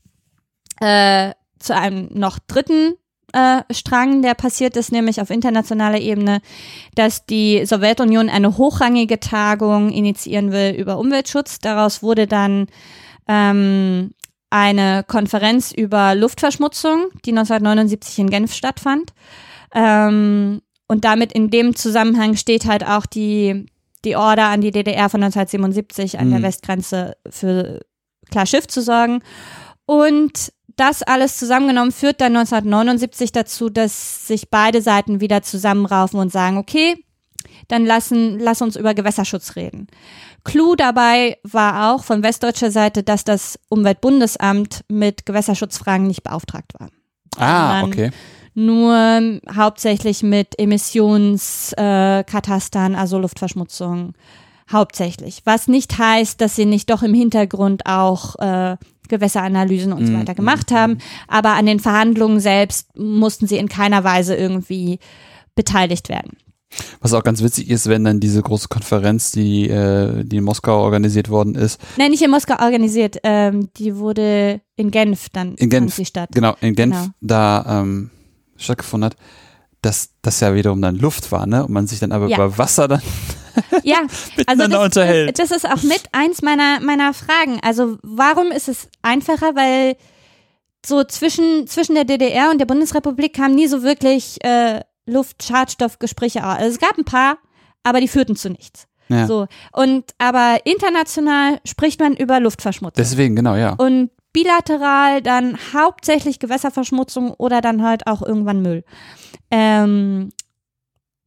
äh, 0.79 1.33
zu 1.59 1.75
einem 1.75 2.09
noch 2.13 2.39
dritten 2.39 2.93
äh, 3.33 3.61
Strang, 3.71 4.21
der 4.21 4.33
passiert 4.33 4.75
ist, 4.77 4.91
nämlich 4.91 5.21
auf 5.21 5.29
internationaler 5.29 5.99
Ebene, 5.99 6.41
dass 6.95 7.25
die 7.25 7.65
Sowjetunion 7.65 8.29
eine 8.29 8.57
hochrangige 8.57 9.19
Tagung 9.19 9.91
initiieren 9.91 10.51
will 10.51 10.73
über 10.75 10.97
Umweltschutz. 10.97 11.59
Daraus 11.59 12.03
wurde 12.03 12.27
dann 12.27 12.67
ähm, 13.27 14.11
eine 14.49 15.03
Konferenz 15.07 15.71
über 15.71 16.15
Luftverschmutzung, 16.15 17.09
die 17.25 17.31
1979 17.31 18.19
in 18.19 18.29
Genf 18.29 18.53
stattfand. 18.53 19.13
Ähm, 19.73 20.61
und 20.87 21.05
damit 21.05 21.31
in 21.31 21.51
dem 21.51 21.75
Zusammenhang 21.75 22.35
steht 22.35 22.65
halt 22.65 22.83
auch 22.83 23.05
die, 23.05 23.67
die 24.05 24.15
Order 24.15 24.47
an 24.47 24.61
die 24.61 24.71
DDR 24.71 25.09
von 25.09 25.23
1977 25.23 26.17
an 26.17 26.27
mhm. 26.27 26.31
der 26.31 26.41
Westgrenze 26.41 27.17
für 27.29 27.81
klar 28.31 28.47
Schiff 28.47 28.67
zu 28.67 28.81
sorgen. 28.81 29.21
Und 29.85 30.51
das 30.79 31.03
alles 31.03 31.37
zusammengenommen 31.37 31.91
führt 31.91 32.21
dann 32.21 32.35
1979 32.35 33.31
dazu, 33.31 33.69
dass 33.69 34.27
sich 34.27 34.49
beide 34.49 34.81
Seiten 34.81 35.21
wieder 35.21 35.41
zusammenraufen 35.41 36.19
und 36.19 36.31
sagen, 36.31 36.57
okay, 36.57 36.95
dann 37.67 37.85
lassen, 37.85 38.39
lass 38.39 38.61
uns 38.61 38.75
über 38.75 38.93
Gewässerschutz 38.93 39.55
reden. 39.55 39.87
Clou 40.43 40.75
dabei 40.75 41.37
war 41.43 41.93
auch 41.93 42.03
von 42.03 42.23
westdeutscher 42.23 42.71
Seite, 42.71 43.03
dass 43.03 43.23
das 43.23 43.59
Umweltbundesamt 43.69 44.83
mit 44.87 45.25
Gewässerschutzfragen 45.25 46.07
nicht 46.07 46.23
beauftragt 46.23 46.73
war. 46.79 46.89
Ah, 47.37 47.83
okay. 47.83 48.11
Nur 48.55 49.39
hauptsächlich 49.55 50.23
mit 50.23 50.57
Emissionskatastern, 50.57 52.95
äh, 52.95 52.97
also 52.97 53.19
Luftverschmutzung, 53.19 54.13
hauptsächlich. 54.71 55.41
Was 55.45 55.67
nicht 55.67 55.97
heißt, 55.97 56.39
dass 56.41 56.55
sie 56.55 56.65
nicht 56.65 56.89
doch 56.89 57.03
im 57.03 57.13
Hintergrund 57.13 57.85
auch 57.85 58.35
äh, 58.39 58.77
Gewässeranalysen 59.09 59.91
und 59.91 60.05
so 60.05 60.13
mhm, 60.13 60.21
weiter 60.21 60.35
gemacht 60.35 60.71
haben. 60.71 60.93
Mhm. 60.93 60.99
Aber 61.27 61.53
an 61.53 61.65
den 61.65 61.79
Verhandlungen 61.79 62.39
selbst 62.39 62.95
mussten 62.97 63.47
sie 63.47 63.57
in 63.57 63.67
keiner 63.67 64.03
Weise 64.03 64.35
irgendwie 64.35 64.99
beteiligt 65.55 66.09
werden. 66.09 66.37
Was 67.01 67.13
auch 67.13 67.23
ganz 67.23 67.41
witzig 67.41 67.69
ist, 67.69 67.87
wenn 67.87 68.03
dann 68.03 68.19
diese 68.19 68.41
große 68.41 68.67
Konferenz, 68.67 69.31
die, 69.31 69.67
äh, 69.67 70.23
die 70.23 70.37
in 70.37 70.43
Moskau 70.43 70.83
organisiert 70.83 71.29
worden 71.29 71.55
ist. 71.55 71.81
Nein, 71.97 72.11
nicht 72.11 72.21
in 72.21 72.29
Moskau 72.29 72.63
organisiert, 72.63 73.17
ähm, 73.23 73.69
die 73.77 73.97
wurde 73.97 74.61
in 74.75 74.91
Genf 74.91 75.29
dann 75.29 75.55
in 75.55 75.69
Genf, 75.69 75.99
statt. 76.05 76.29
Genau, 76.33 76.55
in 76.61 76.75
Genf 76.75 76.95
genau. 76.95 77.13
da 77.21 77.81
ähm, 77.81 78.11
stattgefunden 78.55 79.05
hat, 79.05 79.17
dass 79.81 80.09
das 80.21 80.39
ja 80.41 80.53
wiederum 80.53 80.81
dann 80.81 80.95
Luft 80.95 81.31
war, 81.31 81.47
ne? 81.47 81.65
Und 81.65 81.71
man 81.71 81.87
sich 81.87 81.99
dann 81.99 82.11
aber 82.11 82.27
ja. 82.27 82.37
über 82.37 82.57
Wasser 82.57 82.87
dann 82.87 83.01
ja, 83.83 83.97
also 84.47 84.67
das, 84.67 84.83
unterhält. 84.85 85.39
Das, 85.39 85.51
ist 85.51 85.65
auch 85.69 85.83
mit 85.83 86.03
eins 86.11 86.41
meiner, 86.41 86.79
meiner 86.81 87.13
Fragen. 87.13 87.59
Also 87.61 87.97
warum 88.01 88.51
ist 88.51 88.67
es 88.67 88.87
einfacher? 89.01 89.55
Weil 89.55 89.95
so 90.85 91.03
zwischen, 91.03 91.67
zwischen 91.67 91.95
der 91.95 92.05
DDR 92.05 92.51
und 92.51 92.59
der 92.59 92.65
Bundesrepublik 92.65 93.35
kamen 93.35 93.55
nie 93.55 93.67
so 93.67 93.83
wirklich 93.83 94.43
äh, 94.43 94.81
Luftschadstoffgespräche. 95.05 96.43
Also 96.43 96.69
es 96.69 96.79
gab 96.79 96.97
ein 96.97 97.05
paar, 97.05 97.37
aber 97.83 97.99
die 97.99 98.07
führten 98.07 98.35
zu 98.35 98.49
nichts. 98.49 98.87
Ja. 99.09 99.25
So. 99.25 99.47
Und 99.73 100.05
aber 100.19 100.59
international 100.65 101.59
spricht 101.65 101.99
man 101.99 102.15
über 102.15 102.39
Luftverschmutzung. 102.39 103.03
Deswegen, 103.03 103.35
genau, 103.35 103.55
ja. 103.55 103.73
Und 103.73 104.11
bilateral 104.33 105.21
dann 105.21 105.57
hauptsächlich 105.73 106.39
Gewässerverschmutzung 106.39 107.31
oder 107.31 107.61
dann 107.61 107.83
halt 107.83 108.05
auch 108.07 108.21
irgendwann 108.21 108.61
Müll. 108.61 108.83
Ähm, 109.51 110.29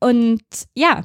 und 0.00 0.42
ja 0.74 1.04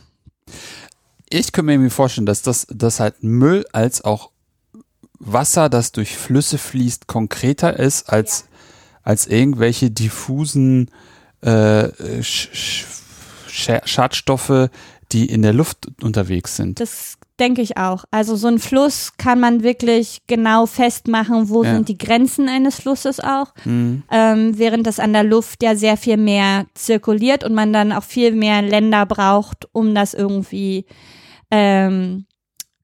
ich 1.30 1.52
könnte 1.52 1.78
mir 1.78 1.90
vorstellen, 1.90 2.26
dass 2.26 2.42
das, 2.42 2.68
das 2.70 3.00
halt 3.00 3.24
Müll 3.24 3.66
als 3.72 4.04
auch 4.04 4.32
Wasser, 5.20 5.70
das 5.70 5.92
durch 5.92 6.16
Flüsse 6.16 6.58
fließt, 6.58 7.08
konkreter 7.08 7.78
ist 7.78 8.10
als, 8.10 8.42
ja. 8.42 8.46
als 9.04 9.28
irgendwelche 9.28 9.92
diffusen 9.92 10.92
äh, 11.42 11.90
Sch 12.22 12.50
Sch 12.54 13.72
Schadstoffe, 13.86 14.70
die 15.12 15.26
in 15.26 15.42
der 15.42 15.54
Luft 15.54 15.88
unterwegs 16.02 16.56
sind. 16.56 16.80
Das 16.80 17.17
denke 17.40 17.62
ich 17.62 17.78
auch. 17.78 18.06
Also 18.12 18.36
so 18.36 18.48
ein 18.48 18.60
Fluss 18.60 19.14
kann 19.18 19.40
man 19.40 19.64
wirklich 19.64 20.22
genau 20.28 20.66
festmachen, 20.66 21.50
wo 21.50 21.64
Ja. 21.64 21.76
sind 21.76 21.88
die 21.90 21.98
Grenzen 21.98 22.50
eines 22.50 22.76
Flusses 22.80 23.20
auch. 23.20 23.54
Mhm. 23.66 24.04
Ähm, 24.12 24.58
während 24.58 24.88
das 24.88 25.00
an 25.00 25.14
der 25.14 25.24
Luft 25.24 25.62
ja 25.64 25.76
sehr 25.76 25.98
viel 25.98 26.18
mehr 26.18 26.66
zirkuliert 26.74 27.44
und 27.44 27.54
man 27.54 27.74
dann 27.74 27.92
auch 27.92 28.04
viel 28.04 28.32
mehr 28.34 28.62
Länder 28.62 29.06
braucht, 29.06 29.68
um 29.72 29.94
das 29.96 30.14
irgendwie 30.14 30.86
ähm, 31.52 32.26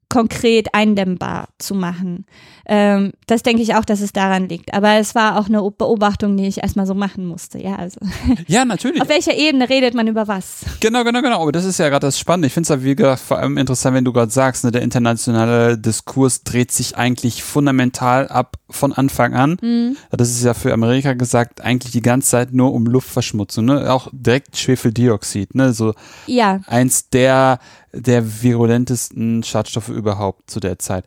konkret 0.10 0.74
eindämmbar 0.74 1.50
zu 1.58 1.74
machen. 1.76 2.26
Ähm, 2.66 3.12
das 3.28 3.44
denke 3.44 3.62
ich 3.62 3.76
auch, 3.76 3.84
dass 3.84 4.00
es 4.00 4.14
daran 4.14 4.48
liegt. 4.48 4.74
Aber 4.74 4.94
es 4.94 5.16
war 5.16 5.38
auch 5.40 5.48
eine 5.48 5.62
Beobachtung, 5.70 6.38
die 6.38 6.48
ich 6.48 6.60
erstmal 6.62 6.86
so 6.86 6.94
machen 6.94 7.26
musste. 7.26 7.62
Ja, 7.62 7.76
also 7.76 8.00
Ja, 8.48 8.64
natürlich. 8.64 9.02
auf 9.02 9.10
welcher 9.10 9.36
Ebene 9.36 9.70
redet 9.70 9.94
man 9.94 10.08
über 10.08 10.28
was? 10.28 10.62
Genau, 10.80 11.04
genau, 11.04 11.22
genau. 11.22 11.42
Aber 11.42 11.52
das 11.52 11.66
ist 11.66 11.78
ja 11.80 11.90
gerade 11.90 12.08
das 12.08 12.18
Spannende. 12.18 12.48
Ich 12.48 12.54
finde 12.54 12.64
es 12.66 12.70
ja, 12.70 12.84
wie 12.84 12.96
gesagt, 12.96 13.22
vor 13.22 13.38
allem 13.38 13.58
interessant, 13.58 13.96
wenn 13.96 14.06
du 14.06 14.14
gerade 14.14 14.32
sagst, 14.32 14.64
ne, 14.64 14.72
der 14.72 14.82
internationale 14.82 15.78
Diskurs 15.78 16.44
dreht 16.44 16.72
sich 16.72 16.96
eigentlich 16.98 17.44
fundamental 17.44 18.28
ab 18.28 18.58
von 18.70 18.94
Anfang 18.94 19.34
an. 19.34 19.58
Mhm. 19.62 19.98
Das 20.12 20.30
ist 20.30 20.44
ja 20.44 20.54
für 20.54 20.74
Amerika 20.74 21.14
gesagt, 21.14 21.62
eigentlich 21.62 21.92
die 21.92 22.02
ganze 22.02 22.30
Zeit 22.30 22.54
nur 22.54 22.74
um 22.74 22.86
Luftverschmutzung, 22.86 23.66
ne? 23.66 23.92
Auch 23.94 24.08
direkt 24.12 24.58
Schwefeldioxid, 24.58 25.54
ne? 25.56 25.74
So 25.74 25.94
Ja, 26.28 26.62
eins 26.68 27.10
der, 27.10 27.60
der 27.92 28.42
virulentesten 28.42 29.44
Schadstoffe 29.44 29.90
überhaupt 29.90 30.50
zu 30.50 30.60
der 30.60 30.80
Zeit. 30.80 31.06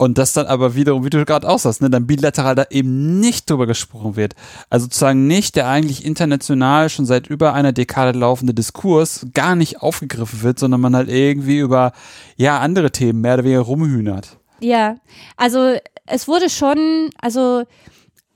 Und 0.00 0.16
das 0.16 0.32
dann 0.32 0.46
aber 0.46 0.74
wiederum, 0.74 1.04
wie 1.04 1.10
du 1.10 1.22
gerade 1.26 1.46
auch 1.46 1.58
sagst, 1.58 1.82
ne, 1.82 1.90
dann 1.90 2.06
bilateral 2.06 2.54
da 2.54 2.64
eben 2.70 3.20
nicht 3.20 3.50
drüber 3.50 3.66
gesprochen 3.66 4.16
wird. 4.16 4.34
Also 4.70 4.84
sozusagen 4.84 5.26
nicht 5.26 5.56
der 5.56 5.68
eigentlich 5.68 6.06
international 6.06 6.88
schon 6.88 7.04
seit 7.04 7.26
über 7.26 7.52
einer 7.52 7.72
Dekade 7.72 8.18
laufende 8.18 8.54
Diskurs 8.54 9.26
gar 9.34 9.56
nicht 9.56 9.82
aufgegriffen 9.82 10.42
wird, 10.42 10.58
sondern 10.58 10.80
man 10.80 10.96
halt 10.96 11.10
irgendwie 11.10 11.58
über, 11.58 11.92
ja, 12.36 12.60
andere 12.60 12.90
Themen 12.90 13.20
mehr 13.20 13.34
oder 13.34 13.44
weniger 13.44 13.60
rumhühnert. 13.60 14.38
ja. 14.60 14.96
Also 15.36 15.76
es 16.06 16.26
wurde 16.26 16.48
schon, 16.48 17.10
also 17.20 17.64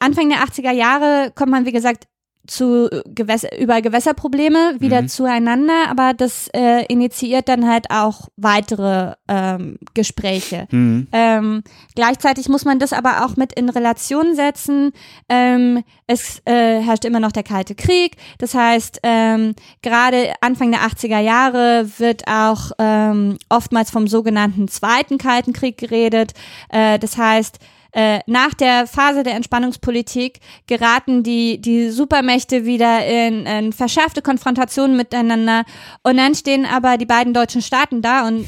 Anfang 0.01 0.29
der 0.29 0.41
80er 0.41 0.71
Jahre 0.71 1.33
kommt 1.35 1.51
man, 1.51 1.65
wie 1.65 1.73
gesagt, 1.73 2.05
zu 2.47 2.89
Gewässer, 3.07 3.59
über 3.59 3.81
Gewässerprobleme 3.81 4.77
wieder 4.79 5.03
Mhm. 5.03 5.09
zueinander, 5.09 5.89
aber 5.89 6.13
das 6.15 6.49
äh, 6.55 6.85
initiiert 6.87 7.49
dann 7.49 7.69
halt 7.69 7.91
auch 7.91 8.29
weitere 8.37 9.15
ähm, 9.29 9.79
Gespräche. 9.95 10.67
Hm. 10.71 11.07
Ähm, 11.13 11.63
gleichzeitig 11.95 12.49
muss 12.49 12.65
man 12.65 12.79
das 12.79 12.93
aber 12.93 13.25
auch 13.25 13.37
mit 13.37 13.53
in 13.55 13.69
Relation 13.71 14.35
setzen. 14.35 14.93
Ähm, 15.29 15.83
es 16.07 16.41
äh, 16.45 16.81
herrscht 16.81 17.05
immer 17.05 17.21
noch 17.21 17.33
der 17.33 17.43
Kalte 17.45 17.75
Krieg. 17.75 18.17
Das 18.39 18.55
heißt, 18.55 19.01
ähm, 19.03 19.55
gerade 19.83 20.35
Anfang 20.41 20.71
der 20.71 20.81
80er 20.83 21.21
Jahre 21.21 21.89
wird 21.99 22.25
auch 22.27 22.73
ähm, 22.79 23.39
oftmals 23.49 23.91
vom 23.91 24.07
sogenannten 24.07 24.69
Zweiten 24.69 25.17
Kalten 25.19 25.53
Krieg 25.53 25.79
geredet. 25.79 26.33
Äh, 26.69 26.99
das 26.99 27.17
heißt, 27.17 27.59
äh, 27.95 28.21
nach 28.27 28.55
der 28.55 28.87
Phase 28.87 29.23
der 29.23 29.35
Entspannungspolitik 29.35 30.41
geraten 30.67 31.23
die, 31.23 31.61
die 31.61 31.91
Supermächte 31.91 32.65
wieder 32.65 33.07
in, 33.07 33.47
in 33.47 33.73
verschärfte 33.73 34.21
Konfrontationen 34.21 34.97
miteinander 34.97 35.65
und 36.03 36.17
dann 36.17 36.35
stehen 36.35 36.67
aber 36.67 36.99
die 36.99 37.07
beiden 37.07 37.33
deutschen 37.33 37.63
Staaten 37.63 38.03
da 38.03 38.27
und 38.27 38.47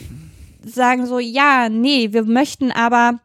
sagen 0.65 1.07
so, 1.07 1.21
ja, 1.21 1.69
nee, 1.69 2.13
wir 2.13 2.25
möchten 2.25 2.73
aber 2.73 3.21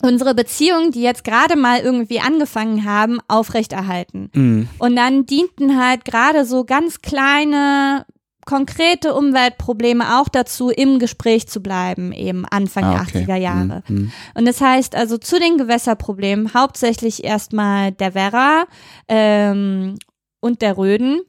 unsere 0.00 0.34
Beziehungen, 0.34 0.90
die 0.90 1.02
jetzt 1.02 1.24
gerade 1.24 1.56
mal 1.56 1.80
irgendwie 1.80 2.20
angefangen 2.20 2.84
haben, 2.84 3.18
aufrechterhalten. 3.28 4.30
Hm. 4.34 4.68
Und 4.78 4.96
dann 4.96 5.26
dienten 5.26 5.80
halt 5.80 6.04
gerade 6.04 6.44
so 6.44 6.64
ganz 6.64 7.00
kleine, 7.02 8.04
konkrete 8.52 9.14
Umweltprobleme 9.14 10.20
auch 10.20 10.28
dazu, 10.28 10.68
im 10.68 10.98
Gespräch 10.98 11.48
zu 11.48 11.62
bleiben, 11.62 12.12
eben 12.12 12.44
Anfang 12.44 12.84
Ah, 12.84 12.92
der 12.92 13.00
okay. 13.00 13.24
80er 13.24 13.36
Jahre. 13.36 13.82
Hm, 13.86 13.96
hm. 13.96 14.12
Und 14.34 14.44
das 14.44 14.60
heißt 14.60 14.94
also 14.94 15.16
zu 15.16 15.38
den 15.38 15.56
Gewässerproblemen 15.56 16.52
hauptsächlich 16.52 17.24
erstmal 17.24 17.92
der 17.92 18.14
Werra 18.14 18.64
ähm, 19.08 19.96
und 20.40 20.60
der 20.60 20.76
Röden, 20.76 21.22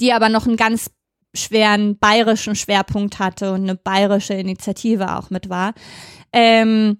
die 0.00 0.12
aber 0.12 0.28
noch 0.28 0.48
einen 0.48 0.56
ganz 0.56 0.90
schweren 1.32 1.96
bayerischen 1.96 2.56
Schwerpunkt 2.56 3.20
hatte 3.20 3.52
und 3.52 3.62
eine 3.62 3.76
bayerische 3.76 4.34
Initiative 4.34 5.16
auch 5.16 5.30
mit 5.30 5.48
war. 5.48 5.74
Ähm, 6.32 6.98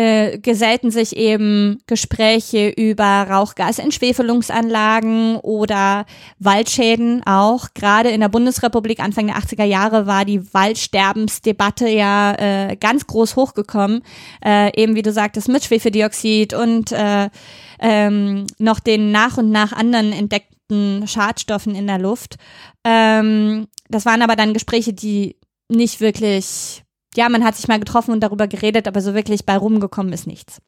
äh, 0.00 0.38
gesellten 0.38 0.90
sich 0.90 1.14
eben 1.14 1.82
Gespräche 1.86 2.70
über 2.70 3.04
Rauchgasentschwefelungsanlagen 3.04 5.36
oder 5.36 6.06
Waldschäden 6.38 7.22
auch. 7.26 7.66
Gerade 7.74 8.08
in 8.08 8.20
der 8.20 8.30
Bundesrepublik 8.30 9.00
Anfang 9.00 9.26
der 9.26 9.36
80er 9.36 9.64
Jahre 9.64 10.06
war 10.06 10.24
die 10.24 10.54
Waldsterbensdebatte 10.54 11.86
ja 11.86 12.32
äh, 12.32 12.76
ganz 12.76 13.06
groß 13.06 13.36
hochgekommen. 13.36 14.00
Äh, 14.42 14.74
eben 14.80 14.94
wie 14.94 15.02
du 15.02 15.12
sagtest, 15.12 15.50
mit 15.50 15.64
Schwefeldioxid 15.64 16.54
und 16.54 16.92
äh, 16.92 17.28
ähm, 17.78 18.46
noch 18.58 18.80
den 18.80 19.12
nach 19.12 19.36
und 19.36 19.50
nach 19.50 19.74
anderen 19.74 20.14
entdeckten 20.14 21.06
Schadstoffen 21.06 21.74
in 21.74 21.86
der 21.86 21.98
Luft. 21.98 22.36
Ähm, 22.84 23.66
das 23.90 24.06
waren 24.06 24.22
aber 24.22 24.36
dann 24.36 24.54
Gespräche, 24.54 24.94
die 24.94 25.36
nicht 25.68 26.00
wirklich 26.00 26.84
ja, 27.16 27.28
man 27.28 27.44
hat 27.44 27.56
sich 27.56 27.68
mal 27.68 27.80
getroffen 27.80 28.12
und 28.12 28.20
darüber 28.20 28.46
geredet, 28.46 28.86
aber 28.86 29.00
so 29.00 29.14
wirklich 29.14 29.44
bei 29.44 29.56
rumgekommen 29.56 30.12
ist 30.12 30.26
nichts. 30.26 30.60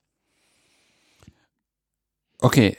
Okay. 2.40 2.76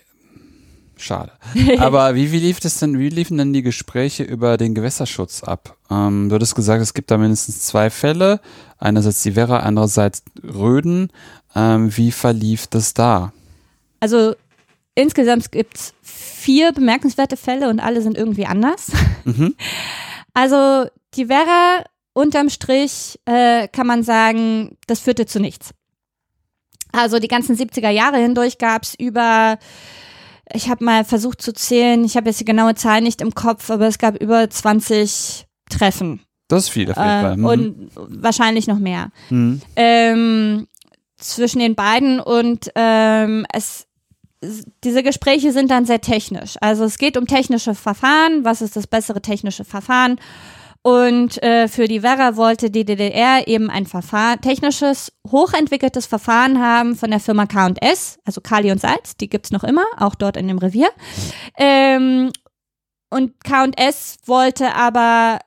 Schade. 0.96 1.32
Aber 1.80 2.16
wie, 2.16 2.32
wie 2.32 2.40
lief 2.40 2.60
das 2.60 2.80
denn, 2.80 3.00
wie 3.00 3.10
liefen 3.10 3.38
denn 3.38 3.52
die 3.52 3.64
Gespräche 3.64 4.24
über 4.24 4.58
den 4.58 4.76
Gewässerschutz 4.76 5.44
ab? 5.44 5.76
Ähm, 5.90 6.30
du 6.30 6.36
hattest 6.36 6.56
gesagt, 6.56 6.82
es 6.82 6.94
gibt 6.94 7.10
da 7.12 7.18
mindestens 7.18 7.62
zwei 7.62 7.90
Fälle. 7.90 8.40
Einerseits 8.78 9.24
die 9.24 9.36
Werra, 9.36 9.60
andererseits 9.62 10.24
Röden. 10.44 11.12
Ähm, 11.56 11.96
wie 11.98 12.12
verlief 12.12 12.68
das 12.68 12.94
da? 12.94 13.34
Also 14.00 14.36
insgesamt 14.96 15.52
gibt's 15.52 15.94
vier 16.02 16.72
bemerkenswerte 16.72 17.38
Fälle 17.38 17.70
und 17.70 17.80
alle 17.80 18.02
sind 18.02 18.18
irgendwie 18.18 18.46
anders. 18.46 18.92
Mhm. 19.26 19.56
Also 20.36 20.88
die 21.14 21.30
Werra 21.30 21.84
unterm 22.14 22.50
Strich 22.50 23.20
äh, 23.26 23.68
kann 23.68 23.88
man 23.88 24.04
sagen, 24.04 24.78
das 24.88 25.00
führte 25.00 25.26
zu 25.26 25.40
nichts. 25.40 25.72
Also 26.92 27.20
die 27.20 27.28
ganzen 27.28 27.58
70er 27.58 27.90
Jahre 27.90 28.18
hindurch 28.18 28.60
gab's 28.60 28.94
über, 28.98 29.58
ich 30.54 30.70
habe 30.70 30.86
mal 30.86 31.04
versucht 31.04 31.42
zu 31.42 31.52
zählen, 31.54 32.06
ich 32.06 32.16
habe 32.16 32.30
jetzt 32.30 32.40
die 32.40 32.46
genaue 32.46 32.76
Zahl 32.76 33.02
nicht 33.02 33.20
im 33.20 33.34
Kopf, 33.34 33.70
aber 33.72 33.88
es 33.88 33.98
gab 33.98 34.22
über 34.22 34.48
20 34.48 35.48
Treffen 35.70 36.22
Das 36.48 36.66
ist 36.66 36.70
viel 36.70 36.92
auf 36.92 36.98
jeden 36.98 37.10
äh, 37.10 37.22
Fall. 37.22 37.38
Mhm. 37.38 37.46
und 37.46 37.92
wahrscheinlich 37.96 38.68
noch 38.68 38.78
mehr. 38.78 39.10
Mhm. 39.30 39.62
ähm, 39.76 40.68
zwischen 41.18 41.60
den 41.60 41.74
beiden 41.74 42.20
und 42.20 42.70
ähm, 42.76 43.46
es 43.52 43.88
diese 44.84 45.04
Gespräche 45.04 45.54
sind 45.54 45.72
dann 45.72 45.86
sehr 45.86 46.02
technisch. 46.02 46.56
Also 46.60 46.84
es 46.84 46.98
geht 46.98 47.16
um 47.16 47.28
technische 47.28 47.76
Verfahren, 47.76 48.44
was 48.44 48.62
ist 48.62 48.76
das 48.76 48.88
bessere 48.88 49.22
technische 49.22 49.64
Verfahren? 49.64 50.20
Und 50.84 51.42
äh, 51.42 51.70
für 51.70 51.88
die 51.88 52.04
Werra 52.04 52.36
wollte 52.36 52.70
die 52.70 52.84
DDR 52.84 53.48
eben 53.48 53.70
ein 53.70 53.86
Verfahren, 53.86 54.42
technisches, 54.42 55.14
hochentwickeltes 55.32 56.06
Verfahren 56.06 56.60
haben 56.60 56.98
von 56.98 57.10
der 57.10 57.22
Firma 57.22 57.46
K&S, 57.46 58.20
also 58.26 58.42
Kali 58.42 58.70
und 58.70 58.82
Salz, 58.82 59.16
die 59.16 59.30
gibt's 59.30 59.52
noch 59.52 59.64
immer, 59.64 59.86
auch 59.98 60.14
dort 60.14 60.36
in 60.36 60.50
dem 60.50 60.58
Revier. 60.58 60.90
Ähm, 61.58 62.34
und 63.10 63.42
K&S 63.46 64.18
wollte 64.26 64.76
aber 64.76 65.40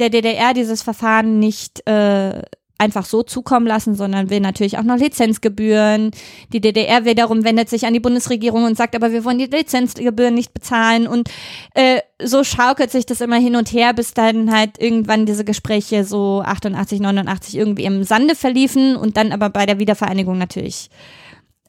der 0.00 0.10
DDR 0.10 0.54
dieses 0.54 0.82
Verfahren 0.82 1.38
nicht 1.38 1.86
äh, 1.86 2.42
einfach 2.80 3.04
so 3.04 3.22
zukommen 3.22 3.66
lassen, 3.66 3.94
sondern 3.94 4.30
will 4.30 4.40
natürlich 4.40 4.78
auch 4.78 4.82
noch 4.82 4.96
Lizenzgebühren. 4.96 6.10
Die 6.52 6.60
DDR 6.60 7.04
wiederum 7.04 7.44
wendet 7.44 7.68
sich 7.68 7.86
an 7.86 7.92
die 7.92 8.00
Bundesregierung 8.00 8.64
und 8.64 8.76
sagt, 8.76 8.96
aber 8.96 9.12
wir 9.12 9.24
wollen 9.24 9.38
die 9.38 9.46
Lizenzgebühren 9.46 10.34
nicht 10.34 10.54
bezahlen. 10.54 11.06
Und 11.06 11.28
äh, 11.74 12.00
so 12.22 12.42
schaukelt 12.42 12.90
sich 12.90 13.06
das 13.06 13.20
immer 13.20 13.36
hin 13.36 13.54
und 13.54 13.72
her, 13.72 13.92
bis 13.92 14.14
dann 14.14 14.50
halt 14.50 14.80
irgendwann 14.80 15.26
diese 15.26 15.44
Gespräche 15.44 16.04
so 16.04 16.42
88, 16.44 17.00
89 17.00 17.56
irgendwie 17.56 17.84
im 17.84 18.02
Sande 18.02 18.34
verliefen 18.34 18.96
und 18.96 19.16
dann 19.16 19.32
aber 19.32 19.50
bei 19.50 19.66
der 19.66 19.78
Wiedervereinigung 19.78 20.38
natürlich 20.38 20.88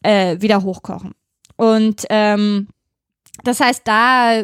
äh, 0.04 0.38
wieder 0.40 0.64
hochkochen. 0.64 1.12
Und 1.58 2.06
ähm, 2.10 2.70
das 3.44 3.60
heißt, 3.60 3.82
da 3.86 4.44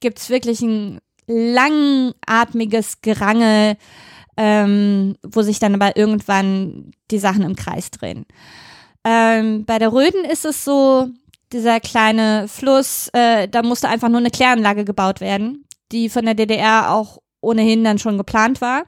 gibt's 0.00 0.28
wirklich 0.28 0.60
ein 0.60 0.98
langatmiges 1.26 3.00
Gerangel, 3.02 3.76
ähm, 4.42 5.16
wo 5.22 5.42
sich 5.42 5.58
dann 5.58 5.74
aber 5.74 5.98
irgendwann 5.98 6.92
die 7.10 7.18
Sachen 7.18 7.42
im 7.42 7.56
Kreis 7.56 7.90
drehen. 7.90 8.24
Ähm, 9.04 9.66
bei 9.66 9.78
der 9.78 9.92
Röden 9.92 10.24
ist 10.24 10.46
es 10.46 10.64
so, 10.64 11.10
dieser 11.52 11.78
kleine 11.78 12.48
Fluss, 12.48 13.10
äh, 13.12 13.48
da 13.48 13.62
musste 13.62 13.90
einfach 13.90 14.08
nur 14.08 14.18
eine 14.18 14.30
Kläranlage 14.30 14.86
gebaut 14.86 15.20
werden, 15.20 15.66
die 15.92 16.08
von 16.08 16.24
der 16.24 16.34
DDR 16.34 16.90
auch 16.90 17.18
ohnehin 17.42 17.84
dann 17.84 17.98
schon 17.98 18.16
geplant 18.16 18.62
war. 18.62 18.84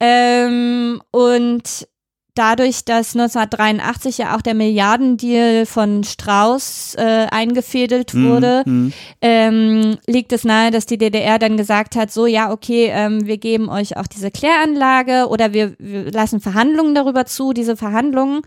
Ähm, 0.00 1.02
und 1.10 1.86
dadurch, 2.34 2.84
dass 2.84 3.14
1983 3.14 4.18
ja 4.18 4.36
auch 4.36 4.42
der 4.42 4.54
Milliardendeal 4.54 5.66
von 5.66 6.04
Strauß 6.04 6.94
äh, 6.96 7.26
eingefädelt 7.30 8.14
Mhm, 8.14 8.28
wurde, 8.28 8.62
mhm. 8.66 8.92
ähm, 9.20 9.98
liegt 10.06 10.32
es 10.32 10.44
nahe, 10.44 10.70
dass 10.70 10.86
die 10.86 10.98
DDR 10.98 11.38
dann 11.38 11.56
gesagt 11.56 11.96
hat, 11.96 12.10
so 12.12 12.26
ja, 12.26 12.50
okay, 12.50 12.90
ähm, 12.92 13.26
wir 13.26 13.38
geben 13.38 13.68
euch 13.68 13.96
auch 13.96 14.06
diese 14.06 14.30
Kläranlage 14.30 15.28
oder 15.28 15.52
wir, 15.52 15.74
wir 15.78 16.10
lassen 16.10 16.40
Verhandlungen 16.40 16.94
darüber 16.94 17.26
zu. 17.26 17.52
Diese 17.52 17.76
Verhandlungen 17.76 18.42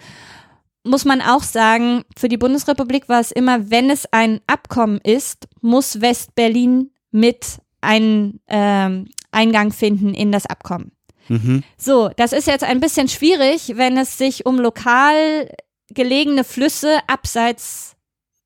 muss 0.83 1.05
man 1.05 1.21
auch 1.21 1.43
sagen, 1.43 2.03
für 2.17 2.29
die 2.29 2.37
Bundesrepublik 2.37 3.09
war 3.09 3.19
es 3.19 3.31
immer, 3.31 3.69
wenn 3.69 3.89
es 3.89 4.05
ein 4.11 4.39
Abkommen 4.47 4.99
ist, 5.03 5.47
muss 5.61 6.01
West-Berlin 6.01 6.91
mit 7.11 7.59
einen 7.81 8.39
ähm, 8.47 9.07
Eingang 9.31 9.71
finden 9.71 10.13
in 10.13 10.31
das 10.31 10.45
Abkommen. 10.45 10.91
Mhm. 11.27 11.63
So, 11.77 12.09
das 12.17 12.33
ist 12.33 12.47
jetzt 12.47 12.63
ein 12.63 12.79
bisschen 12.79 13.07
schwierig, 13.07 13.73
wenn 13.75 13.97
es 13.97 14.17
sich 14.17 14.45
um 14.45 14.59
lokal 14.59 15.49
gelegene 15.89 16.43
Flüsse 16.43 16.97
abseits, 17.07 17.95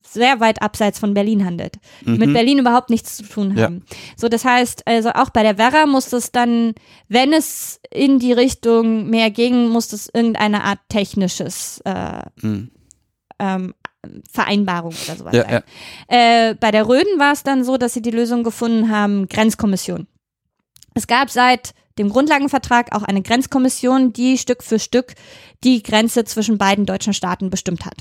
sehr 0.02 0.40
weit 0.40 0.62
abseits 0.64 0.98
von 0.98 1.14
Berlin 1.14 1.46
handelt, 1.46 1.76
die 2.02 2.12
mit 2.18 2.30
Mhm. 2.30 2.34
Berlin 2.34 2.60
überhaupt 2.60 2.90
nichts 2.90 3.18
zu 3.18 3.24
tun 3.24 3.56
Ja. 3.56 3.66
haben. 3.66 3.86
So, 4.18 4.28
das 4.28 4.44
heißt, 4.44 4.88
also 4.88 5.10
auch 5.12 5.30
bei 5.30 5.44
der 5.44 5.58
Werra 5.60 5.86
muss 5.86 6.12
es 6.14 6.32
dann, 6.32 6.74
wenn 7.08 7.32
es 7.32 7.80
in 7.92 8.18
die 8.18 8.34
Richtung 8.34 9.10
mehr 9.10 9.30
ging, 9.30 9.68
muss 9.70 9.94
es 9.94 10.10
irgendeine 10.12 10.64
Art 10.64 10.80
technisches 10.90 11.80
äh, 11.86 12.22
Mhm. 12.42 12.72
ähm, 13.40 13.74
Vereinbarung 14.32 14.94
oder 15.06 15.16
sowas 15.18 15.36
Ja, 15.36 15.44
sein. 15.44 15.64
ja. 16.10 16.50
Äh, 16.50 16.56
bei 16.56 16.72
der 16.72 16.88
Röden 16.88 17.20
war 17.20 17.34
es 17.34 17.44
dann 17.44 17.64
so, 17.64 17.78
dass 17.78 17.94
sie 17.94 18.02
die 18.02 18.12
Lösung 18.12 18.44
gefunden 18.44 18.90
haben, 18.90 19.28
Grenzkommission. 19.28 20.08
Es 20.96 21.06
gab 21.06 21.30
seit 21.30 21.74
dem 22.00 22.10
Grundlagenvertrag 22.10 22.96
auch 22.96 23.04
eine 23.04 23.22
Grenzkommission, 23.22 24.14
die 24.14 24.40
Stück 24.40 24.64
für 24.64 24.80
Stück 24.80 25.14
die 25.64 25.84
Grenze 25.84 26.24
zwischen 26.24 26.58
beiden 26.58 26.86
deutschen 26.86 27.14
Staaten 27.14 27.52
bestimmt 27.52 27.86
hat. 27.86 27.98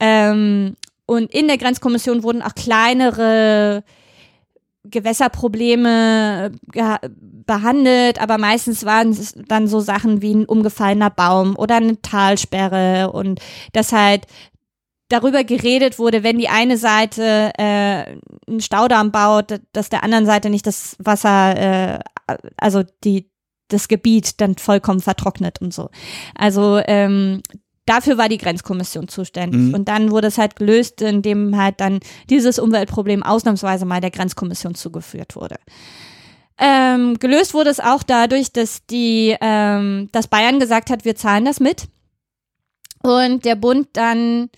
Ähm, 0.00 0.76
und 1.06 1.32
in 1.32 1.46
der 1.46 1.58
Grenzkommission 1.58 2.22
wurden 2.22 2.42
auch 2.42 2.54
kleinere 2.54 3.84
Gewässerprobleme 4.84 6.52
geha- 6.72 7.00
behandelt, 7.46 8.20
aber 8.20 8.38
meistens 8.38 8.84
waren 8.84 9.10
es 9.10 9.34
dann 9.46 9.68
so 9.68 9.80
Sachen 9.80 10.22
wie 10.22 10.34
ein 10.34 10.44
umgefallener 10.44 11.10
Baum 11.10 11.56
oder 11.56 11.76
eine 11.76 12.00
Talsperre 12.02 13.12
und 13.12 13.40
dass 13.72 13.92
halt 13.92 14.26
darüber 15.08 15.44
geredet 15.44 15.98
wurde, 15.98 16.22
wenn 16.22 16.38
die 16.38 16.48
eine 16.48 16.78
Seite 16.78 17.52
äh, 17.58 18.16
einen 18.48 18.60
Staudamm 18.60 19.12
baut, 19.12 19.60
dass 19.72 19.90
der 19.90 20.02
anderen 20.02 20.26
Seite 20.26 20.50
nicht 20.50 20.66
das 20.66 20.96
Wasser, 20.98 21.56
äh, 21.56 21.98
also 22.56 22.82
die 23.04 23.30
das 23.68 23.88
Gebiet 23.88 24.40
dann 24.40 24.56
vollkommen 24.56 25.00
vertrocknet 25.00 25.60
und 25.60 25.72
so. 25.72 25.90
Also 26.34 26.80
ähm, 26.86 27.42
dafür 27.86 28.18
war 28.18 28.28
die 28.28 28.38
Grenzkommission 28.38 29.08
zuständig. 29.08 29.60
Mhm. 29.60 29.74
Und 29.74 29.88
dann 29.88 30.10
wurde 30.10 30.28
es 30.28 30.38
halt 30.38 30.56
gelöst, 30.56 31.02
indem 31.02 31.56
halt 31.56 31.80
dann 31.80 32.00
dieses 32.30 32.58
Umweltproblem 32.58 33.22
ausnahmsweise 33.22 33.84
mal 33.84 34.00
der 34.00 34.10
Grenzkommission 34.10 34.74
zugeführt 34.74 35.36
wurde. 35.36 35.56
Ähm, 36.58 37.18
gelöst 37.18 37.54
wurde 37.54 37.70
es 37.70 37.80
auch 37.80 38.02
dadurch, 38.02 38.52
dass 38.52 38.86
die, 38.86 39.36
ähm, 39.40 40.08
dass 40.12 40.28
Bayern 40.28 40.60
gesagt 40.60 40.90
hat, 40.90 41.04
wir 41.04 41.16
zahlen 41.16 41.44
das 41.44 41.60
mit. 41.60 41.88
Und 43.02 43.44
der 43.44 43.56
Bund 43.56 43.88
dann, 43.94 44.48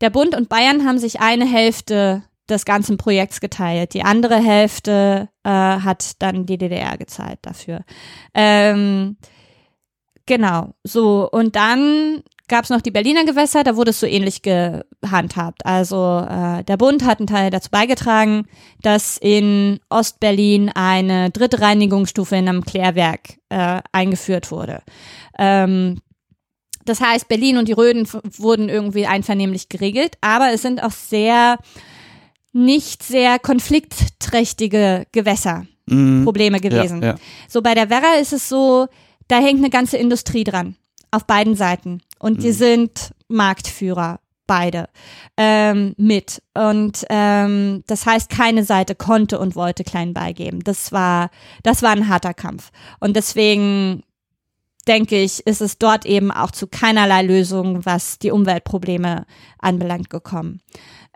der 0.00 0.10
Bund 0.10 0.34
und 0.34 0.48
Bayern 0.48 0.86
haben 0.86 0.98
sich 0.98 1.20
eine 1.20 1.44
Hälfte 1.44 2.22
des 2.48 2.64
ganzen 2.64 2.96
Projekts 2.96 3.40
geteilt. 3.40 3.94
Die 3.94 4.02
andere 4.02 4.36
Hälfte 4.36 5.28
äh, 5.44 5.50
hat 5.50 6.22
dann 6.22 6.46
die 6.46 6.58
DDR 6.58 6.98
gezahlt 6.98 7.38
dafür. 7.42 7.80
Ähm, 8.34 9.16
genau, 10.26 10.74
so. 10.82 11.28
Und 11.30 11.56
dann 11.56 12.22
gab 12.48 12.64
es 12.64 12.70
noch 12.70 12.82
die 12.82 12.90
Berliner 12.90 13.24
Gewässer, 13.24 13.64
da 13.64 13.76
wurde 13.76 13.90
es 13.90 14.00
so 14.00 14.06
ähnlich 14.06 14.42
gehandhabt. 14.42 15.64
Also 15.64 16.26
äh, 16.28 16.62
der 16.64 16.76
Bund 16.76 17.04
hat 17.04 17.18
einen 17.18 17.26
Teil 17.26 17.50
dazu 17.50 17.70
beigetragen, 17.70 18.46
dass 18.82 19.16
in 19.16 19.80
Ostberlin 19.88 20.70
eine 20.74 21.30
dritte 21.30 21.60
Reinigungsstufe 21.60 22.36
in 22.36 22.48
einem 22.48 22.64
Klärwerk 22.64 23.38
äh, 23.48 23.80
eingeführt 23.92 24.50
wurde. 24.50 24.82
Ähm, 25.38 26.00
das 26.84 27.00
heißt, 27.00 27.28
Berlin 27.28 27.56
und 27.56 27.68
die 27.68 27.72
Röden 27.72 28.06
wurden 28.36 28.68
irgendwie 28.68 29.06
einvernehmlich 29.06 29.70
geregelt, 29.70 30.18
aber 30.20 30.52
es 30.52 30.60
sind 30.60 30.82
auch 30.82 30.90
sehr 30.90 31.58
nicht 32.54 33.02
sehr 33.02 33.38
konfliktträchtige 33.38 35.06
Gewässerprobleme 35.12 36.56
Mhm. 36.58 36.60
gewesen. 36.62 37.02
Ja, 37.02 37.08
ja. 37.08 37.14
So 37.48 37.60
bei 37.62 37.74
der 37.74 37.90
Werra 37.90 38.14
ist 38.20 38.32
es 38.32 38.48
so, 38.48 38.86
da 39.28 39.38
hängt 39.40 39.58
eine 39.58 39.70
ganze 39.70 39.96
Industrie 39.96 40.44
dran, 40.44 40.76
auf 41.10 41.24
beiden 41.26 41.56
Seiten. 41.56 42.00
Und 42.18 42.42
die 42.42 42.48
Mhm. 42.48 42.52
sind 42.52 43.10
Marktführer, 43.28 44.20
beide, 44.46 44.88
ähm, 45.36 45.94
mit. 45.96 46.42
Und 46.54 47.04
ähm, 47.10 47.82
das 47.86 48.06
heißt, 48.06 48.30
keine 48.30 48.62
Seite 48.64 48.94
konnte 48.94 49.38
und 49.38 49.56
wollte 49.56 49.84
klein 49.84 50.14
beigeben. 50.14 50.62
Das 50.62 50.92
war, 50.92 51.30
das 51.62 51.82
war 51.82 51.90
ein 51.90 52.08
harter 52.08 52.34
Kampf. 52.34 52.70
Und 53.00 53.16
deswegen 53.16 54.02
denke 54.86 55.16
ich, 55.18 55.46
ist 55.46 55.62
es 55.62 55.78
dort 55.78 56.04
eben 56.04 56.30
auch 56.30 56.50
zu 56.50 56.66
keinerlei 56.66 57.22
Lösung, 57.22 57.86
was 57.86 58.18
die 58.18 58.30
Umweltprobleme 58.30 59.24
anbelangt, 59.58 60.10
gekommen. 60.10 60.60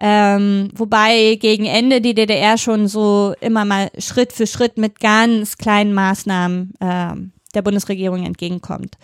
Ähm, 0.00 0.70
wobei 0.74 1.36
gegen 1.40 1.66
Ende 1.66 2.00
die 2.00 2.14
DDR 2.14 2.56
schon 2.56 2.86
so 2.86 3.34
immer 3.40 3.64
mal 3.64 3.90
Schritt 3.98 4.32
für 4.32 4.46
Schritt 4.46 4.78
mit 4.78 5.00
ganz 5.00 5.58
kleinen 5.58 5.92
Maßnahmen 5.92 6.74
ähm, 6.80 7.32
der 7.54 7.62
Bundesregierung 7.62 8.24
entgegenkommt. 8.24 8.96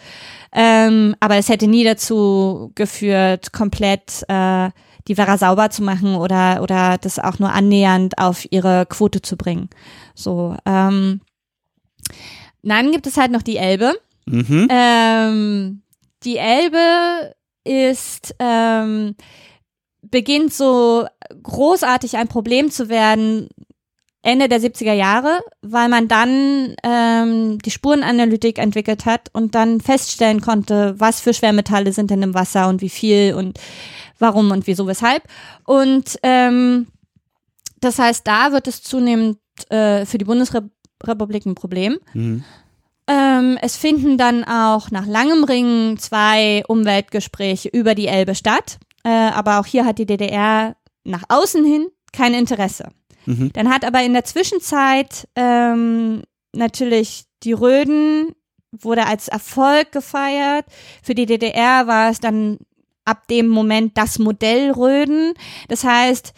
Ähm, 0.53 1.17
aber 1.19 1.37
es 1.37 1.49
hätte 1.49 1.67
nie 1.67 1.83
dazu 1.83 2.71
geführt, 2.75 3.53
komplett 3.53 4.25
äh, 4.29 4.71
die 5.09 5.19
Werra 5.19 5.37
sauber 5.37 5.71
zu 5.71 5.83
machen 5.83 6.15
oder 6.15 6.63
oder 6.63 6.97
das 6.99 7.19
auch 7.19 7.39
nur 7.39 7.53
annähernd 7.53 8.19
auf 8.19 8.47
ihre 8.51 8.87
Quote 8.87 9.21
zu 9.21 9.37
bringen. 9.37 9.69
So. 10.15 10.57
Ähm, 10.65 11.21
dann 12.63 12.93
gibt 12.93 13.07
es 13.07 13.17
halt 13.17 13.31
noch 13.31 13.43
die 13.43 13.57
Elbe. 13.57 13.95
Mhm. 14.27 14.69
Ähm, 14.71 15.83
die 16.23 16.39
Elbe 16.39 17.35
ist 17.65 18.35
ähm, 18.39 19.17
beginnt 20.15 20.55
so 20.55 21.09
großartig 21.43 22.17
ein 22.19 22.29
Problem 22.29 22.71
zu 22.71 22.89
werden 22.89 23.49
Ende 24.23 24.49
der 24.49 24.61
70er 24.61 24.93
Jahre, 24.93 25.41
weil 25.61 25.89
man 25.89 26.07
dann 26.07 26.77
ähm, 26.85 27.59
die 27.59 27.73
Spurenanalytik 27.73 28.61
entwickelt 28.61 29.07
hat 29.07 29.31
und 29.33 29.57
dann 29.57 29.81
feststellen 29.81 30.41
konnte, 30.41 30.95
was 30.99 31.21
für 31.21 31.35
Schwermetalle 31.35 31.93
sind 31.93 32.13
denn 32.13 32.23
im 32.23 32.33
Wasser 32.33 32.69
und 32.69 32.81
wie 32.81 32.91
viel 32.91 33.35
und 33.35 33.59
warum 34.21 34.53
und 34.53 34.69
wieso, 34.69 34.87
weshalb. 34.87 35.25
Und 35.65 36.17
ähm, 36.23 36.87
das 37.81 37.99
heißt, 37.99 38.25
da 38.25 38.53
wird 38.53 38.69
es 38.69 38.85
zunehmend 38.85 39.39
äh, 39.69 40.07
für 40.07 40.19
die 40.19 40.27
Bundesrepublik 40.27 41.45
ein 41.45 41.57
Problem. 41.57 41.99
Mhm. 42.13 42.45
Ähm, 43.09 43.59
es 43.61 43.77
finden 43.77 44.17
dann 44.17 44.45
auch 44.45 44.93
nach 44.93 45.07
langem 45.07 45.43
Ringen 45.43 45.99
zwei 45.99 46.63
Umweltgespräche 46.69 47.69
über 47.69 47.97
die 47.97 48.07
Elbe 48.07 48.37
statt. 48.37 48.79
Äh, 49.05 49.11
aber 49.11 49.61
auch 49.61 49.67
hier 49.67 49.85
hat 49.85 49.99
die 49.99 50.07
DDR 50.07 50.77
nach 51.05 51.25
außen 51.29 51.65
hin 51.65 51.89
kein 52.13 52.35
Interesse. 52.35 52.89
Mhm. 53.27 53.53
Dann 53.53 53.69
hat 53.69 53.85
aber 53.85 54.03
in 54.03 54.13
der 54.13 54.25
Zwischenzeit 54.25 55.29
ähm, 55.37 56.23
natürlich 56.53 57.25
die 57.43 57.53
Röden 57.53 58.35
wurde 58.73 59.07
als 59.07 59.29
Erfolg 59.29 59.93
gefeiert. 59.93 60.65
Für 61.03 61.15
die 61.15 61.27
DDR 61.27 61.87
war 61.87 62.11
es 62.11 62.21
dann 62.21 62.59
ab 63.05 63.29
dem 63.29 63.49
Moment 63.49 63.97
das 63.97 64.19
Modell 64.19 64.73
Röden. 64.73 65.35
Das 65.69 65.85
heißt, 65.85 66.33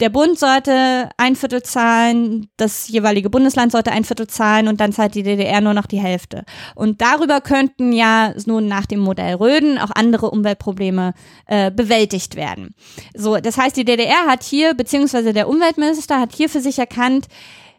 der 0.00 0.10
Bund 0.10 0.38
sollte 0.38 1.08
ein 1.16 1.36
Viertel 1.36 1.62
zahlen, 1.62 2.48
das 2.58 2.88
jeweilige 2.88 3.30
Bundesland 3.30 3.72
sollte 3.72 3.92
ein 3.92 4.04
Viertel 4.04 4.26
zahlen 4.26 4.68
und 4.68 4.80
dann 4.80 4.92
zahlt 4.92 5.14
die 5.14 5.22
DDR 5.22 5.60
nur 5.62 5.72
noch 5.72 5.86
die 5.86 6.00
Hälfte. 6.00 6.44
Und 6.74 7.00
darüber 7.00 7.40
könnten 7.40 7.92
ja 7.92 8.34
nun 8.44 8.68
nach 8.68 8.84
dem 8.84 9.00
Modell 9.00 9.34
Röden 9.36 9.78
auch 9.78 9.90
andere 9.94 10.30
Umweltprobleme 10.30 11.14
äh, 11.46 11.70
bewältigt 11.70 12.36
werden. 12.36 12.74
So, 13.14 13.36
das 13.38 13.56
heißt, 13.56 13.76
die 13.76 13.86
DDR 13.86 14.26
hat 14.26 14.42
hier, 14.42 14.74
beziehungsweise 14.74 15.32
der 15.32 15.48
Umweltminister 15.48 16.20
hat 16.20 16.34
hier 16.34 16.50
für 16.50 16.60
sich 16.60 16.78
erkannt, 16.78 17.26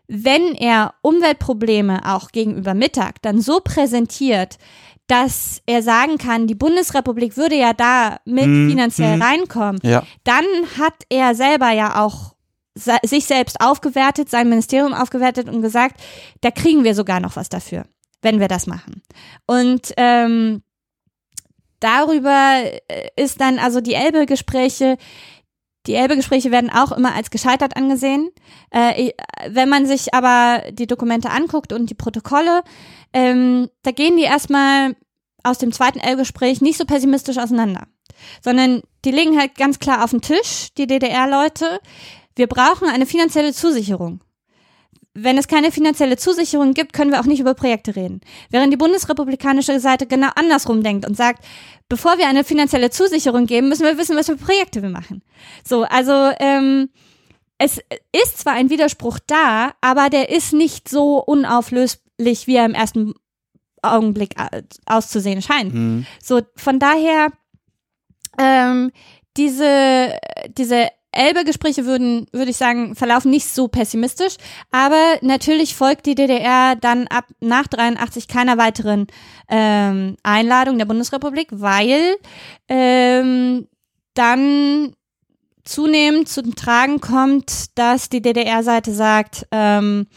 wenn 0.08 0.56
er 0.56 0.94
Umweltprobleme 1.02 2.02
auch 2.06 2.32
gegenüber 2.32 2.74
Mittag 2.74 3.22
dann 3.22 3.42
so 3.42 3.60
präsentiert, 3.60 4.58
dass 5.08 5.62
er 5.66 5.82
sagen 5.82 6.18
kann, 6.18 6.48
die 6.48 6.56
Bundesrepublik 6.56 7.38
würde 7.38 7.56
ja 7.56 7.74
da 7.74 8.18
mit 8.26 8.46
Mhm, 8.46 8.70
finanziell 8.72 9.16
mhm. 9.16 9.22
reinkommen, 9.22 9.80
Ja. 9.84 10.04
dann 10.24 10.46
hat 10.78 10.94
er 11.10 11.34
selber 11.34 11.72
ja 11.72 12.04
auch 12.04 12.36
sich 13.04 13.26
selbst 13.26 13.60
aufgewertet, 13.60 14.30
sein 14.30 14.50
Ministerium 14.50 14.94
aufgewertet 14.94 15.50
und 15.50 15.64
gesagt, 15.64 16.00
da 16.42 16.52
kriegen 16.52 16.84
wir 16.84 16.94
sogar 16.94 17.20
noch 17.20 17.36
was 17.36 17.50
dafür, 17.50 17.86
wenn 18.22 18.40
wir 18.40 18.48
das 18.48 18.68
machen. 18.68 19.02
Und 19.48 19.94
ähm, 19.98 20.62
darüber 21.80 22.62
äh, 22.88 23.10
ist 23.16 23.42
dann 23.42 23.58
also 23.60 23.82
die 23.82 23.94
Elbe-Gespräche, 23.96 24.98
die 25.88 25.94
Elbe-Gespräche 25.96 26.52
werden 26.52 26.70
auch 26.70 26.92
immer 26.92 27.16
als 27.16 27.32
gescheitert 27.32 27.78
angesehen. 27.78 28.30
Äh, 28.72 29.12
wenn 29.50 29.70
man 29.70 29.86
sich 29.86 30.14
aber 30.14 30.62
die 30.72 30.86
Dokumente 30.86 31.30
anguckt 31.30 31.72
und 31.74 31.90
die 31.90 31.96
Protokolle, 31.96 32.62
ähm, 33.14 33.70
da 33.84 33.92
gehen 33.92 34.18
die 34.18 34.24
erstmal 34.24 34.96
aus 35.44 35.58
dem 35.58 35.72
zweiten 35.72 36.00
Elbgespräch 36.00 36.62
nicht 36.62 36.78
so 36.78 36.86
pessimistisch 36.86 37.38
auseinander, 37.38 37.88
sondern 38.44 38.82
die 39.06 39.12
legen 39.12 39.40
halt 39.40 39.56
ganz 39.56 39.80
klar 39.80 40.04
auf 40.04 40.12
den 40.12 40.22
Tisch, 40.22 40.70
die 40.78 40.88
DDR-Leute, 40.88 41.80
wir 42.36 42.48
brauchen 42.48 42.88
eine 42.88 43.06
finanzielle 43.06 43.54
Zusicherung. 43.54 44.22
Wenn 45.20 45.40
es 45.40 45.48
keine 45.48 45.72
finanzielle 45.72 46.18
Zusicherung 46.18 46.76
gibt, 46.76 46.94
können 46.94 47.12
wir 47.12 47.20
auch 47.20 47.26
nicht 47.26 47.40
über 47.40 47.56
Projekte 47.56 47.96
reden. 47.96 48.22
Während 48.52 48.72
die 48.72 48.78
bundesrepublikanische 48.78 49.80
Seite 49.80 50.06
genau 50.06 50.30
andersrum 50.36 50.84
denkt 50.84 51.08
und 51.08 51.18
sagt, 51.18 51.44
bevor 51.90 52.20
wir 52.20 52.28
eine 52.28 52.44
finanzielle 52.44 52.92
Zusicherung 52.92 53.48
geben, 53.48 53.70
müssen 53.70 53.86
wir 53.86 53.98
wissen, 53.98 54.16
was 54.16 54.28
für 54.28 54.38
Projekte 54.38 54.84
wir 54.84 54.90
machen. 54.90 55.24
So, 55.64 55.84
also 55.86 56.32
ähm, 56.40 56.90
es 57.58 57.80
ist 58.12 58.38
zwar 58.38 58.54
ein 58.54 58.70
Widerspruch 58.70 59.18
da, 59.26 59.72
aber 59.82 60.12
der 60.12 60.30
ist 60.30 60.54
nicht 60.54 60.88
so 60.88 61.18
unauflöslich, 61.18 62.02
wie 62.48 62.56
er 62.56 62.66
im 62.66 62.74
ersten 62.74 63.14
Augenblick 63.82 64.40
äh, 64.40 64.64
auszusehen 64.86 65.42
scheint. 65.42 65.74
Mhm. 65.74 66.06
So, 66.24 66.42
von 66.56 66.80
daher, 66.80 67.30
ähm, 68.40 68.92
diese, 69.38 70.18
diese 70.58 70.90
Elbe-Gespräche 71.12 71.86
würden, 71.86 72.28
würde 72.32 72.52
ich 72.52 72.58
sagen, 72.58 72.96
verlaufen 72.96 73.32
nicht 73.32 73.48
so 73.48 73.68
pessimistisch, 73.68 74.36
aber 74.72 75.18
natürlich 75.22 75.76
folgt 75.76 76.06
die 76.06 76.16
DDR 76.16 76.76
dann 76.76 77.08
ab 77.08 77.26
nach 77.40 77.68
83 77.68 78.28
keiner 78.28 78.58
weiteren 78.58 79.08
ähm, 79.50 80.18
Einladung 80.24 80.78
der 80.78 80.86
Bundesrepublik, 80.86 81.48
weil 81.52 82.18
ähm, 82.68 83.68
dann 84.14 84.94
zunehmend 85.64 86.30
zum 86.30 86.56
Tragen 86.56 87.00
kommt, 87.00 87.78
dass 87.78 88.10
die 88.10 88.22
DDR-Seite 88.22 88.94
sagt, 88.94 89.48
ähm, 89.52 90.08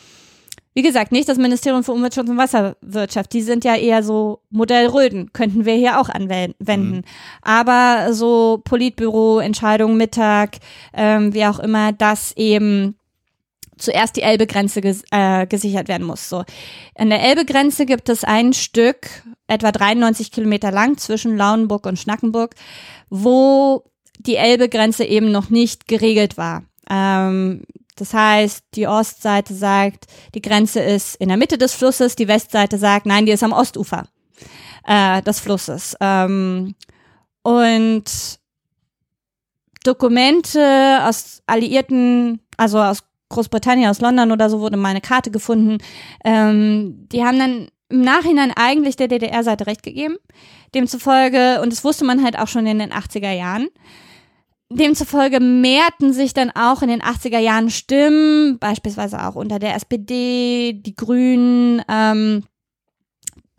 wie 0.75 0.83
gesagt, 0.83 1.11
nicht 1.11 1.29
das 1.29 1.39
Ministerium 1.39 1.83
für 1.83 1.93
Umweltschutz 1.93 2.29
und 2.29 2.37
Wasserwirtschaft. 2.37 3.33
Die 3.33 3.43
sind 3.43 3.65
ja 3.65 3.75
eher 3.75 4.03
so 4.03 4.41
Modell 4.51 4.87
Röden, 4.87 5.33
könnten 5.33 5.65
wir 5.65 5.75
hier 5.75 6.01
auch 6.01 6.09
anwenden. 6.09 6.97
Mhm. 6.97 7.03
Aber 7.43 8.13
so 8.13 8.61
Politbüro, 8.65 9.41
Entscheidungen 9.41 9.97
Mittag, 9.97 10.59
ähm, 10.93 11.35
wie 11.35 11.45
auch 11.45 11.59
immer, 11.59 11.93
dass 11.93 12.33
eben 12.37 12.97
zuerst 13.79 14.17
die 14.17 14.23
Elbe-Grenze 14.23 14.81
ges 14.81 15.03
äh, 15.11 15.47
gesichert 15.47 15.89
werden 15.89 16.07
muss. 16.07 16.29
So. 16.29 16.45
An 16.95 17.11
der 17.11 17.23
Elbe-Grenze 17.23 17.87
gibt 17.87 18.09
es 18.09 18.23
ein 18.23 18.53
Stück, 18.53 19.09
etwa 19.49 19.73
93 19.73 20.31
Kilometer 20.31 20.71
lang, 20.71 20.99
zwischen 20.99 21.37
Lauenburg 21.37 21.87
und 21.87 21.99
Schnackenburg, 21.99 22.55
wo 23.09 23.85
die 24.19 24.37
Elbe-Grenze 24.37 25.05
eben 25.05 25.33
noch 25.33 25.51
nicht 25.51 25.89
geregelt 25.89 26.37
war. 26.37 26.63
Ähm, 26.89 27.63
das 28.01 28.15
heißt, 28.15 28.65
die 28.75 28.87
Ostseite 28.87 29.55
sagt, 29.55 30.07
die 30.35 30.43
Grenze 30.43 30.81
ist 30.81 31.17
in 31.17 31.29
der 31.29 31.37
Mitte 31.37 31.59
des 31.59 31.75
Flusses, 31.75 32.17
die 32.17 32.29
Westseite 32.29 32.79
sagt, 32.79 33.07
nein, 33.07 33.27
die 33.27 33.33
ist 33.33 33.43
am 33.43 33.53
Ostufer 33.53 34.09
äh, 34.87 35.23
des 35.23 35.41
Flusses. 35.41 35.97
Ähm, 36.01 36.75
und 37.43 38.05
Dokumente 39.85 41.01
aus 41.03 41.43
Alliierten, 41.47 42.41
also 42.57 42.81
aus 42.81 43.05
Großbritannien, 43.29 43.89
aus 43.91 44.01
London 44.01 44.33
oder 44.33 44.51
so, 44.51 44.61
wurde 44.61 44.77
mal 44.77 44.91
eine 44.91 45.01
Karte 45.01 45.31
gefunden. 45.31 45.79
Ähm, 46.25 47.07
die 47.13 47.25
haben 47.25 47.39
dann 47.39 47.69
im 47.89 48.03
Nachhinein 48.03 48.53
eigentlich 48.55 48.97
der 48.97 49.09
DDR-Seite 49.09 49.67
recht 49.67 49.83
gegeben. 49.83 50.17
Demzufolge, 50.75 51.61
und 51.61 51.73
das 51.73 51.85
wusste 51.85 52.05
man 52.05 52.23
halt 52.23 52.39
auch 52.39 52.49
schon 52.49 52.67
in 52.67 52.79
den 52.79 52.93
80er 52.93 53.33
Jahren, 53.33 53.69
Demzufolge 54.73 55.41
mehrten 55.41 56.13
sich 56.13 56.33
dann 56.33 56.51
auch 56.51 56.83
in 56.83 56.89
den 56.89 57.03
80er 57.03 57.39
Jahren 57.39 57.71
Stimmen, 57.71 58.59
beispielsweise 58.61 59.27
auch 59.27 59.35
unter 59.35 59.59
der 59.59 59.75
SPD, 59.75 60.75
die 60.75 60.95
Grünen 60.95 61.83
ähm, 61.89 62.45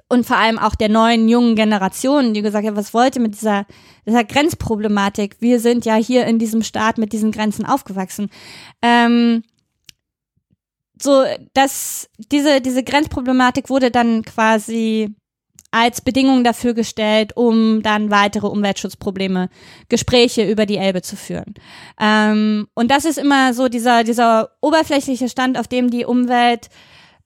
und 0.07 0.25
vor 0.25 0.37
allem 0.37 0.57
auch 0.57 0.75
der 0.75 0.89
neuen 0.89 1.27
jungen 1.27 1.55
Generation, 1.55 2.33
die 2.33 2.41
gesagt 2.41 2.65
haben, 2.65 2.75
was 2.75 2.93
wollt 2.93 3.15
ihr 3.15 3.21
mit 3.21 3.33
dieser, 3.33 3.65
dieser 4.05 4.23
Grenzproblematik? 4.23 5.37
Wir 5.39 5.59
sind 5.59 5.85
ja 5.85 5.95
hier 5.95 6.25
in 6.25 6.39
diesem 6.39 6.63
Staat 6.63 6.97
mit 6.97 7.13
diesen 7.13 7.31
Grenzen 7.31 7.65
aufgewachsen. 7.65 8.29
Ähm, 8.81 9.43
so, 11.01 11.23
dass 11.53 12.09
diese, 12.17 12.61
diese 12.61 12.83
Grenzproblematik 12.83 13.69
wurde 13.69 13.89
dann 13.89 14.23
quasi 14.23 15.15
als 15.71 16.01
Bedingung 16.01 16.43
dafür 16.43 16.73
gestellt, 16.73 17.35
um 17.35 17.81
dann 17.81 18.11
weitere 18.11 18.47
Umweltschutzprobleme, 18.47 19.49
Gespräche 19.87 20.49
über 20.49 20.65
die 20.65 20.77
Elbe 20.77 21.01
zu 21.01 21.15
führen. 21.15 21.55
Ähm, 21.99 22.67
und 22.73 22.91
das 22.91 23.05
ist 23.05 23.17
immer 23.17 23.53
so 23.53 23.69
dieser, 23.69 24.03
dieser 24.03 24.49
oberflächliche 24.59 25.29
Stand, 25.29 25.57
auf 25.57 25.67
dem 25.67 25.89
die 25.89 26.05
Umwelt, 26.05 26.69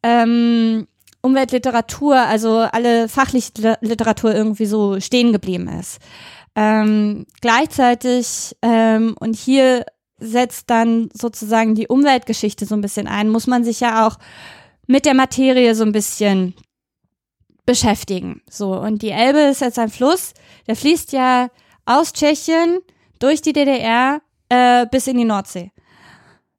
ähm, 0.04 0.88
Umweltliteratur, 1.22 2.16
also 2.18 2.60
alle 2.60 3.10
fachliche 3.10 3.78
Literatur 3.82 4.34
irgendwie 4.34 4.68
so 4.68 5.00
stehen 5.00 5.32
geblieben 5.32 5.68
ist. 5.68 5.98
Ähm, 6.56 7.26
gleichzeitig, 7.42 8.56
ähm, 8.62 9.16
und 9.20 9.36
hier 9.36 9.86
setzt 10.20 10.70
dann 10.70 11.10
sozusagen 11.14 11.74
die 11.74 11.88
Umweltgeschichte 11.88 12.66
so 12.68 12.76
ein 12.76 12.82
bisschen 12.82 13.08
ein, 13.08 13.30
muss 13.30 13.48
man 13.48 13.64
sich 13.64 13.80
ja 13.80 14.08
auch 14.08 14.18
mit 14.88 15.06
der 15.06 15.16
Materie 15.16 15.74
so 15.74 15.84
ein 15.84 15.92
bisschen 15.92 16.54
beschäftigen. 17.66 18.42
So, 18.50 18.74
und 18.74 19.02
die 19.02 19.12
Elbe 19.12 19.40
ist 19.40 19.62
jetzt 19.62 19.80
ein 19.80 19.90
Fluss, 19.90 20.34
der 20.68 20.76
fließt 20.76 21.12
ja 21.12 21.50
aus 21.86 22.14
Tschechien 22.14 22.80
durch 23.20 23.42
die 23.42 23.54
DDR 23.54 24.22
äh, 24.50 24.86
bis 24.88 25.08
in 25.08 25.18
die 25.18 25.26
Nordsee. 25.26 25.72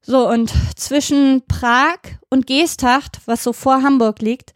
So, 0.01 0.27
und 0.29 0.53
zwischen 0.75 1.43
Prag 1.47 1.99
und 2.29 2.47
Geesthacht, 2.47 3.19
was 3.25 3.43
so 3.43 3.51
vor 3.53 3.83
Hamburg 3.83 4.19
liegt, 4.21 4.53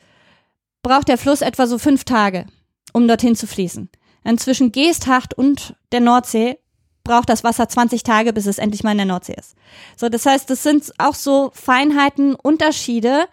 braucht 0.82 1.10
der 1.10 1.18
Fluss 1.18 1.42
etwa 1.42 1.68
so 1.68 1.78
fünf 1.78 2.04
Tage, 2.06 2.46
um 2.94 3.08
dorthin 3.08 3.36
zu 3.36 3.48
fließen. 3.48 3.90
Dann 4.24 4.38
zwischen 4.38 4.72
Geesthacht 4.72 5.34
und 5.34 5.76
der 5.92 6.00
Nordsee 6.00 6.58
braucht 7.04 7.30
das 7.30 7.44
Wasser 7.44 7.68
20 7.68 8.04
Tage, 8.04 8.34
bis 8.34 8.46
es 8.46 8.60
endlich 8.60 8.84
mal 8.84 8.92
in 8.92 8.98
der 8.98 9.08
Nordsee 9.08 9.36
ist. 9.38 9.56
So, 9.98 10.10
das 10.10 10.26
heißt, 10.26 10.50
das 10.50 10.64
sind 10.64 10.92
auch 11.00 11.16
so 11.16 11.52
Feinheiten, 11.54 12.36
Unterschiede, 12.36 13.28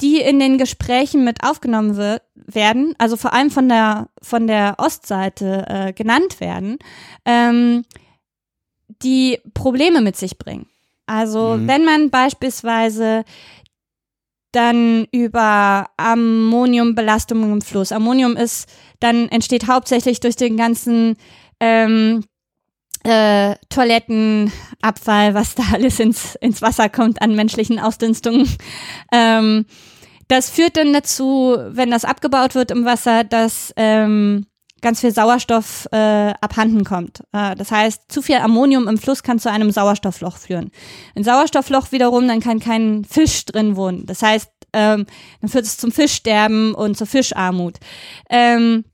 die 0.00 0.20
in 0.20 0.38
den 0.38 0.58
Gesprächen 0.58 1.24
mit 1.24 1.42
aufgenommen 1.42 1.96
wird, 1.96 2.22
werden, 2.34 2.94
also 2.98 3.16
vor 3.16 3.32
allem 3.32 3.50
von 3.50 3.68
der 3.68 4.08
von 4.22 4.46
der 4.46 4.76
Ostseite 4.78 5.64
äh, 5.68 5.92
genannt 5.92 6.40
werden, 6.40 6.78
ähm, 7.24 7.84
die 9.02 9.38
Probleme 9.54 10.00
mit 10.00 10.16
sich 10.16 10.38
bringen. 10.38 10.66
Also 11.06 11.56
mhm. 11.56 11.68
wenn 11.68 11.84
man 11.84 12.10
beispielsweise 12.10 13.24
dann 14.52 15.06
über 15.12 15.86
Ammoniumbelastungen 15.98 17.52
im 17.52 17.60
Fluss. 17.60 17.92
Ammonium 17.92 18.36
ist, 18.36 18.68
dann 19.00 19.28
entsteht 19.28 19.68
hauptsächlich 19.68 20.20
durch 20.20 20.36
den 20.36 20.56
ganzen 20.56 21.16
ähm, 21.60 22.24
äh, 23.06 23.54
Toilettenabfall, 23.68 25.34
was 25.34 25.54
da 25.54 25.62
alles 25.72 26.00
ins, 26.00 26.34
ins 26.36 26.60
Wasser 26.60 26.88
kommt 26.88 27.22
an 27.22 27.34
menschlichen 27.34 27.78
Ausdünstungen. 27.78 28.48
Ähm, 29.12 29.66
das 30.26 30.50
führt 30.50 30.76
dann 30.76 30.92
dazu, 30.92 31.56
wenn 31.68 31.92
das 31.92 32.04
abgebaut 32.04 32.56
wird 32.56 32.72
im 32.72 32.84
Wasser, 32.84 33.22
dass 33.22 33.72
ähm, 33.76 34.46
ganz 34.82 35.00
viel 35.00 35.12
Sauerstoff 35.12 35.86
äh, 35.92 36.32
abhanden 36.40 36.84
kommt. 36.84 37.20
Äh, 37.32 37.54
das 37.54 37.70
heißt, 37.70 38.10
zu 38.10 38.22
viel 38.22 38.36
Ammonium 38.36 38.88
im 38.88 38.98
Fluss 38.98 39.22
kann 39.22 39.38
zu 39.38 39.50
einem 39.50 39.70
Sauerstoffloch 39.70 40.36
führen. 40.36 40.72
Ein 41.14 41.22
Sauerstoffloch 41.22 41.92
wiederum, 41.92 42.26
dann 42.26 42.40
kann 42.40 42.58
kein 42.58 43.04
Fisch 43.04 43.44
drin 43.44 43.76
wohnen. 43.76 44.06
Das 44.06 44.22
heißt, 44.22 44.50
ähm, 44.72 45.06
dann 45.40 45.50
führt 45.50 45.66
es 45.66 45.78
zum 45.78 45.92
Fischsterben 45.92 46.74
und 46.74 46.96
zur 46.96 47.06
Fischarmut. 47.06 47.78
Ähm, 48.28 48.84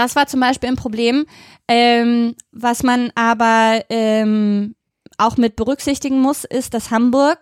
das 0.00 0.16
war 0.16 0.26
zum 0.26 0.40
Beispiel 0.40 0.70
ein 0.70 0.76
Problem, 0.76 1.26
ähm, 1.68 2.34
was 2.52 2.82
man 2.82 3.12
aber 3.14 3.82
ähm, 3.90 4.74
auch 5.18 5.36
mit 5.36 5.56
berücksichtigen 5.56 6.20
muss, 6.20 6.44
ist, 6.44 6.74
dass 6.74 6.90
Hamburg 6.90 7.40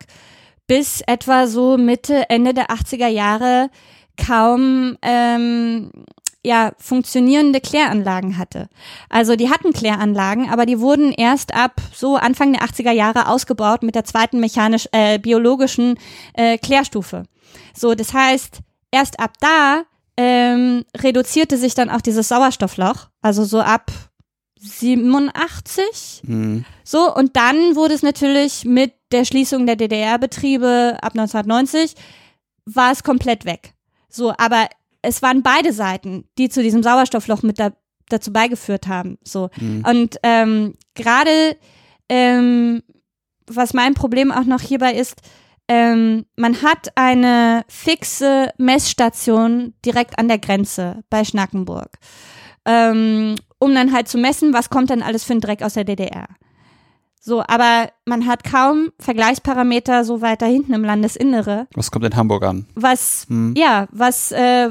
bis 0.66 1.00
etwa 1.06 1.46
so 1.46 1.76
Mitte, 1.76 2.28
Ende 2.28 2.52
der 2.54 2.68
80er 2.68 3.06
Jahre 3.06 3.70
kaum 4.16 4.98
ähm, 5.02 5.90
ja, 6.44 6.72
funktionierende 6.78 7.60
Kläranlagen 7.60 8.38
hatte. 8.38 8.68
Also 9.08 9.36
die 9.36 9.50
hatten 9.50 9.72
Kläranlagen, 9.72 10.50
aber 10.50 10.66
die 10.66 10.80
wurden 10.80 11.12
erst 11.12 11.54
ab 11.54 11.80
so 11.92 12.16
Anfang 12.16 12.52
der 12.52 12.62
80er 12.62 12.92
Jahre 12.92 13.28
ausgebaut 13.28 13.82
mit 13.82 13.94
der 13.94 14.04
zweiten 14.04 14.40
mechanisch 14.40 14.88
äh, 14.92 15.18
biologischen 15.18 15.98
äh, 16.34 16.58
Klärstufe. 16.58 17.24
So, 17.74 17.94
das 17.94 18.12
heißt, 18.14 18.60
erst 18.90 19.20
ab 19.20 19.32
da 19.40 19.82
ähm, 20.20 20.84
reduzierte 20.96 21.56
sich 21.56 21.76
dann 21.76 21.90
auch 21.90 22.00
dieses 22.00 22.26
Sauerstoffloch, 22.26 23.08
also 23.22 23.44
so 23.44 23.60
ab 23.60 23.92
87. 24.60 26.22
Mhm. 26.24 26.64
So, 26.82 27.14
und 27.14 27.36
dann 27.36 27.76
wurde 27.76 27.94
es 27.94 28.02
natürlich 28.02 28.64
mit 28.64 28.94
der 29.12 29.24
Schließung 29.24 29.64
der 29.64 29.76
DDR-Betriebe 29.76 30.98
ab 31.00 31.12
1990 31.12 31.94
war 32.66 32.90
es 32.90 33.04
komplett 33.04 33.44
weg. 33.44 33.74
So, 34.08 34.34
aber 34.36 34.68
es 35.02 35.22
waren 35.22 35.44
beide 35.44 35.72
Seiten, 35.72 36.24
die 36.36 36.48
zu 36.48 36.64
diesem 36.64 36.82
Sauerstoffloch 36.82 37.44
mit 37.44 37.60
da, 37.60 37.70
dazu 38.08 38.32
beigeführt 38.32 38.88
haben. 38.88 39.18
So. 39.22 39.50
Mhm. 39.60 39.84
Und 39.88 40.16
ähm, 40.24 40.74
gerade 40.94 41.56
ähm, 42.08 42.82
was 43.46 43.72
mein 43.72 43.94
Problem 43.94 44.32
auch 44.32 44.44
noch 44.44 44.60
hierbei 44.60 44.94
ist, 44.94 45.22
ähm, 45.68 46.24
man 46.36 46.62
hat 46.62 46.88
eine 46.94 47.64
fixe 47.68 48.50
Messstation 48.56 49.74
direkt 49.84 50.18
an 50.18 50.28
der 50.28 50.38
Grenze 50.38 51.04
bei 51.10 51.24
Schnackenburg, 51.24 51.98
ähm, 52.64 53.34
um 53.58 53.74
dann 53.74 53.92
halt 53.92 54.08
zu 54.08 54.18
messen, 54.18 54.54
was 54.54 54.70
kommt 54.70 54.90
denn 54.90 55.02
alles 55.02 55.24
für 55.24 55.34
ein 55.34 55.40
Dreck 55.40 55.62
aus 55.62 55.74
der 55.74 55.84
DDR. 55.84 56.26
So, 57.20 57.42
aber 57.46 57.90
man 58.06 58.26
hat 58.26 58.44
kaum 58.44 58.90
Vergleichsparameter 58.98 60.04
so 60.04 60.22
weiter 60.22 60.46
hinten 60.46 60.72
im 60.72 60.84
Landesinnere. 60.84 61.66
Was 61.74 61.90
kommt 61.90 62.06
in 62.06 62.16
Hamburg 62.16 62.44
an? 62.44 62.66
Was, 62.74 63.26
hm. 63.28 63.54
ja, 63.56 63.86
was, 63.90 64.32
äh, 64.32 64.70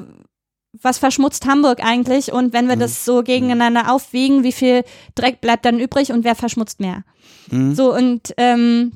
was 0.81 0.97
verschmutzt 0.97 1.45
Hamburg 1.45 1.83
eigentlich? 1.83 2.31
Und 2.31 2.53
wenn 2.53 2.65
wir 2.65 2.73
hm. 2.73 2.79
das 2.79 3.05
so 3.05 3.21
gegeneinander 3.21 3.93
aufwiegen, 3.93 4.43
wie 4.43 4.51
viel 4.51 4.83
Dreck 5.13 5.41
bleibt 5.41 5.65
dann 5.65 5.79
übrig 5.79 6.11
und 6.11 6.23
wer 6.23 6.33
verschmutzt 6.33 6.79
mehr? 6.79 7.03
Hm. 7.49 7.75
So, 7.75 7.93
und 7.93 8.33
ähm, 8.37 8.93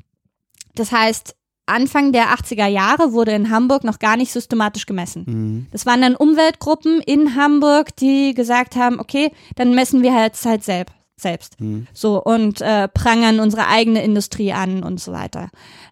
das 0.74 0.90
heißt, 0.90 1.36
Anfang 1.66 2.12
der 2.12 2.34
80er 2.34 2.66
Jahre 2.66 3.12
wurde 3.12 3.32
in 3.32 3.50
Hamburg 3.50 3.84
noch 3.84 3.98
gar 3.98 4.16
nicht 4.16 4.32
systematisch 4.32 4.86
gemessen. 4.86 5.24
Mhm. 5.26 5.66
Das 5.70 5.86
waren 5.86 6.02
dann 6.02 6.16
Umweltgruppen 6.16 7.00
in 7.00 7.36
Hamburg, 7.36 7.94
die 7.96 8.34
gesagt 8.34 8.76
haben, 8.76 8.98
okay, 8.98 9.30
dann 9.54 9.74
messen 9.74 10.02
wir 10.02 10.14
halt 10.14 10.34
halt 10.44 10.64
selbst 10.64 10.94
selbst. 11.22 11.58
Mhm. 11.60 11.86
So 11.94 12.22
und 12.22 12.60
äh, 12.60 12.88
prangern 12.88 13.40
unsere 13.40 13.68
eigene 13.68 14.02
Industrie 14.02 14.52
an 14.52 14.82
und 14.82 15.00
so 15.00 15.12
weiter. 15.12 15.48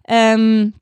Ähm, 0.07 0.73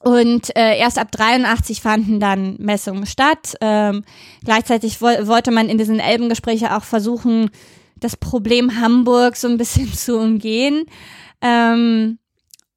und 0.00 0.54
äh, 0.54 0.76
erst 0.76 0.98
ab 0.98 1.10
83 1.12 1.80
fanden 1.80 2.20
dann 2.20 2.56
Messungen 2.58 3.06
statt. 3.06 3.54
Ähm, 3.62 4.04
gleichzeitig 4.44 5.00
wo 5.00 5.06
wollte 5.06 5.50
man 5.50 5.70
in 5.70 5.78
diesen 5.78 5.98
Elbengesprächen 5.98 6.68
auch 6.68 6.84
versuchen, 6.84 7.50
das 7.96 8.16
Problem 8.16 8.78
Hamburg 8.78 9.36
so 9.36 9.48
ein 9.48 9.56
bisschen 9.56 9.90
zu 9.94 10.18
umgehen. 10.18 10.84
Ähm, 11.40 12.18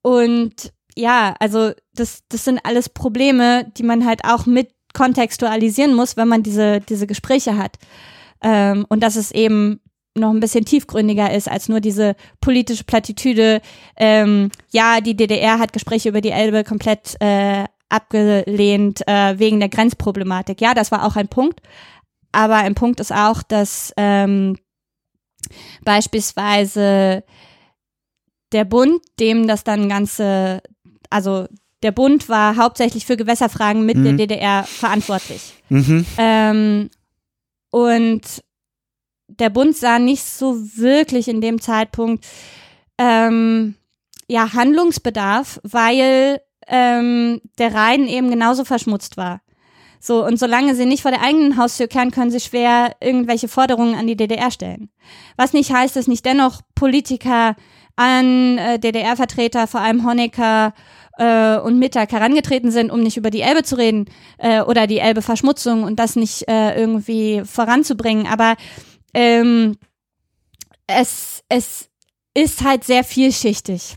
und 0.02 0.72
ja, 0.98 1.36
also 1.40 1.72
das, 1.94 2.24
das 2.30 2.44
sind 2.44 2.60
alles 2.64 2.90
Probleme, 2.90 3.72
die 3.78 3.84
man 3.84 4.06
halt 4.06 4.26
auch 4.26 4.46
mit 4.46 4.70
kontextualisieren 4.94 5.94
muss, 5.94 6.18
wenn 6.18 6.28
man 6.28 6.44
diese, 6.44 6.82
diese 6.82 7.08
Gespräche 7.08 7.58
hat. 7.58 7.78
Ähm, 8.42 8.86
und 8.90 9.02
dass 9.02 9.16
es 9.16 9.32
eben 9.32 9.80
noch 10.16 10.32
ein 10.32 10.40
bisschen 10.40 10.66
tiefgründiger 10.66 11.32
ist 11.32 11.48
als 11.48 11.70
nur 11.70 11.80
diese 11.80 12.16
politische 12.42 12.84
Plattitüde. 12.84 13.62
Ähm, 13.96 14.50
ja, 14.72 15.00
die 15.00 15.16
DDR 15.16 15.60
hat 15.60 15.74
Gespräche 15.74 16.10
über 16.10 16.22
die 16.22 16.32
Elbe 16.32 16.64
komplett 16.64 17.16
äh, 17.20 17.66
abgelehnt 17.90 19.08
äh, 19.08 19.38
wegen 19.38 19.60
der 19.60 19.70
Grenzproblematik. 19.70 20.60
Ja, 20.60 20.74
das 20.74 20.92
war 20.92 21.06
auch 21.06 21.16
ein 21.16 21.28
Punkt. 21.28 21.62
Aber 22.32 22.56
ein 22.56 22.74
Punkt 22.74 23.00
ist 23.00 23.14
auch, 23.14 23.44
dass 23.44 23.94
ähm, 23.98 24.58
beispielsweise 25.84 27.24
der 28.52 28.66
Bund, 28.66 29.02
dem 29.20 29.48
das 29.48 29.64
dann 29.64 29.90
ganze 29.90 30.62
also 31.10 31.48
der 31.84 31.92
Bund 31.92 32.28
war 32.30 32.56
hauptsächlich 32.56 33.06
für 33.06 33.18
Gewässerfragen 33.18 33.86
mit 33.86 33.98
mhm. 33.98 34.04
der 34.04 34.14
DDR 34.14 34.64
verantwortlich. 34.64 35.54
Mhm. 35.70 36.06
Ähm, 36.18 36.90
und 37.70 38.22
der 39.28 39.50
Bund 39.50 39.76
sah 39.76 40.00
nicht 40.00 40.24
so 40.24 40.56
wirklich 40.76 41.28
in 41.28 41.42
dem 41.42 41.62
Zeitpunkt 41.62 42.26
ähm, 42.98 43.76
ja 44.28 44.54
Handlungsbedarf, 44.54 45.60
weil 45.64 46.42
ähm, 46.68 47.42
der 47.58 47.74
Rhein 47.74 48.08
eben 48.08 48.30
genauso 48.30 48.66
verschmutzt 48.66 49.18
war. 49.18 49.42
So, 50.00 50.26
und 50.26 50.38
solange 50.38 50.76
sie 50.76 50.86
nicht 50.86 51.02
vor 51.02 51.12
der 51.12 51.22
eigenen 51.22 51.58
Haustür 51.58 51.88
kehren, 51.88 52.12
können 52.12 52.32
sie 52.32 52.40
schwer 52.40 52.96
irgendwelche 53.02 53.48
Forderungen 53.48 53.96
an 53.96 54.08
die 54.08 54.16
DDR 54.16 54.52
stellen. 54.52 54.90
Was 55.38 55.54
nicht 55.54 55.72
heißt, 55.72 55.96
dass 55.96 56.08
nicht 56.08 56.26
dennoch 56.26 56.62
Politiker 56.76 57.56
an 57.98 58.58
äh, 58.58 58.80
DDR-Vertreter, 58.80 59.68
vor 59.68 59.82
allem 59.82 60.08
Honecker 60.08 60.74
äh, 61.18 61.58
und 61.58 61.80
Mittag 61.80 62.12
herangetreten 62.12 62.72
sind, 62.72 62.92
um 62.92 63.02
nicht 63.02 63.18
über 63.18 63.30
die 63.30 63.42
Elbe 63.42 63.64
zu 63.64 63.78
reden 63.78 64.06
äh, 64.38 64.62
oder 64.62 64.88
die 64.88 65.00
Elbe-Verschmutzung 65.00 65.84
und 65.84 65.98
das 66.00 66.16
nicht 66.16 66.48
äh, 66.48 66.80
irgendwie 66.80 67.42
voranzubringen. 67.44 68.28
Aber 68.28 68.56
ähm, 69.14 69.76
es, 70.86 71.44
es 71.50 71.90
ist 72.34 72.64
halt 72.64 72.84
sehr 72.84 73.04
vielschichtig. 73.04 73.96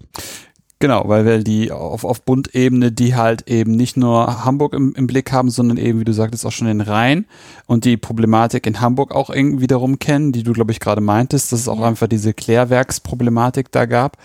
Genau, 0.83 1.07
weil 1.09 1.27
wir 1.27 1.45
die 1.45 1.73
auf, 1.73 2.05
auf 2.05 2.23
Bundebene, 2.23 2.91
die 2.91 3.15
halt 3.15 3.47
eben 3.51 3.73
nicht 3.73 3.99
nur 3.99 4.47
Hamburg 4.47 4.73
im, 4.73 4.95
im 4.95 5.07
Blick 5.07 5.31
haben, 5.31 5.51
sondern 5.51 5.77
eben, 5.77 6.01
wie 6.01 6.05
du 6.05 6.15
sagtest, 6.15 6.47
auch 6.47 6.53
schon 6.53 6.69
den 6.69 6.81
Rhein 6.81 7.27
und 7.67 7.85
die 7.85 7.99
Problematik 7.99 8.67
in 8.67 8.81
Hamburg 8.81 9.15
auch 9.15 9.29
irgendwie 9.29 9.61
wiederum 9.61 9.99
kennen, 9.99 10.33
die 10.33 10.43
du, 10.43 10.55
glaube 10.55 10.73
ich, 10.73 10.81
gerade 10.81 11.03
meintest, 11.03 11.53
dass 11.53 11.61
es 11.61 11.69
auch 11.69 11.81
ja. 11.81 11.87
einfach 11.87 12.07
diese 12.07 12.33
Klärwerksproblematik 12.33 13.71
da 13.71 13.85
gab. 13.85 14.17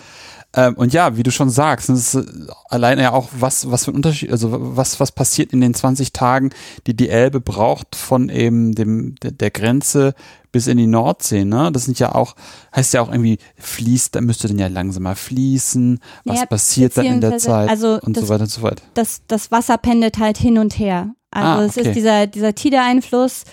Ähm, 0.56 0.76
und 0.76 0.94
ja, 0.94 1.18
wie 1.18 1.24
du 1.24 1.32
schon 1.32 1.50
sagst, 1.50 1.90
das 1.90 2.16
ist 2.16 2.28
alleine 2.70 3.02
ja 3.02 3.12
auch 3.12 3.30
was, 3.38 3.70
was 3.70 3.86
für 3.86 3.92
ein 3.92 3.96
Unterschied, 3.96 4.32
also 4.32 4.50
was, 4.52 5.00
was 5.00 5.12
passiert 5.12 5.52
in 5.52 5.62
den 5.62 5.74
20 5.74 6.14
Tagen, 6.14 6.52
die 6.88 6.96
die 6.96 7.10
Elbe 7.10 7.42
braucht 7.42 7.96
von 7.96 8.30
eben 8.30 8.74
dem, 8.74 9.16
der, 9.16 9.32
der 9.32 9.52
Grenze 9.52 10.16
bis 10.54 10.68
in 10.68 10.78
die 10.78 10.88
Nordsee, 10.88 11.44
ne? 11.44 11.70
Das 11.74 11.84
sind 11.84 12.00
ja 12.00 12.16
auch, 12.16 12.36
heißt 12.74 12.94
ja 12.94 13.02
auch 13.02 13.12
irgendwie, 13.12 13.40
fließt, 13.58 14.16
da 14.16 14.22
müsste 14.22 14.48
dann 14.48 14.58
ja 14.58 14.68
langsamer 14.68 15.16
fließen, 15.16 16.00
was 16.24 16.40
ja, 16.40 16.46
passiert 16.46 16.96
dann 16.96 17.06
in 17.06 17.22
der 17.22 17.38
Zeit 17.38 17.70
also 17.70 18.00
und 18.02 18.16
das, 18.16 18.24
so 18.24 18.30
weiter 18.30 18.44
und 18.44 18.50
so 18.50 18.62
fort. 18.62 18.82
Das, 18.94 19.22
das 19.28 19.52
Wasser 19.52 19.78
pendelt 19.78 20.18
halt 20.18 20.38
hin 20.38 20.58
und 20.58 20.80
her. 20.80 21.14
Also 21.32 21.50
ah, 21.50 21.56
okay. 21.56 21.66
es 21.66 21.78
ist 21.78 21.96
dieser, 21.96 22.28
dieser 22.28 22.56
Tide-Einfluss, 22.56 23.44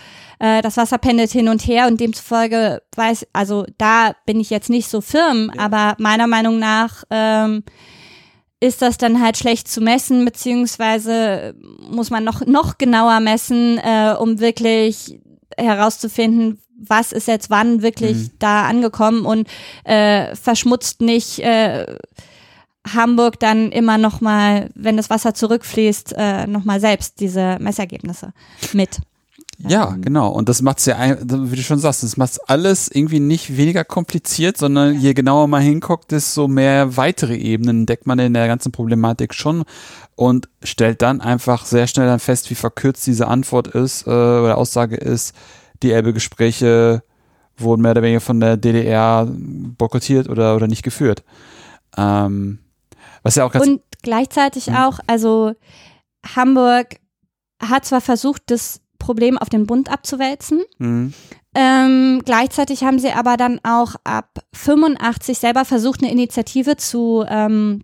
äh, 0.42 0.60
das 0.60 0.76
Wasser 0.76 0.98
pendelt 0.98 1.30
hin 1.30 1.48
und 1.48 1.64
her 1.68 1.86
und 1.86 2.00
demzufolge 2.00 2.82
weiß, 2.96 3.28
also 3.32 3.64
da 3.78 4.12
bin 4.26 4.40
ich 4.40 4.50
jetzt 4.50 4.70
nicht 4.70 4.88
so 4.88 5.00
firm, 5.00 5.52
ja. 5.54 5.62
aber 5.62 5.94
meiner 5.98 6.26
Meinung 6.26 6.58
nach 6.58 7.04
ähm, 7.10 7.62
ist 8.58 8.82
das 8.82 8.98
dann 8.98 9.22
halt 9.22 9.36
schlecht 9.36 9.68
zu 9.68 9.80
messen, 9.80 10.24
beziehungsweise 10.24 11.54
muss 11.88 12.10
man 12.10 12.24
noch, 12.24 12.44
noch 12.44 12.76
genauer 12.76 13.20
messen, 13.20 13.78
äh, 13.78 14.16
um 14.18 14.40
wirklich 14.40 15.20
herauszufinden, 15.56 16.60
was 16.76 17.12
ist 17.12 17.28
jetzt 17.28 17.48
wann 17.48 17.82
wirklich 17.82 18.16
mhm. 18.16 18.30
da 18.40 18.66
angekommen 18.66 19.24
und 19.24 19.46
äh, 19.84 20.34
verschmutzt 20.34 21.02
nicht 21.02 21.38
äh, 21.38 21.86
Hamburg 22.92 23.38
dann 23.38 23.70
immer 23.70 23.96
noch 23.96 24.20
mal, 24.20 24.70
wenn 24.74 24.96
das 24.96 25.08
Wasser 25.08 25.34
zurückfließt, 25.34 26.14
äh, 26.16 26.48
noch 26.48 26.64
mal 26.64 26.80
selbst 26.80 27.20
diese 27.20 27.58
Messergebnisse 27.60 28.32
mit. 28.72 28.98
Ja, 29.58 29.90
ähm, 29.90 30.02
genau. 30.02 30.28
Und 30.28 30.48
das 30.48 30.62
macht 30.62 30.78
es 30.78 30.86
ja, 30.86 31.16
wie 31.20 31.56
du 31.56 31.62
schon 31.62 31.78
sagst, 31.78 32.02
das 32.02 32.16
macht 32.16 32.38
alles 32.48 32.88
irgendwie 32.88 33.20
nicht 33.20 33.56
weniger 33.56 33.84
kompliziert, 33.84 34.56
sondern 34.56 34.94
ja. 34.94 35.00
je 35.00 35.14
genauer 35.14 35.46
man 35.48 35.62
hinguckt, 35.62 36.10
desto 36.10 36.48
mehr 36.48 36.96
weitere 36.96 37.36
Ebenen 37.36 37.86
deckt 37.86 38.06
man 38.06 38.18
in 38.18 38.34
der 38.34 38.46
ganzen 38.46 38.72
Problematik 38.72 39.34
schon 39.34 39.64
und 40.16 40.48
stellt 40.62 41.02
dann 41.02 41.20
einfach 41.20 41.64
sehr 41.64 41.86
schnell 41.86 42.06
dann 42.06 42.18
fest, 42.18 42.50
wie 42.50 42.54
verkürzt 42.54 43.06
diese 43.06 43.28
Antwort 43.28 43.68
ist 43.68 44.06
äh, 44.06 44.10
oder 44.10 44.58
Aussage 44.58 44.96
ist. 44.96 45.34
Die 45.82 45.92
Elbe-Gespräche 45.92 47.02
wurden 47.56 47.82
mehr 47.82 47.92
oder 47.92 48.02
weniger 48.02 48.20
von 48.20 48.40
der 48.40 48.56
DDR 48.56 49.28
boykottiert 49.30 50.28
oder, 50.28 50.56
oder 50.56 50.66
nicht 50.66 50.82
geführt. 50.82 51.22
Ähm, 51.96 52.58
was 53.22 53.36
ja 53.36 53.44
auch 53.44 53.52
ganz 53.52 53.66
und 53.66 53.82
gleichzeitig 54.02 54.66
hm. 54.66 54.76
auch, 54.76 54.98
also 55.06 55.54
Hamburg 56.34 56.96
hat 57.60 57.84
zwar 57.84 58.00
versucht, 58.00 58.42
das 58.46 58.80
Problem 59.02 59.36
auf 59.36 59.48
den 59.48 59.66
Bund 59.66 59.90
abzuwälzen. 59.90 60.62
Mhm. 60.78 61.12
Ähm, 61.54 62.22
gleichzeitig 62.24 62.84
haben 62.84 62.98
sie 62.98 63.12
aber 63.12 63.36
dann 63.36 63.60
auch 63.62 63.96
ab 64.04 64.38
85 64.54 65.38
selber 65.38 65.64
versucht, 65.64 66.02
eine 66.02 66.10
Initiative 66.10 66.76
zu 66.76 67.24
ähm, 67.28 67.82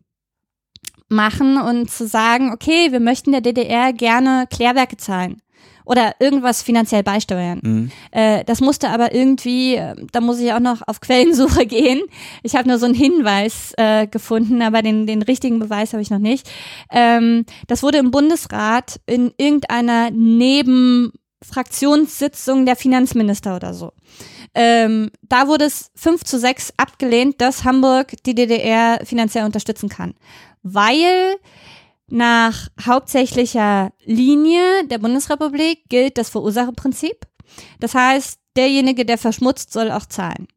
machen 1.09 1.61
und 1.61 1.91
zu 1.91 2.07
sagen, 2.07 2.53
okay, 2.53 2.93
wir 2.93 3.01
möchten 3.01 3.33
der 3.33 3.41
DDR 3.41 3.93
gerne 3.93 4.47
Klärwerke 4.51 4.97
zahlen 4.97 5.43
oder 5.89 6.15
irgendwas 6.21 6.63
finanziell 6.63 7.03
beisteuern. 7.03 7.59
Mhm. 7.63 7.91
Äh, 8.11 8.45
das 8.45 8.61
musste 8.61 8.91
aber 8.91 9.15
irgendwie, 9.15 9.77
äh, 9.77 9.97
da 10.13 10.21
muss 10.21 10.39
ich 10.39 10.53
auch 10.53 10.61
noch 10.61 10.83
auf 10.87 11.01
Quellensuche 11.01 11.65
gehen. 11.67 12.03
Ich 12.43 12.55
habe 12.55 12.69
nur 12.69 12.79
so 12.79 12.85
einen 12.85 12.95
Hinweis 12.95 13.73
äh, 13.79 14.07
gefunden, 14.07 14.61
aber 14.61 14.83
den, 14.83 15.07
den 15.07 15.23
richtigen 15.23 15.59
Beweis 15.59 15.95
habe 15.95 16.03
ich 16.03 16.11
noch 16.11 16.19
nicht. 16.19 16.47
Ähm, 16.93 17.47
das 17.69 17.83
wurde 17.83 17.97
im 17.97 18.11
Bundesrat 18.11 19.01
in 19.07 19.33
irgendeiner 19.39 20.11
Nebenfraktionssitzung 20.11 22.67
der 22.67 22.77
Finanzminister 22.77 23.57
oder 23.57 23.73
so. 23.73 23.93
Ähm, 24.55 25.11
da 25.23 25.49
wurde 25.49 25.65
es 25.65 25.91
5 25.95 26.23
zu 26.23 26.39
6 26.39 26.75
abgelehnt, 26.77 27.41
dass 27.41 27.65
Hamburg 27.65 28.13
die 28.27 28.35
DDR 28.35 29.01
finanziell 29.07 29.47
unterstützen 29.47 29.89
kann. 29.89 30.13
Weil 30.63 31.37
nach 32.09 32.69
hauptsächlicher 32.85 33.93
Linie 34.05 34.87
der 34.87 34.99
Bundesrepublik 34.99 35.89
gilt 35.89 36.19
das 36.19 36.31
Verursacherprinzip. 36.31 37.27
Das 37.81 37.95
heißt, 37.95 38.39
derjenige, 38.57 39.05
der 39.05 39.19
verschmutzt, 39.19 39.73
soll 39.73 39.91
auch 39.91 40.07
zahlen. 40.07 40.49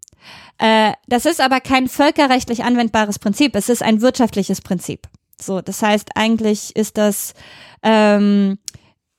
Äh, 0.58 0.93
das 1.08 1.26
ist 1.26 1.41
aber 1.41 1.60
kein 1.60 1.88
völkerrechtlich 1.88 2.64
anwendbares 2.64 3.20
Prinzip. 3.20 3.56
Es 3.56 3.70
ist 3.70 3.82
ein 3.84 4.02
wirtschaftliches 4.02 4.62
Prinzip. 4.62 5.08
So, 5.39 5.62
das 5.62 5.82
heißt, 5.82 6.10
eigentlich 6.16 6.76
ist 6.76 6.97
das 6.97 7.34
ähm, 7.84 8.60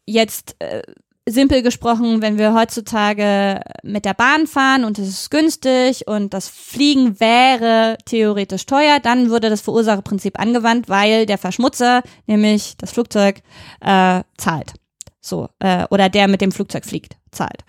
jetzt 0.06 0.56
äh, 0.60 0.82
simpel 1.28 1.62
gesprochen, 1.62 2.20
wenn 2.20 2.38
wir 2.38 2.54
heutzutage 2.54 3.60
mit 3.82 4.04
der 4.04 4.14
Bahn 4.14 4.46
fahren 4.46 4.84
und 4.84 4.98
es 4.98 5.08
ist 5.08 5.30
günstig 5.30 6.06
und 6.08 6.34
das 6.34 6.48
Fliegen 6.48 7.20
wäre 7.20 7.96
theoretisch 8.04 8.66
teuer, 8.66 8.98
dann 9.00 9.30
würde 9.30 9.48
das 9.48 9.60
Verursacherprinzip 9.60 10.38
angewandt, 10.38 10.88
weil 10.88 11.26
der 11.26 11.38
Verschmutzer, 11.38 12.02
nämlich 12.26 12.76
das 12.76 12.92
Flugzeug, 12.92 13.42
äh, 13.80 14.22
zahlt. 14.36 14.74
So, 15.20 15.48
äh, 15.60 15.86
oder 15.90 16.08
der 16.08 16.26
mit 16.26 16.40
dem 16.40 16.50
Flugzeug 16.50 16.84
fliegt, 16.84 17.16
zahlt 17.30 17.64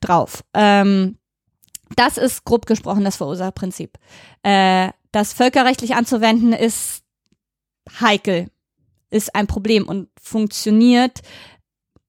drauf. 0.00 0.42
Ähm, 0.54 1.18
das 1.94 2.18
ist 2.18 2.44
grob 2.44 2.66
gesprochen 2.66 3.04
das 3.04 3.16
Verursacherprinzip. 3.16 3.96
Äh, 4.42 4.90
das 5.12 5.32
völkerrechtlich 5.32 5.94
anzuwenden 5.94 6.52
ist 6.52 7.04
heikel, 8.00 8.50
ist 9.10 9.36
ein 9.36 9.46
Problem 9.46 9.86
und 9.86 10.08
funktioniert 10.20 11.20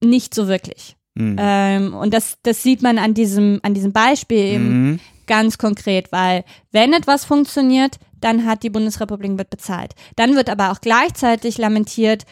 nicht 0.02 0.34
so 0.34 0.48
wirklich. 0.48 0.96
Mhm. 1.14 1.36
Ähm, 1.38 1.94
und 1.94 2.14
das, 2.14 2.38
das 2.42 2.62
sieht 2.62 2.82
man 2.82 2.98
an 2.98 3.14
diesem, 3.14 3.60
an 3.62 3.74
diesem 3.74 3.92
Beispiel 3.92 4.38
eben 4.38 4.82
mhm. 4.82 5.00
ganz 5.26 5.58
konkret, 5.58 6.12
weil 6.12 6.44
wenn 6.70 6.92
etwas 6.92 7.24
funktioniert, 7.24 7.98
dann 8.20 8.46
hat 8.46 8.62
die 8.62 8.70
Bundesrepublik 8.70 9.32
mit 9.32 9.50
bezahlt. 9.50 9.94
Dann 10.16 10.36
wird 10.36 10.50
aber 10.50 10.70
auch 10.70 10.80
gleichzeitig 10.80 11.58
lamentiert, 11.58 12.24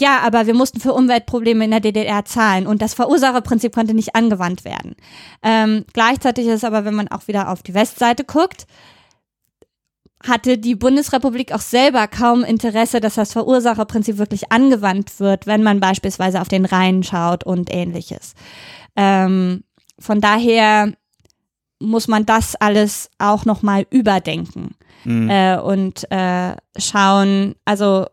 ja, 0.00 0.20
aber 0.20 0.46
wir 0.46 0.54
mussten 0.54 0.78
für 0.78 0.92
Umweltprobleme 0.92 1.64
in 1.64 1.72
der 1.72 1.80
DDR 1.80 2.24
zahlen 2.24 2.66
und 2.66 2.82
das 2.82 2.94
Verursacherprinzip 2.94 3.74
konnte 3.74 3.94
nicht 3.94 4.14
angewandt 4.14 4.64
werden. 4.64 4.94
Ähm, 5.42 5.84
gleichzeitig 5.92 6.46
ist 6.46 6.64
aber, 6.64 6.84
wenn 6.84 6.94
man 6.94 7.08
auch 7.08 7.26
wieder 7.26 7.50
auf 7.50 7.62
die 7.62 7.74
Westseite 7.74 8.24
guckt, 8.24 8.66
hatte 10.26 10.58
die 10.58 10.74
Bundesrepublik 10.74 11.52
auch 11.52 11.60
selber 11.60 12.08
kaum 12.08 12.42
Interesse, 12.42 13.00
dass 13.00 13.14
das 13.14 13.32
Verursacherprinzip 13.32 14.18
wirklich 14.18 14.50
angewandt 14.50 15.20
wird, 15.20 15.46
wenn 15.46 15.62
man 15.62 15.80
beispielsweise 15.80 16.40
auf 16.40 16.48
den 16.48 16.64
Rhein 16.64 17.02
schaut 17.02 17.44
und 17.44 17.72
ähnliches. 17.72 18.34
Ähm, 18.96 19.62
von 19.98 20.20
daher 20.20 20.92
muss 21.80 22.08
man 22.08 22.26
das 22.26 22.56
alles 22.56 23.10
auch 23.18 23.44
nochmal 23.44 23.86
überdenken 23.90 24.74
mhm. 25.04 25.30
äh, 25.30 25.58
und 25.58 26.10
äh, 26.10 26.56
schauen, 26.76 27.54
also 27.64 28.06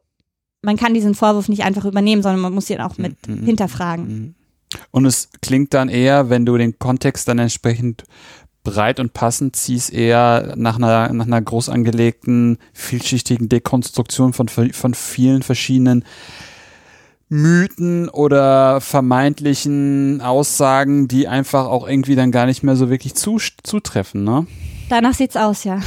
man 0.62 0.78
kann 0.78 0.94
diesen 0.94 1.16
Vorwurf 1.16 1.50
nicht 1.50 1.64
einfach 1.64 1.86
übernehmen, 1.86 2.22
sondern 2.22 2.42
man 2.42 2.54
muss 2.54 2.70
ihn 2.70 2.82
auch 2.82 2.98
mit 2.98 3.28
mhm. 3.28 3.46
hinterfragen. 3.46 4.08
Mhm. 4.08 4.36
Und 4.92 5.06
es 5.06 5.30
klingt 5.42 5.74
dann 5.74 5.90
eher, 5.90 6.30
wenn 6.30 6.46
du 6.46 6.58
den 6.58 6.78
Kontext 6.80 7.28
dann 7.28 7.40
entsprechend 7.40 8.04
breit 8.66 9.00
und 9.00 9.14
passend 9.14 9.56
ziehst, 9.56 9.94
eher 9.94 10.56
nach 10.58 10.76
einer, 10.76 11.14
nach 11.14 11.26
einer 11.26 11.42
groß 11.42 11.70
angelegten, 11.70 12.58
vielschichtigen 12.74 13.48
Dekonstruktion 13.48 14.34
von, 14.34 14.50
von 14.50 14.94
vielen 14.94 15.42
verschiedenen 15.42 16.04
Mythen 17.30 18.10
oder 18.10 18.82
vermeintlichen 18.82 20.22
Aussagen, 20.22 21.08
die 21.08 21.28
einfach 21.28 21.68
auch 21.68 21.88
irgendwie 21.88 22.16
dann 22.16 22.32
gar 22.32 22.46
nicht 22.46 22.62
mehr 22.64 22.76
so 22.76 22.90
wirklich 22.90 23.16
zu, 23.16 23.38
zutreffen, 23.64 24.24
ne? 24.24 24.46
Danach 24.90 25.14
sieht's 25.14 25.38
aus, 25.38 25.64
ja. 25.64 25.80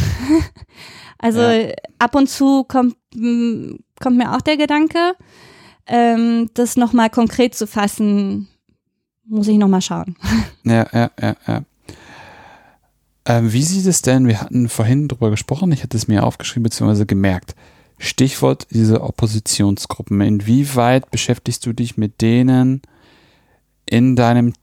also 1.18 1.40
ja. 1.40 1.72
ab 1.98 2.14
und 2.14 2.28
zu 2.28 2.64
kommt, 2.64 2.96
kommt 3.12 4.16
mir 4.16 4.34
auch 4.34 4.40
der 4.40 4.56
Gedanke, 4.56 5.14
ähm, 5.86 6.50
das 6.54 6.76
nochmal 6.76 7.10
konkret 7.10 7.54
zu 7.54 7.66
fassen, 7.66 8.48
muss 9.24 9.48
ich 9.48 9.58
nochmal 9.58 9.82
schauen. 9.82 10.16
Ja, 10.64 10.86
ja, 10.92 11.10
ja, 11.18 11.36
ja. 11.46 11.62
Ähm, 13.28 13.52
wie 13.52 13.62
sieht 13.62 13.86
es 13.86 14.00
denn, 14.00 14.26
wir 14.26 14.40
hatten 14.40 14.70
vorhin 14.70 15.06
drüber 15.06 15.30
gesprochen, 15.30 15.70
ich 15.70 15.82
hatte 15.82 15.98
es 15.98 16.08
mir 16.08 16.24
aufgeschrieben 16.24 16.62
bzw. 16.64 17.04
gemerkt, 17.04 17.54
Stichwort 17.98 18.66
diese 18.70 19.02
Oppositionsgruppen. 19.02 20.20
Inwieweit 20.22 21.10
beschäftigst 21.10 21.66
du 21.66 21.74
dich 21.74 21.98
mit 21.98 22.22
denen 22.22 22.80
in 23.84 24.16
deinem 24.16 24.54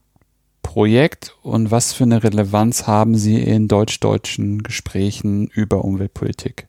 Projekt 0.63 1.37
und 1.43 1.69
was 1.69 1.93
für 1.93 2.05
eine 2.05 2.23
Relevanz 2.23 2.87
haben 2.87 3.15
sie 3.15 3.39
in 3.39 3.67
deutsch-deutschen 3.67 4.63
Gesprächen 4.63 5.47
über 5.47 5.85
Umweltpolitik? 5.85 6.67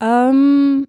Ähm, 0.00 0.86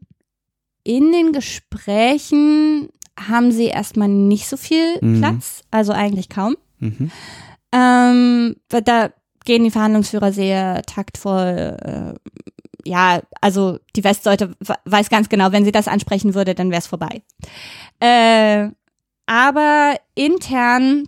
in 0.84 1.12
den 1.12 1.34
Gesprächen 1.34 2.88
haben 3.20 3.52
sie 3.52 3.66
erstmal 3.66 4.08
nicht 4.08 4.48
so 4.48 4.56
viel 4.56 4.98
mhm. 5.02 5.20
Platz, 5.20 5.64
also 5.72 5.92
eigentlich 5.92 6.30
kaum. 6.30 6.56
Mhm. 6.80 7.12
Ähm, 7.74 8.56
da 8.70 9.12
gehen 9.48 9.64
die 9.64 9.72
Verhandlungsführer 9.72 10.32
sehr 10.34 10.84
taktvoll. 10.84 11.78
Äh, 11.82 12.14
ja, 12.88 13.22
also 13.42 13.80
die 13.96 14.04
Westseite 14.04 14.52
weiß 14.86 15.10
ganz 15.10 15.30
genau, 15.30 15.52
wenn 15.52 15.66
sie 15.66 15.72
das 15.72 15.88
ansprechen 15.88 16.36
würde, 16.36 16.54
dann 16.54 16.70
wäre 16.70 16.80
es 16.80 16.88
vorbei. 16.88 17.24
Äh, 18.00 18.70
aber 19.26 19.96
intern 20.16 21.06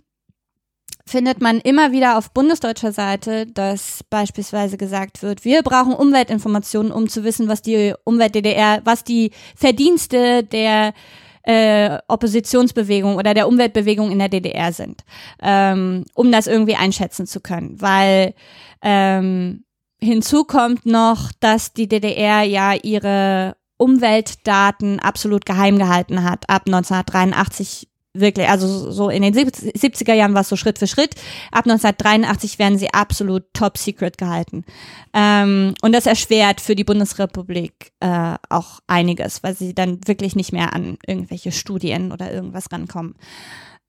findet 1.06 1.40
man 1.40 1.58
immer 1.58 1.92
wieder 1.92 2.16
auf 2.16 2.32
bundesdeutscher 2.32 2.92
Seite, 2.92 3.46
dass 3.46 4.04
beispielsweise 4.08 4.78
gesagt 4.78 5.22
wird, 5.22 5.44
wir 5.44 5.62
brauchen 5.62 5.92
Umweltinformationen, 5.92 6.92
um 6.92 7.08
zu 7.08 7.24
wissen, 7.24 7.46
was 7.48 7.62
die 7.62 7.94
Umwelt 8.04 8.34
DDR, 8.34 8.80
was 8.84 9.04
die 9.04 9.32
Verdienste 9.54 10.44
der 10.44 10.94
äh, 11.42 11.98
Oppositionsbewegung 12.08 13.16
oder 13.16 13.34
der 13.34 13.48
Umweltbewegung 13.48 14.10
in 14.10 14.18
der 14.18 14.28
DDR 14.28 14.72
sind, 14.72 15.04
ähm, 15.42 16.04
um 16.14 16.30
das 16.32 16.46
irgendwie 16.46 16.76
einschätzen 16.76 17.26
zu 17.26 17.40
können. 17.40 17.80
Weil 17.80 18.34
ähm, 18.82 19.64
hinzu 20.00 20.44
kommt 20.44 20.86
noch, 20.86 21.32
dass 21.40 21.72
die 21.72 21.88
DDR 21.88 22.42
ja 22.42 22.74
ihre 22.74 23.56
Umweltdaten 23.76 25.00
absolut 25.00 25.46
geheim 25.46 25.78
gehalten 25.78 26.22
hat. 26.22 26.48
Ab 26.48 26.62
1983 26.66 27.88
wirklich, 28.12 28.48
also 28.48 28.90
so 28.90 29.08
in 29.08 29.22
den 29.22 29.34
70er 29.34 30.14
Jahren 30.14 30.34
war 30.34 30.40
es 30.42 30.48
so 30.48 30.56
Schritt 30.56 30.78
für 30.78 30.86
Schritt. 30.86 31.14
Ab 31.52 31.66
1983 31.66 32.58
werden 32.58 32.78
sie 32.78 32.92
absolut 32.92 33.44
top 33.52 33.78
secret 33.78 34.18
gehalten. 34.18 34.64
Ähm, 35.12 35.74
und 35.82 35.92
das 35.92 36.06
erschwert 36.06 36.60
für 36.60 36.74
die 36.74 36.84
Bundesrepublik 36.84 37.92
äh, 38.00 38.34
auch 38.48 38.80
einiges, 38.86 39.42
weil 39.42 39.54
sie 39.54 39.74
dann 39.74 40.00
wirklich 40.06 40.34
nicht 40.34 40.52
mehr 40.52 40.72
an 40.72 40.98
irgendwelche 41.06 41.52
Studien 41.52 42.12
oder 42.12 42.32
irgendwas 42.32 42.72
rankommen. 42.72 43.14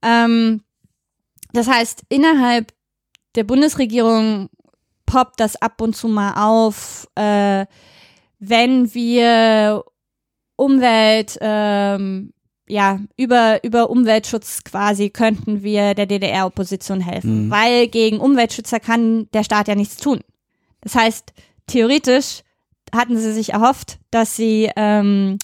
Ähm, 0.04 0.62
das 1.54 1.68
heißt, 1.68 2.04
innerhalb 2.10 2.74
der 3.36 3.44
Bundesregierung 3.44 4.50
poppt 5.06 5.40
das 5.40 5.62
ab 5.62 5.82
und 5.82 5.96
zu 5.96 6.08
mal 6.08 6.34
auf, 6.34 7.08
äh, 7.16 7.66
wenn 8.40 8.94
wir 8.94 9.84
Umwelt, 10.56 11.38
ähm, 11.42 12.34
ja, 12.72 13.00
über, 13.18 13.64
über 13.66 13.90
Umweltschutz 13.90 14.64
quasi 14.64 15.10
könnten 15.10 15.62
wir 15.62 15.94
der 15.94 16.06
DDR-Opposition 16.06 17.02
helfen. 17.02 17.48
Mhm. 17.48 17.52
Weil 17.52 17.88
gegen 17.90 18.20
Umweltschützer 18.20 18.80
kann 18.80 19.28
der 19.34 19.44
Staat 19.44 19.68
ja 19.68 19.76
nichts 19.76 19.98
tun. 19.98 20.22
Das 20.80 20.96
heißt, 20.96 21.34
theoretisch 21.68 22.44
hatten 22.96 23.18
sie 23.18 23.34
sich 23.34 23.52
erhofft, 23.52 24.00
dass 24.10 24.38
sie 24.38 24.72
ähm, 24.78 25.38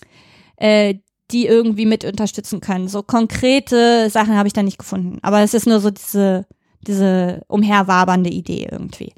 äh, 0.55 0.95
die 1.31 1.45
irgendwie 1.45 1.85
mit 1.85 2.05
unterstützen 2.05 2.61
können. 2.61 2.87
So 2.87 3.03
konkrete 3.03 4.09
Sachen 4.09 4.37
habe 4.37 4.47
ich 4.47 4.53
da 4.53 4.63
nicht 4.63 4.79
gefunden. 4.79 5.19
Aber 5.21 5.41
es 5.41 5.53
ist 5.53 5.67
nur 5.67 5.81
so 5.81 5.89
diese 5.89 6.45
diese 6.81 7.41
umherwabernde 7.47 8.29
Idee 8.29 8.67
irgendwie. 8.71 9.13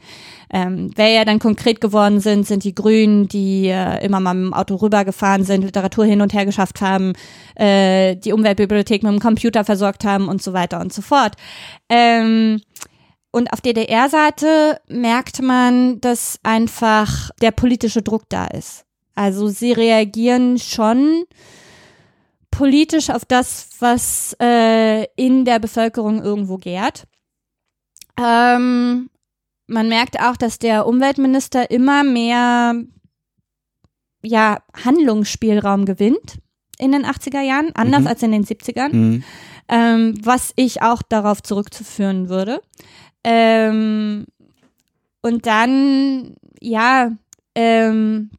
Ähm, 0.52 0.92
wer 0.96 1.10
ja 1.10 1.26
dann 1.26 1.40
konkret 1.40 1.80
geworden 1.80 2.20
sind, 2.20 2.48
sind 2.48 2.64
die 2.64 2.74
Grünen, 2.74 3.28
die 3.28 3.68
äh, 3.68 4.04
immer 4.04 4.20
mal 4.20 4.34
mit 4.34 4.46
dem 4.46 4.54
Auto 4.54 4.76
rübergefahren 4.76 5.44
sind, 5.44 5.64
Literatur 5.64 6.06
hin 6.06 6.22
und 6.22 6.34
her 6.34 6.46
geschafft 6.46 6.82
haben, 6.82 7.14
äh, 7.56 8.16
die 8.16 8.34
Umweltbibliothek 8.34 9.04
mit 9.04 9.12
dem 9.12 9.20
Computer 9.20 9.64
versorgt 9.64 10.06
haben 10.06 10.28
und 10.28 10.42
so 10.42 10.54
weiter 10.54 10.80
und 10.80 10.92
so 10.92 11.02
fort. 11.02 11.36
Ähm, 11.90 12.62
und 13.32 13.54
auf 13.54 13.62
DDR-Seite 13.62 14.82
merkt 14.88 15.42
man, 15.42 16.02
dass 16.02 16.40
einfach 16.42 17.30
der 17.42 17.52
politische 17.52 18.02
Druck 18.02 18.24
da 18.30 18.48
ist. 18.48 18.86
Also 19.14 19.50
sie 19.50 19.72
reagieren 19.72 20.58
schon 20.58 21.26
politisch 22.50 23.10
auf 23.10 23.26
das, 23.26 23.70
was 23.80 24.36
äh, 24.42 25.06
in 25.16 25.46
der 25.46 25.60
Bevölkerung 25.60 26.24
irgendwo 26.24 26.58
gärt. 26.58 27.04
Ähm, 28.20 29.10
man 29.68 29.88
merkt 29.88 30.20
auch, 30.20 30.36
dass 30.36 30.60
der 30.60 30.88
Umweltminister 30.88 31.72
immer 31.72 32.04
mehr 32.04 32.76
ja, 34.22 34.60
Handlungsspielraum 34.84 35.86
gewinnt 35.86 36.40
in 36.78 36.92
den 36.92 37.06
80er 37.06 37.42
Jahren, 37.42 37.72
anders 37.76 38.02
mhm. 38.02 38.08
als 38.08 38.24
in 38.24 38.32
den 38.32 38.46
70ern, 38.46 38.94
mhm. 38.94 39.24
ähm, 39.68 40.20
was 40.24 40.54
ich 40.56 40.82
auch 40.82 41.02
darauf 41.02 41.42
zurückzuführen 41.44 42.30
würde. 42.30 42.62
Ähm, 43.24 44.26
und 45.22 45.46
dann, 45.46 46.36
ja, 46.62 47.12
ähm, 47.56 48.32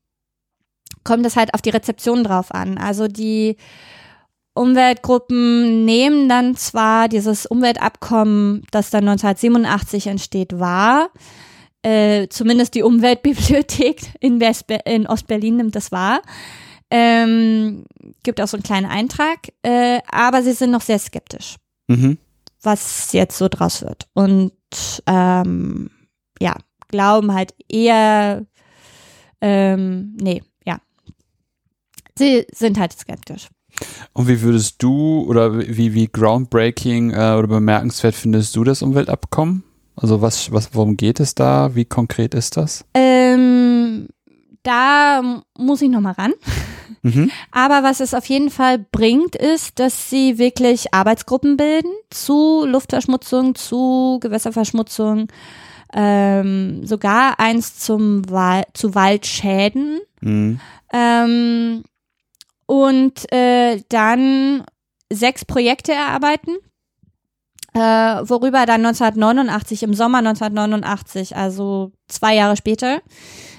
kommt 1.05 1.27
es 1.27 1.37
halt 1.37 1.55
auf 1.55 1.63
die 1.63 1.71
Rezeption 1.71 2.25
drauf 2.25 2.53
an. 2.53 2.79
Also 2.79 3.09
die 3.09 3.57
Umweltgruppen 4.55 5.85
nehmen 5.85 6.29
dann 6.29 6.57
zwar 6.57 7.09
dieses 7.09 7.47
Umweltabkommen, 7.47 8.65
das 8.71 8.91
dann 8.91 9.09
1987 9.09 10.09
entsteht, 10.09 10.59
wahr. 10.59 11.11
Äh, 11.83 12.29
zumindest 12.29 12.75
die 12.75 12.83
Umweltbibliothek 12.83 14.03
in, 14.21 14.41
in 14.85 15.07
Ostberlin 15.07 15.57
nimmt 15.57 15.77
das 15.77 15.93
wahr. 15.93 16.21
Ähm, 16.91 17.85
gibt 18.25 18.41
auch 18.41 18.49
so 18.49 18.57
einen 18.57 18.65
kleinen 18.65 18.91
Eintrag, 18.91 19.39
äh, 19.63 20.01
aber 20.11 20.43
sie 20.43 20.53
sind 20.53 20.73
noch 20.73 20.83
sehr 20.83 20.99
skeptisch. 20.99 21.57
Mhm. 21.91 22.19
was 22.63 23.13
jetzt 23.13 23.37
so 23.37 23.49
draus 23.49 23.83
wird. 23.83 24.07
Und 24.13 24.53
ähm, 25.07 25.91
ja, 26.41 26.55
glauben 26.89 27.35
halt 27.35 27.55
eher, 27.69 28.47
ähm, 29.41 30.17
nee, 30.21 30.43
ja. 30.65 30.79
Sie 32.17 32.47
sind 32.53 32.79
halt 32.79 32.93
skeptisch. 32.93 33.49
Und 34.13 34.29
wie 34.29 34.43
würdest 34.43 34.83
du 34.83 35.25
oder 35.29 35.59
wie, 35.59 35.95
wie 35.95 36.09
groundbreaking 36.09 37.11
äh, 37.13 37.35
oder 37.39 37.47
bemerkenswert 37.47 38.15
findest 38.15 38.57
du 38.57 38.65
das 38.65 38.83
Umweltabkommen? 38.83 39.63
Also 39.97 40.23
was, 40.23 40.51
was, 40.53 40.75
worum 40.75 40.97
geht 40.97 41.21
es 41.21 41.35
da? 41.35 41.75
Wie 41.75 41.85
konkret 41.85 42.35
ist 42.35 42.57
das? 42.57 42.85
Ähm, 42.95 44.09
da 44.63 45.43
muss 45.59 45.83
ich 45.83 45.91
nochmal 45.91 46.15
ran. 46.15 46.33
Mhm. 47.03 47.31
Aber 47.51 47.83
was 47.83 48.01
es 48.01 48.13
auf 48.13 48.27
jeden 48.27 48.51
Fall 48.51 48.79
bringt, 48.79 49.35
ist, 49.35 49.79
dass 49.79 50.11
sie 50.11 50.37
wirklich 50.37 50.93
Arbeitsgruppen 50.93 51.57
bilden 51.57 51.91
zu 52.11 52.67
Luftverschmutzung, 52.67 53.55
zu 53.55 54.19
Gewässerverschmutzung, 54.21 55.29
ähm, 55.95 56.87
sogar 56.87 57.41
eins 57.41 57.79
zum 57.79 58.29
Wal 58.29 58.65
zu 58.75 58.95
Waldschäden. 58.95 60.01
Mhm. 60.21 60.61
Ähm, 60.93 61.85
und 62.71 63.33
äh, 63.33 63.83
dann 63.89 64.65
sechs 65.13 65.45
Projekte 65.45 65.91
erarbeiten, 65.91 66.57
äh, 67.75 67.81
worüber 67.81 68.65
dann 68.65 68.87
1989, 68.87 69.83
im 69.83 69.93
Sommer 69.93 70.19
1989, 70.19 71.35
also 71.35 71.91
zwei 72.07 72.37
Jahre 72.37 72.57
später, 72.57 73.03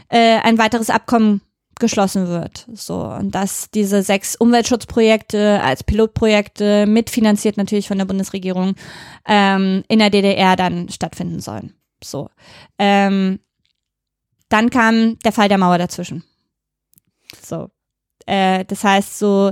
äh, 0.07 0.37
ein 0.37 0.57
weiteres 0.57 0.89
Abkommen 0.89 1.41
geschlossen 1.77 2.29
wird. 2.29 2.65
So 2.73 3.03
und 3.03 3.35
dass 3.35 3.69
diese 3.71 4.01
sechs 4.01 4.37
Umweltschutzprojekte 4.37 5.61
als 5.61 5.83
Pilotprojekte 5.83 6.85
mitfinanziert 6.85 7.57
natürlich 7.57 7.89
von 7.89 7.97
der 7.97 8.05
Bundesregierung 8.05 8.75
ähm, 9.27 9.83
in 9.89 9.99
der 9.99 10.09
DDR 10.09 10.55
dann 10.55 10.87
stattfinden 10.87 11.41
sollen. 11.41 11.73
So, 12.01 12.29
ähm, 12.77 13.41
dann 14.47 14.69
kam 14.69 15.19
der 15.19 15.33
Fall 15.33 15.49
der 15.49 15.57
Mauer 15.57 15.79
dazwischen. 15.79 16.23
So, 17.41 17.69
äh, 18.25 18.65
das 18.65 18.83
heißt 18.83 19.19
so, 19.19 19.51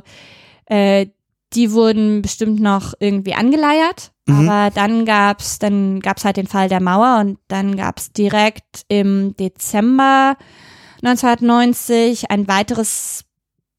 äh, 0.65 1.07
die 1.53 1.71
wurden 1.71 2.21
bestimmt 2.21 2.59
noch 2.59 2.93
irgendwie 2.99 3.33
angeleiert, 3.33 4.11
mhm. 4.25 4.49
aber 4.49 4.71
dann 4.73 5.05
gab's 5.05 5.59
dann 5.59 5.99
gab's 5.99 6.25
halt 6.25 6.37
den 6.37 6.47
Fall 6.47 6.69
der 6.69 6.81
Mauer 6.81 7.19
und 7.21 7.39
dann 7.47 7.75
gab's 7.75 8.11
direkt 8.11 8.83
im 8.87 9.35
Dezember 9.35 10.37
1990 11.03 12.29
ein 12.29 12.47
weiteres, 12.47 13.25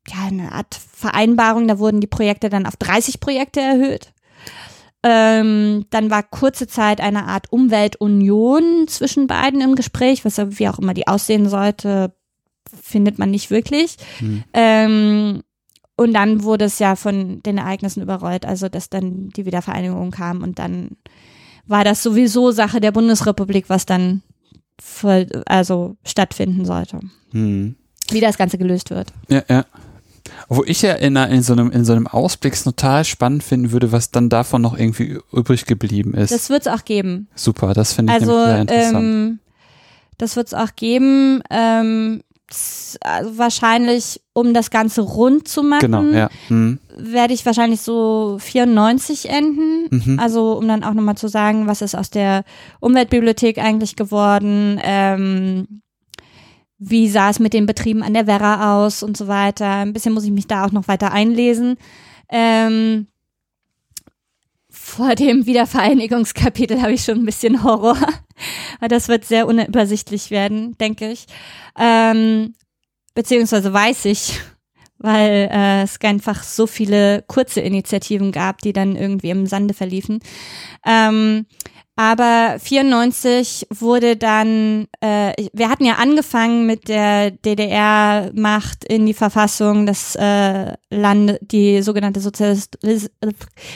ja, 0.09 0.27
eine 0.27 0.53
Art 0.53 0.75
Vereinbarung, 0.75 1.69
da 1.69 1.79
wurden 1.79 2.01
die 2.01 2.07
Projekte 2.07 2.49
dann 2.49 2.67
auf 2.67 2.77
30 2.77 3.21
Projekte 3.21 3.61
erhöht. 3.61 4.13
Ähm, 5.03 5.87
dann 5.91 6.11
war 6.11 6.23
kurze 6.23 6.67
Zeit 6.67 7.01
eine 7.01 7.25
Art 7.25 7.51
Umweltunion 7.51 8.87
zwischen 8.87 9.27
beiden 9.27 9.63
im 9.63 9.75
Gespräch, 9.75 10.25
was 10.25 10.39
wie 10.39 10.69
auch 10.69 10.79
immer 10.79 10.93
die 10.93 11.09
aussehen 11.09 11.49
sollte, 11.49 12.13
findet 12.83 13.19
man 13.19 13.31
nicht 13.31 13.51
wirklich. 13.51 13.97
Hm. 14.19 14.45
Ähm, 14.53 15.43
und 15.97 16.15
dann 16.15 16.45
wurde 16.45 16.65
es 16.65 16.79
ja 16.79 16.97
von 16.97 17.43
den 17.43 17.59
Ereignissen 17.59 18.03
überrollt, 18.03 18.47
also 18.47 18.69
dass 18.69 18.89
dann 18.89 19.29
die 19.31 19.45
Wiedervereinigung 19.45 20.11
kam 20.11 20.43
und 20.43 20.59
dann 20.59 20.97
war 21.67 21.85
das 21.85 22.03
sowieso 22.03 22.51
Sache 22.51 22.81
der 22.81 22.91
Bundesrepublik, 22.91 23.69
was 23.69 23.87
dann 23.87 24.23
voll, 24.81 25.27
also 25.47 25.97
stattfinden 26.05 26.65
sollte. 26.65 27.01
Hm. 27.33 27.77
Wie 28.11 28.21
das 28.21 28.39
Ganze 28.39 28.59
gelöst 28.59 28.91
wird. 28.91 29.13
Ja, 29.29 29.43
ja. 29.49 29.67
Wo 30.49 30.65
ich 30.65 30.83
ja 30.83 30.95
in, 30.95 31.17
in, 31.17 31.43
so 31.43 31.53
einem, 31.53 31.71
in 31.71 31.85
so 31.85 31.93
einem 31.93 32.07
Ausblick 32.07 32.61
total 32.63 33.05
spannend 33.05 33.43
finden 33.43 33.73
würde, 33.73 33.93
was 33.93 34.11
dann 34.11 34.29
davon 34.29 34.63
noch 34.63 34.77
irgendwie 34.77 35.19
übrig 35.33 35.67
geblieben 35.67 36.15
ist. 36.15 36.33
Das 36.33 36.51
wird 36.51 36.63
es 36.63 36.67
auch 36.67 36.85
geben. 36.85 37.29
Super, 37.35 37.75
das 37.75 37.93
finde 37.93 38.15
ich 38.15 38.21
also, 38.21 38.45
sehr 38.45 38.61
interessant. 38.61 39.05
Ähm, 39.05 39.39
das 40.19 40.37
wird 40.37 40.49
es 40.49 40.55
auch 40.55 40.75
geben. 40.77 41.43
Ähm, 41.51 42.23
also 43.01 43.39
wahrscheinlich, 43.39 44.21
um 44.33 44.55
das 44.55 44.71
Ganze 44.71 45.03
rund 45.03 45.47
zu 45.47 45.63
machen, 45.63 45.81
genau, 45.81 46.03
ja. 46.05 46.29
mhm. 46.49 46.79
werde 46.97 47.35
ich 47.35 47.47
wahrscheinlich 47.47 47.81
so 47.81 48.39
94 48.41 49.29
enden. 49.29 49.89
Mhm. 49.91 50.19
Also 50.19 50.53
um 50.53 50.67
dann 50.67 50.85
auch 50.85 50.95
nochmal 50.95 51.17
zu 51.17 51.29
sagen, 51.29 51.67
was 51.67 51.83
ist 51.83 51.95
aus 51.95 52.11
der 52.11 52.45
Umweltbibliothek 52.81 53.59
eigentlich 53.59 53.97
geworden, 53.97 54.81
ähm, 54.83 55.83
wie 56.79 57.09
sah 57.09 57.31
es 57.31 57.39
mit 57.39 57.53
den 57.53 57.67
Betrieben 57.67 58.03
an 58.03 58.15
der 58.15 58.27
Werra 58.27 58.85
aus 58.85 59.03
und 59.03 59.17
so 59.17 59.29
weiter. 59.29 59.69
Ein 59.69 59.93
bisschen 59.93 60.15
muss 60.15 60.25
ich 60.25 60.31
mich 60.31 60.47
da 60.47 60.65
auch 60.65 60.73
noch 60.73 60.89
weiter 60.89 61.13
einlesen. 61.13 61.77
Ähm, 62.31 63.07
vor 64.91 65.15
dem 65.15 65.47
Wiedervereinigungskapitel 65.47 66.83
habe 66.83 66.93
ich 66.93 67.05
schon 67.05 67.19
ein 67.19 67.25
bisschen 67.25 67.63
Horror. 67.63 67.97
das 68.89 69.09
wird 69.09 69.25
sehr 69.25 69.47
unübersichtlich 69.47 70.31
werden, 70.31 70.77
denke 70.79 71.11
ich. 71.11 71.27
Ähm, 71.79 72.55
beziehungsweise 73.15 73.73
weiß 73.73 74.07
ich, 74.07 74.41
weil 74.99 75.49
äh, 75.51 75.83
es 75.83 76.01
einfach 76.01 76.43
so 76.43 76.67
viele 76.67 77.25
kurze 77.29 77.61
Initiativen 77.61 78.33
gab, 78.33 78.59
die 78.59 78.73
dann 78.73 78.97
irgendwie 78.97 79.31
im 79.31 79.47
Sande 79.47 79.75
verliefen. 79.75 80.21
Ähm, 80.85 81.47
aber 82.01 82.59
94 82.59 83.67
wurde 83.69 84.17
dann, 84.17 84.87
äh, 85.03 85.35
wir 85.53 85.69
hatten 85.69 85.85
ja 85.85 85.97
angefangen 85.97 86.65
mit 86.65 86.89
der 86.89 87.31
DDR-Macht 87.31 88.87
in 88.87 89.05
die 89.05 89.13
Verfassung, 89.13 89.85
das 89.85 90.17
äh, 90.17 90.77
Land, 90.89 91.39
die 91.43 91.83
sogenannte 91.83 92.21
Sozialist 92.21 92.79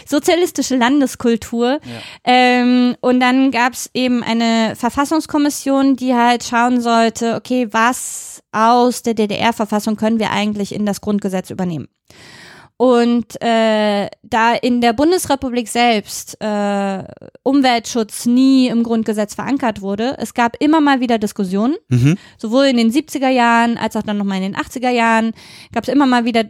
sozialistische 0.07 0.75
Landeskultur. 0.77 1.81
Ja. 1.85 2.01
Ähm, 2.25 2.97
und 3.03 3.21
dann 3.21 3.51
gab 3.51 3.75
es 3.75 3.91
eben 3.93 4.23
eine 4.23 4.75
Verfassungskommission, 4.75 5.97
die 5.97 6.15
halt 6.15 6.45
schauen 6.45 6.81
sollte, 6.81 7.35
okay, 7.35 7.69
was 7.73 8.43
aus 8.53 9.03
der 9.03 9.13
DDR-Verfassung 9.13 9.97
können 9.97 10.19
wir 10.19 10.31
eigentlich 10.31 10.75
in 10.75 10.87
das 10.87 11.03
Grundgesetz 11.03 11.51
übernehmen. 11.51 11.89
Und 12.77 13.41
äh, 13.41 14.09
da 14.25 14.55
in 14.55 14.81
der 14.81 14.93
Bundesrepublik 14.93 15.69
selbst 15.69 16.37
äh, 16.41 17.05
Umweltschutz 17.45 18.27
nie 18.27 18.67
im 18.67 18.83
Grundgesetz 18.83 19.35
verankert 19.35 19.81
wurde, 19.81 20.17
es 20.19 20.35
gab 20.35 20.61
immer 20.61 20.81
mal 20.81 21.01
wieder 21.01 21.19
Diskussionen, 21.19 21.77
mhm. 21.89 22.19
sowohl 22.37 22.65
in 22.65 22.77
den 22.77 22.91
70er 22.91 23.29
Jahren 23.29 23.79
als 23.79 23.95
auch 23.97 24.03
dann 24.03 24.19
nochmal 24.19 24.43
in 24.43 24.53
den 24.53 24.57
80er 24.57 24.91
Jahren, 24.91 25.33
gab 25.73 25.85
es 25.85 25.93
immer 25.93 26.07
mal 26.07 26.25
wieder 26.25 26.45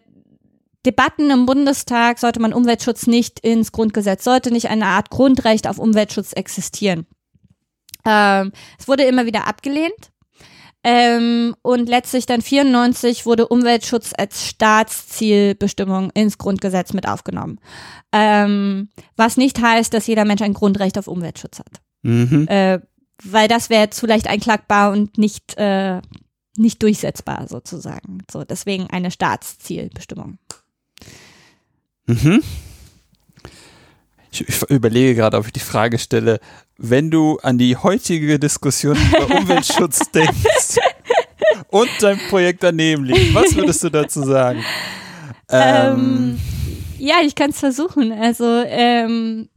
Debatten 0.86 1.30
im 1.30 1.46
Bundestag, 1.46 2.18
sollte 2.18 2.40
man 2.40 2.54
Umweltschutz 2.54 3.06
nicht 3.06 3.40
ins 3.40 3.72
Grundgesetz, 3.72 4.24
sollte 4.24 4.50
nicht 4.50 4.68
eine 4.68 4.86
Art 4.86 5.10
Grundrecht 5.10 5.66
auf 5.66 5.78
Umweltschutz 5.78 6.32
existieren. 6.32 7.06
Ähm, 8.06 8.52
es 8.78 8.88
wurde 8.88 9.04
immer 9.04 9.26
wieder 9.26 9.46
abgelehnt. 9.46 10.10
Ähm, 10.86 11.56
und 11.62 11.88
letztlich 11.88 12.26
dann 12.26 12.42
94 12.42 13.24
wurde 13.24 13.48
Umweltschutz 13.48 14.12
als 14.16 14.46
Staatszielbestimmung 14.46 16.10
ins 16.10 16.36
Grundgesetz 16.36 16.92
mit 16.92 17.08
aufgenommen. 17.08 17.58
Ähm, 18.12 18.90
was 19.16 19.38
nicht 19.38 19.60
heißt, 19.60 19.94
dass 19.94 20.06
jeder 20.06 20.26
Mensch 20.26 20.42
ein 20.42 20.52
Grundrecht 20.52 20.98
auf 20.98 21.08
Umweltschutz 21.08 21.58
hat. 21.58 21.80
Mhm. 22.02 22.46
Äh, 22.48 22.80
weil 23.22 23.48
das 23.48 23.70
wäre 23.70 23.88
zu 23.88 24.06
leicht 24.06 24.28
einklagbar 24.28 24.92
und 24.92 25.16
nicht, 25.16 25.56
äh, 25.56 26.02
nicht 26.56 26.82
durchsetzbar 26.82 27.48
sozusagen. 27.48 28.18
So, 28.30 28.44
deswegen 28.44 28.88
eine 28.90 29.10
Staatszielbestimmung. 29.10 30.38
Mhm. 32.06 32.42
Ich, 34.30 34.48
ich 34.48 34.62
überlege 34.68 35.14
gerade, 35.14 35.38
ob 35.38 35.46
ich 35.46 35.52
die 35.52 35.60
Frage 35.60 35.98
stelle, 35.98 36.40
wenn 36.76 37.10
du 37.10 37.38
an 37.42 37.58
die 37.58 37.76
heutige 37.76 38.38
Diskussion 38.38 38.96
über 38.96 39.36
Umweltschutz 39.38 40.10
denkst 40.10 40.78
und 41.68 41.88
dein 42.00 42.18
Projekt 42.28 42.62
daneben 42.62 43.04
liegt, 43.04 43.34
was 43.34 43.54
würdest 43.56 43.84
du 43.84 43.90
dazu 43.90 44.22
sagen? 44.22 44.64
Ähm, 45.50 45.96
ähm, 45.96 46.40
ja, 46.98 47.16
ich 47.22 47.34
kann 47.34 47.50
es 47.50 47.58
versuchen. 47.58 48.12
Also 48.12 48.44
ähm, 48.66 49.48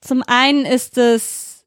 zum 0.00 0.22
einen 0.26 0.64
ist 0.64 0.98
es 0.98 1.64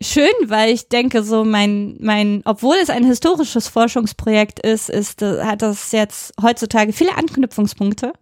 schön, 0.00 0.32
weil 0.44 0.72
ich 0.72 0.88
denke, 0.88 1.22
so 1.22 1.44
mein, 1.44 1.96
mein, 2.00 2.42
obwohl 2.44 2.76
es 2.82 2.90
ein 2.90 3.04
historisches 3.04 3.68
Forschungsprojekt 3.68 4.60
ist, 4.60 4.90
ist, 4.90 5.22
hat 5.22 5.62
das 5.62 5.92
jetzt 5.92 6.34
heutzutage 6.42 6.92
viele 6.92 7.16
Anknüpfungspunkte. 7.16 8.12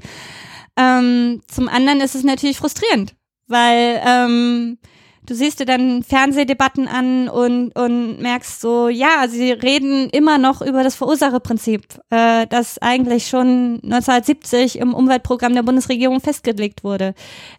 Ähm, 0.77 1.43
zum 1.49 1.69
anderen 1.69 2.01
ist 2.01 2.15
es 2.15 2.25
natürlich 2.25 2.59
frustrierend, 2.59 3.15
weil 3.47 4.01
ähm, 4.05 4.79
du 5.27 5.35
siehst 5.35 5.61
dir 5.61 5.67
dann 5.67 6.03
Fernsehdebatten 6.03 6.89
an 6.89 7.29
und, 7.29 7.73
und 7.79 8.21
merkst 8.21 8.61
so, 8.61 8.89
ja, 8.89 9.27
sie 9.29 9.53
reden 9.53 10.11
immer 10.11 10.39
noch 10.39 10.63
über 10.63 10.83
das 10.83 10.95
Verursacherprinzip, 10.95 11.83
äh, 12.11 12.47
das 12.47 12.79
eigentlich 12.79 13.29
schon 13.29 13.81
1970 13.83 14.79
im 14.79 14.95
Umweltprogramm 14.95 15.55
der 15.55 15.63
Bundesregierung 15.63 16.21
festgelegt 16.21 16.85
wurde, 16.85 17.15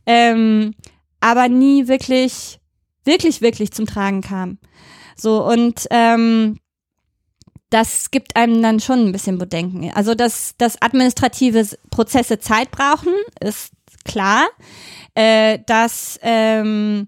ähm, 0.05 0.75
aber 1.19 1.49
nie 1.49 1.87
wirklich, 1.87 2.59
wirklich, 3.03 3.41
wirklich 3.41 3.71
zum 3.71 3.85
Tragen 3.85 4.21
kam. 4.21 4.59
So 5.17 5.43
und 5.45 5.87
ähm, 5.89 6.59
das 7.69 8.11
gibt 8.11 8.35
einem 8.35 8.61
dann 8.61 8.79
schon 8.79 9.07
ein 9.07 9.11
bisschen 9.11 9.37
Bedenken. 9.37 9.91
Also, 9.93 10.13
dass, 10.13 10.55
dass 10.57 10.81
administrative 10.81 11.67
Prozesse 11.89 12.39
Zeit 12.39 12.71
brauchen, 12.71 13.13
ist 13.41 13.71
klar. 14.05 14.47
Äh, 15.15 15.59
dass 15.65 16.19
ähm, 16.21 17.07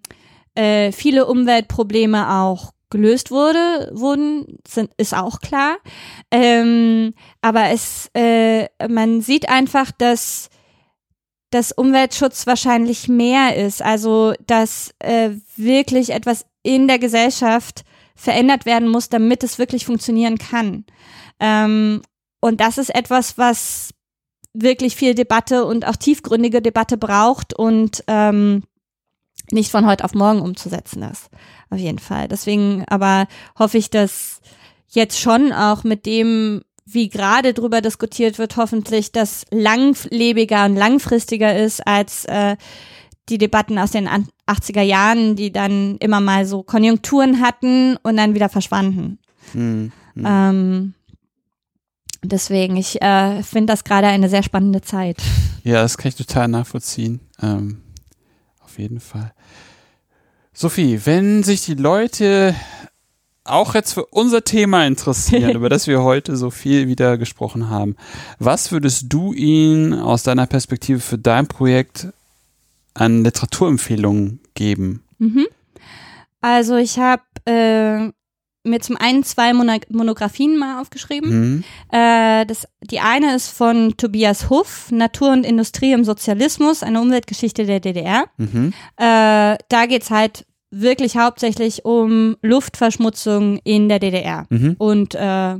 äh, 0.57 0.91
viele 0.91 1.25
Umweltprobleme 1.25 2.33
auch 2.33 2.71
gelöst 2.89 3.31
wurde, 3.31 3.91
wurden, 3.93 4.57
sind, 4.67 4.91
ist 4.97 5.13
auch 5.13 5.39
klar. 5.39 5.77
Ähm, 6.31 7.13
aber 7.41 7.69
es, 7.69 8.09
äh, 8.13 8.67
man 8.87 9.21
sieht 9.21 9.49
einfach, 9.49 9.91
dass 9.91 10.49
dass 11.49 11.71
Umweltschutz 11.71 12.45
wahrscheinlich 12.45 13.07
mehr 13.07 13.55
ist. 13.55 13.81
Also, 13.81 14.33
dass 14.45 14.93
äh, 14.99 15.29
wirklich 15.55 16.09
etwas 16.09 16.45
in 16.61 16.89
der 16.89 16.99
Gesellschaft 16.99 17.85
verändert 18.15 18.65
werden 18.65 18.89
muss, 18.89 19.07
damit 19.09 19.43
es 19.43 19.57
wirklich 19.57 19.85
funktionieren 19.85 20.37
kann. 20.37 20.85
Ähm, 21.39 22.01
und 22.41 22.59
das 22.59 22.77
ist 22.77 22.93
etwas, 22.93 23.37
was 23.37 23.91
wirklich 24.53 24.95
viel 24.95 25.15
Debatte 25.15 25.65
und 25.65 25.87
auch 25.87 25.95
tiefgründige 25.95 26.61
Debatte 26.61 26.97
braucht 26.97 27.53
und 27.53 28.03
ähm, 28.07 28.63
nicht 29.51 29.71
von 29.71 29.85
heute 29.85 30.03
auf 30.03 30.13
morgen 30.13 30.41
umzusetzen 30.41 31.03
ist. 31.03 31.29
Auf 31.69 31.79
jeden 31.79 31.99
Fall. 31.99 32.27
Deswegen 32.27 32.83
aber 32.87 33.27
hoffe 33.57 33.77
ich, 33.77 33.89
dass 33.89 34.41
jetzt 34.89 35.19
schon 35.19 35.51
auch 35.51 35.83
mit 35.83 36.05
dem, 36.05 36.61
wie 36.85 37.09
gerade 37.09 37.53
drüber 37.53 37.81
diskutiert 37.81 38.39
wird, 38.39 38.57
hoffentlich 38.57 39.11
das 39.11 39.45
langlebiger 39.51 40.65
und 40.65 40.75
langfristiger 40.75 41.57
ist 41.57 41.85
als 41.85 42.25
äh, 42.25 42.55
die 43.29 43.37
Debatten 43.37 43.77
aus 43.77 43.91
den 43.91 44.07
80er 44.47 44.81
Jahren, 44.81 45.35
die 45.35 45.51
dann 45.51 45.97
immer 45.97 46.21
mal 46.21 46.45
so 46.45 46.63
Konjunkturen 46.63 47.41
hatten 47.41 47.97
und 48.03 48.15
dann 48.17 48.35
wieder 48.35 48.47
verschwanden. 48.47 49.19
Mhm. 49.53 49.91
Ähm, 50.15 50.93
deswegen, 52.23 52.77
ich 52.77 53.01
äh, 53.01 53.43
finde 53.43 53.73
das 53.73 53.83
gerade 53.83 54.07
eine 54.07 54.29
sehr 54.29 54.43
spannende 54.43 54.81
Zeit. 54.81 55.17
Ja, 55.63 55.81
das 55.81 55.97
kann 55.97 56.09
ich 56.09 56.15
total 56.15 56.47
nachvollziehen. 56.47 57.19
Ähm, 57.41 57.81
auf 58.61 58.79
jeden 58.79 58.99
Fall. 58.99 59.33
Sophie, 60.59 61.01
wenn 61.05 61.43
sich 61.43 61.65
die 61.65 61.75
Leute 61.75 62.55
auch 63.43 63.75
jetzt 63.75 63.93
für 63.93 64.07
unser 64.07 64.43
Thema 64.43 64.87
interessieren, 64.87 65.51
über 65.55 65.69
das 65.69 65.85
wir 65.85 66.01
heute 66.01 66.35
so 66.35 66.49
viel 66.49 66.87
wieder 66.87 67.19
gesprochen 67.19 67.69
haben, 67.69 67.95
was 68.39 68.71
würdest 68.71 69.05
du 69.09 69.33
ihnen 69.33 69.93
aus 69.93 70.23
deiner 70.23 70.47
Perspektive 70.47 70.99
für 70.99 71.19
dein 71.19 71.45
Projekt 71.45 72.07
an 72.95 73.23
Literaturempfehlungen 73.23 74.39
geben? 74.55 75.03
Mhm. 75.19 75.45
Also 76.41 76.75
ich 76.77 76.97
habe 76.97 77.21
äh, 77.45 78.09
mir 78.67 78.79
zum 78.79 78.97
einen 78.97 79.23
zwei 79.23 79.53
Monographien 79.53 80.57
mal 80.57 80.81
aufgeschrieben. 80.81 81.29
Mhm. 81.29 81.63
Äh, 81.91 82.45
das, 82.45 82.67
die 82.81 82.99
eine 82.99 83.35
ist 83.35 83.49
von 83.49 83.95
Tobias 83.97 84.49
Huff, 84.49 84.91
Natur 84.91 85.31
und 85.31 85.45
Industrie 85.45 85.93
im 85.93 86.03
Sozialismus, 86.03 86.83
eine 86.83 87.01
Umweltgeschichte 87.01 87.65
der 87.65 87.79
DDR. 87.79 88.25
Mhm. 88.37 88.73
Äh, 88.97 89.57
da 89.69 89.85
geht's 89.87 90.11
halt 90.11 90.45
wirklich 90.69 91.17
hauptsächlich 91.17 91.85
um 91.85 92.35
Luftverschmutzung 92.41 93.59
in 93.63 93.89
der 93.89 93.99
DDR 93.99 94.45
mhm. 94.49 94.75
und 94.77 95.15
äh, 95.15 95.55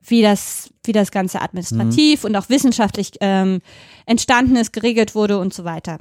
wie 0.00 0.22
das, 0.22 0.70
wie 0.84 0.92
das 0.92 1.10
Ganze 1.10 1.42
administrativ 1.42 2.22
mhm. 2.22 2.30
und 2.30 2.36
auch 2.36 2.48
wissenschaftlich 2.48 3.12
ähm, 3.20 3.60
entstanden 4.06 4.56
ist, 4.56 4.72
geregelt 4.72 5.14
wurde 5.14 5.38
und 5.38 5.52
so 5.52 5.64
weiter. 5.64 5.98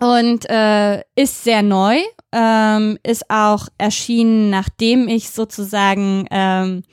Und 0.00 0.48
äh, 0.48 1.02
ist 1.16 1.42
sehr 1.42 1.62
neu, 1.62 1.98
ähm, 2.32 2.98
ist 3.02 3.28
auch 3.30 3.68
erschienen, 3.78 4.50
nachdem 4.50 5.08
ich 5.08 5.30
sozusagen 5.30 6.26
ähm, 6.30 6.84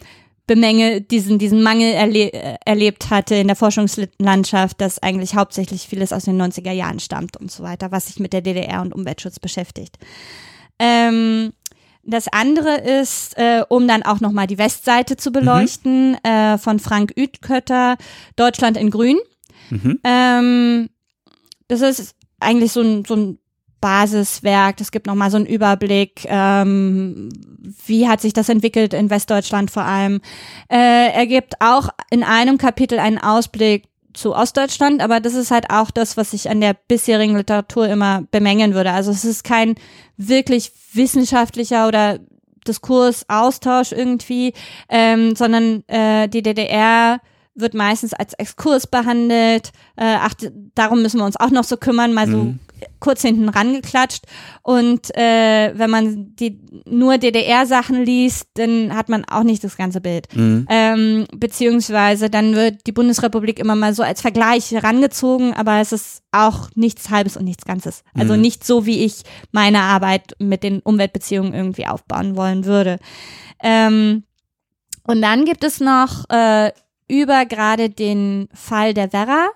Bemenge 0.47 1.01
diesen, 1.01 1.39
diesen 1.39 1.63
Mangel 1.63 1.93
erle 1.93 2.31
erlebt 2.65 3.09
hatte 3.09 3.35
in 3.35 3.47
der 3.47 3.55
Forschungslandschaft, 3.55 4.79
dass 4.79 5.01
eigentlich 5.01 5.35
hauptsächlich 5.35 5.87
vieles 5.87 6.13
aus 6.13 6.25
den 6.25 6.39
90er 6.39 6.71
Jahren 6.71 6.99
stammt 6.99 7.37
und 7.37 7.51
so 7.51 7.63
weiter, 7.63 7.91
was 7.91 8.07
sich 8.07 8.19
mit 8.19 8.31
der 8.31 8.41
DDR 8.41 8.81
und 8.81 8.93
Umweltschutz 8.93 9.39
beschäftigt. 9.39 9.97
Ähm, 10.77 11.51
das 12.03 12.27
andere 12.27 12.77
ist, 12.77 13.35
äh, 13.37 13.63
um 13.67 13.87
dann 13.87 14.03
auch 14.03 14.19
nochmal 14.19 14.45
die 14.45 14.59
Westseite 14.59 15.17
zu 15.17 15.31
beleuchten, 15.31 16.11
mhm. 16.11 16.17
äh, 16.23 16.57
von 16.59 16.79
Frank 16.79 17.11
Üdkötter, 17.15 17.97
Deutschland 18.35 18.77
in 18.77 18.91
Grün. 18.91 19.17
Mhm. 19.71 19.99
Ähm, 20.03 20.89
das 21.67 21.81
ist 21.81 22.14
eigentlich 22.39 22.71
so 22.71 22.81
ein, 22.81 23.05
so 23.05 23.15
ein 23.15 23.39
Basiswerk. 23.81 24.77
Das 24.77 24.91
gibt 24.91 25.05
nochmal 25.05 25.29
so 25.29 25.37
einen 25.37 25.45
Überblick, 25.45 26.25
ähm, 26.25 27.29
wie 27.85 28.07
hat 28.07 28.21
sich 28.21 28.33
das 28.33 28.49
entwickelt 28.49 28.93
in 28.93 29.09
Westdeutschland 29.09 29.69
vor 29.69 29.83
allem. 29.83 30.21
Äh, 30.69 31.11
er 31.11 31.27
gibt 31.27 31.61
auch 31.61 31.89
in 32.09 32.23
einem 32.23 32.57
Kapitel 32.57 32.99
einen 32.99 33.19
Ausblick 33.19 33.83
zu 34.13 34.33
Ostdeutschland, 34.33 35.01
aber 35.01 35.19
das 35.19 35.33
ist 35.33 35.51
halt 35.51 35.69
auch 35.69 35.91
das, 35.91 36.17
was 36.17 36.33
ich 36.33 36.49
an 36.49 36.61
der 36.61 36.73
bisherigen 36.73 37.35
Literatur 37.35 37.87
immer 37.87 38.23
bemängeln 38.31 38.73
würde. 38.73 38.91
Also 38.91 39.11
es 39.11 39.25
ist 39.25 39.43
kein 39.43 39.75
wirklich 40.17 40.71
wissenschaftlicher 40.93 41.87
oder 41.87 42.19
Diskursaustausch 42.67 43.91
irgendwie, 43.91 44.53
ähm, 44.89 45.35
sondern 45.35 45.83
äh, 45.87 46.27
die 46.27 46.41
DDR 46.41 47.19
wird 47.55 47.73
meistens 47.73 48.13
als 48.13 48.33
Exkurs 48.33 48.85
behandelt. 48.85 49.71
Äh, 49.95 50.17
ach, 50.19 50.33
darum 50.75 51.01
müssen 51.01 51.19
wir 51.19 51.25
uns 51.25 51.37
auch 51.37 51.51
noch 51.51 51.63
so 51.63 51.77
kümmern, 51.77 52.13
mal 52.13 52.27
so 52.27 52.37
mhm. 52.37 52.59
kurz 52.99 53.21
hinten 53.21 53.47
rangeklatscht. 53.47 54.25
Und 54.61 55.15
äh, 55.15 55.71
wenn 55.73 55.89
man 55.89 56.35
die 56.35 56.59
nur 56.85 57.17
DDR-Sachen 57.17 58.03
liest, 58.03 58.49
dann 58.55 58.93
hat 58.93 59.07
man 59.07 59.23
auch 59.23 59.43
nicht 59.43 59.63
das 59.63 59.77
ganze 59.77 60.01
Bild. 60.01 60.27
Mhm. 60.35 60.67
Ähm, 60.69 61.27
beziehungsweise 61.33 62.29
dann 62.29 62.55
wird 62.55 62.85
die 62.87 62.91
Bundesrepublik 62.91 63.57
immer 63.57 63.75
mal 63.75 63.93
so 63.93 64.03
als 64.03 64.21
Vergleich 64.21 64.71
herangezogen, 64.71 65.53
aber 65.53 65.79
es 65.79 65.93
ist 65.93 66.23
auch 66.33 66.69
nichts 66.75 67.09
Halbes 67.09 67.37
und 67.37 67.45
nichts 67.45 67.63
Ganzes. 67.63 68.03
Also 68.13 68.33
mhm. 68.33 68.41
nicht 68.41 68.65
so, 68.65 68.85
wie 68.85 69.05
ich 69.05 69.23
meine 69.53 69.79
Arbeit 69.79 70.35
mit 70.39 70.61
den 70.61 70.81
Umweltbeziehungen 70.81 71.53
irgendwie 71.53 71.87
aufbauen 71.87 72.35
wollen 72.35 72.65
würde. 72.65 72.99
Ähm, 73.63 74.23
und 75.07 75.21
dann 75.21 75.45
gibt 75.45 75.63
es 75.63 75.79
noch 75.79 76.29
äh, 76.29 76.71
über 77.07 77.45
gerade 77.45 77.89
den 77.89 78.49
Fall 78.53 78.93
der 78.93 79.13
Werra 79.13 79.49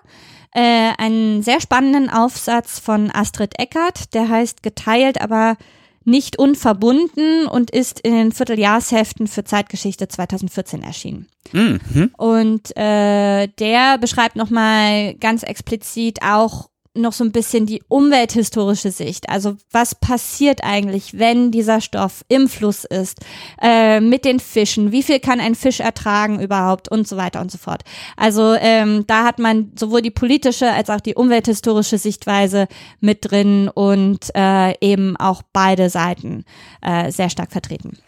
äh, 0.52 0.92
einen 0.98 1.42
sehr 1.42 1.60
spannenden 1.60 2.10
Aufsatz 2.10 2.78
von 2.78 3.10
Astrid 3.12 3.58
Eckert, 3.58 4.14
der 4.14 4.28
heißt 4.28 4.62
Geteilt, 4.62 5.20
aber 5.20 5.56
nicht 6.04 6.38
unverbunden 6.38 7.46
und 7.46 7.70
ist 7.70 8.00
in 8.00 8.14
den 8.14 8.32
Vierteljahrsheften 8.32 9.28
für 9.28 9.44
Zeitgeschichte 9.44 10.08
2014 10.08 10.82
erschienen. 10.82 11.28
Mhm. 11.52 12.10
Und 12.16 12.76
äh, 12.76 13.46
der 13.46 13.98
beschreibt 13.98 14.34
nochmal 14.34 15.14
ganz 15.14 15.42
explizit 15.42 16.22
auch 16.22 16.70
noch 16.94 17.12
so 17.12 17.22
ein 17.22 17.30
bisschen 17.30 17.66
die 17.66 17.82
umwelthistorische 17.88 18.90
Sicht. 18.90 19.28
Also 19.28 19.56
was 19.70 19.94
passiert 19.94 20.64
eigentlich, 20.64 21.18
wenn 21.18 21.52
dieser 21.52 21.80
Stoff 21.80 22.24
im 22.28 22.48
Fluss 22.48 22.84
ist, 22.84 23.20
äh, 23.62 24.00
mit 24.00 24.24
den 24.24 24.40
Fischen, 24.40 24.90
wie 24.90 25.04
viel 25.04 25.20
kann 25.20 25.40
ein 25.40 25.54
Fisch 25.54 25.80
ertragen 25.80 26.40
überhaupt 26.40 26.90
und 26.90 27.06
so 27.06 27.16
weiter 27.16 27.40
und 27.40 27.52
so 27.52 27.58
fort. 27.58 27.82
Also 28.16 28.54
ähm, 28.58 29.04
da 29.06 29.24
hat 29.24 29.38
man 29.38 29.70
sowohl 29.78 30.02
die 30.02 30.10
politische 30.10 30.72
als 30.72 30.90
auch 30.90 31.00
die 31.00 31.14
umwelthistorische 31.14 31.98
Sichtweise 31.98 32.66
mit 33.00 33.30
drin 33.30 33.68
und 33.68 34.26
äh, 34.34 34.74
eben 34.80 35.16
auch 35.16 35.42
beide 35.52 35.90
Seiten 35.90 36.44
äh, 36.82 37.12
sehr 37.12 37.30
stark 37.30 37.52
vertreten. 37.52 37.98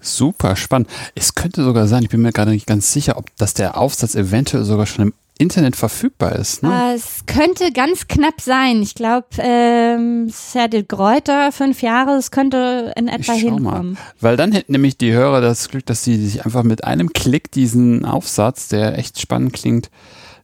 Super 0.00 0.56
spannend. 0.56 0.88
Es 1.14 1.34
könnte 1.34 1.64
sogar 1.64 1.86
sein, 1.88 2.02
ich 2.02 2.08
bin 2.08 2.22
mir 2.22 2.32
gerade 2.32 2.52
nicht 2.52 2.66
ganz 2.66 2.92
sicher, 2.92 3.16
ob 3.16 3.26
das 3.36 3.54
der 3.54 3.76
Aufsatz 3.76 4.14
eventuell 4.14 4.64
sogar 4.64 4.86
schon 4.86 5.06
im 5.06 5.14
Internet 5.38 5.76
verfügbar 5.76 6.34
ist. 6.34 6.62
Ne? 6.62 6.90
Äh, 6.92 6.96
es 6.96 7.24
könnte 7.26 7.72
ganz 7.72 8.08
knapp 8.08 8.40
sein. 8.40 8.82
Ich 8.82 8.94
glaube, 8.94 9.26
ähm, 9.38 10.28
Serdi 10.28 10.82
Gräuter, 10.82 11.52
fünf 11.52 11.80
Jahre, 11.80 12.16
es 12.16 12.32
könnte 12.32 12.92
in 12.96 13.06
etwa 13.08 13.32
ich 13.34 13.42
hinkommen. 13.42 13.92
Mal. 13.92 14.00
Weil 14.20 14.36
dann 14.36 14.52
hätten 14.52 14.72
nämlich 14.72 14.98
die 14.98 15.12
Hörer 15.12 15.40
das 15.40 15.68
Glück, 15.68 15.86
dass 15.86 16.02
sie 16.02 16.16
sich 16.16 16.44
einfach 16.44 16.64
mit 16.64 16.84
einem 16.84 17.12
Klick 17.12 17.52
diesen 17.52 18.04
Aufsatz, 18.04 18.68
der 18.68 18.98
echt 18.98 19.20
spannend 19.20 19.52
klingt, 19.52 19.90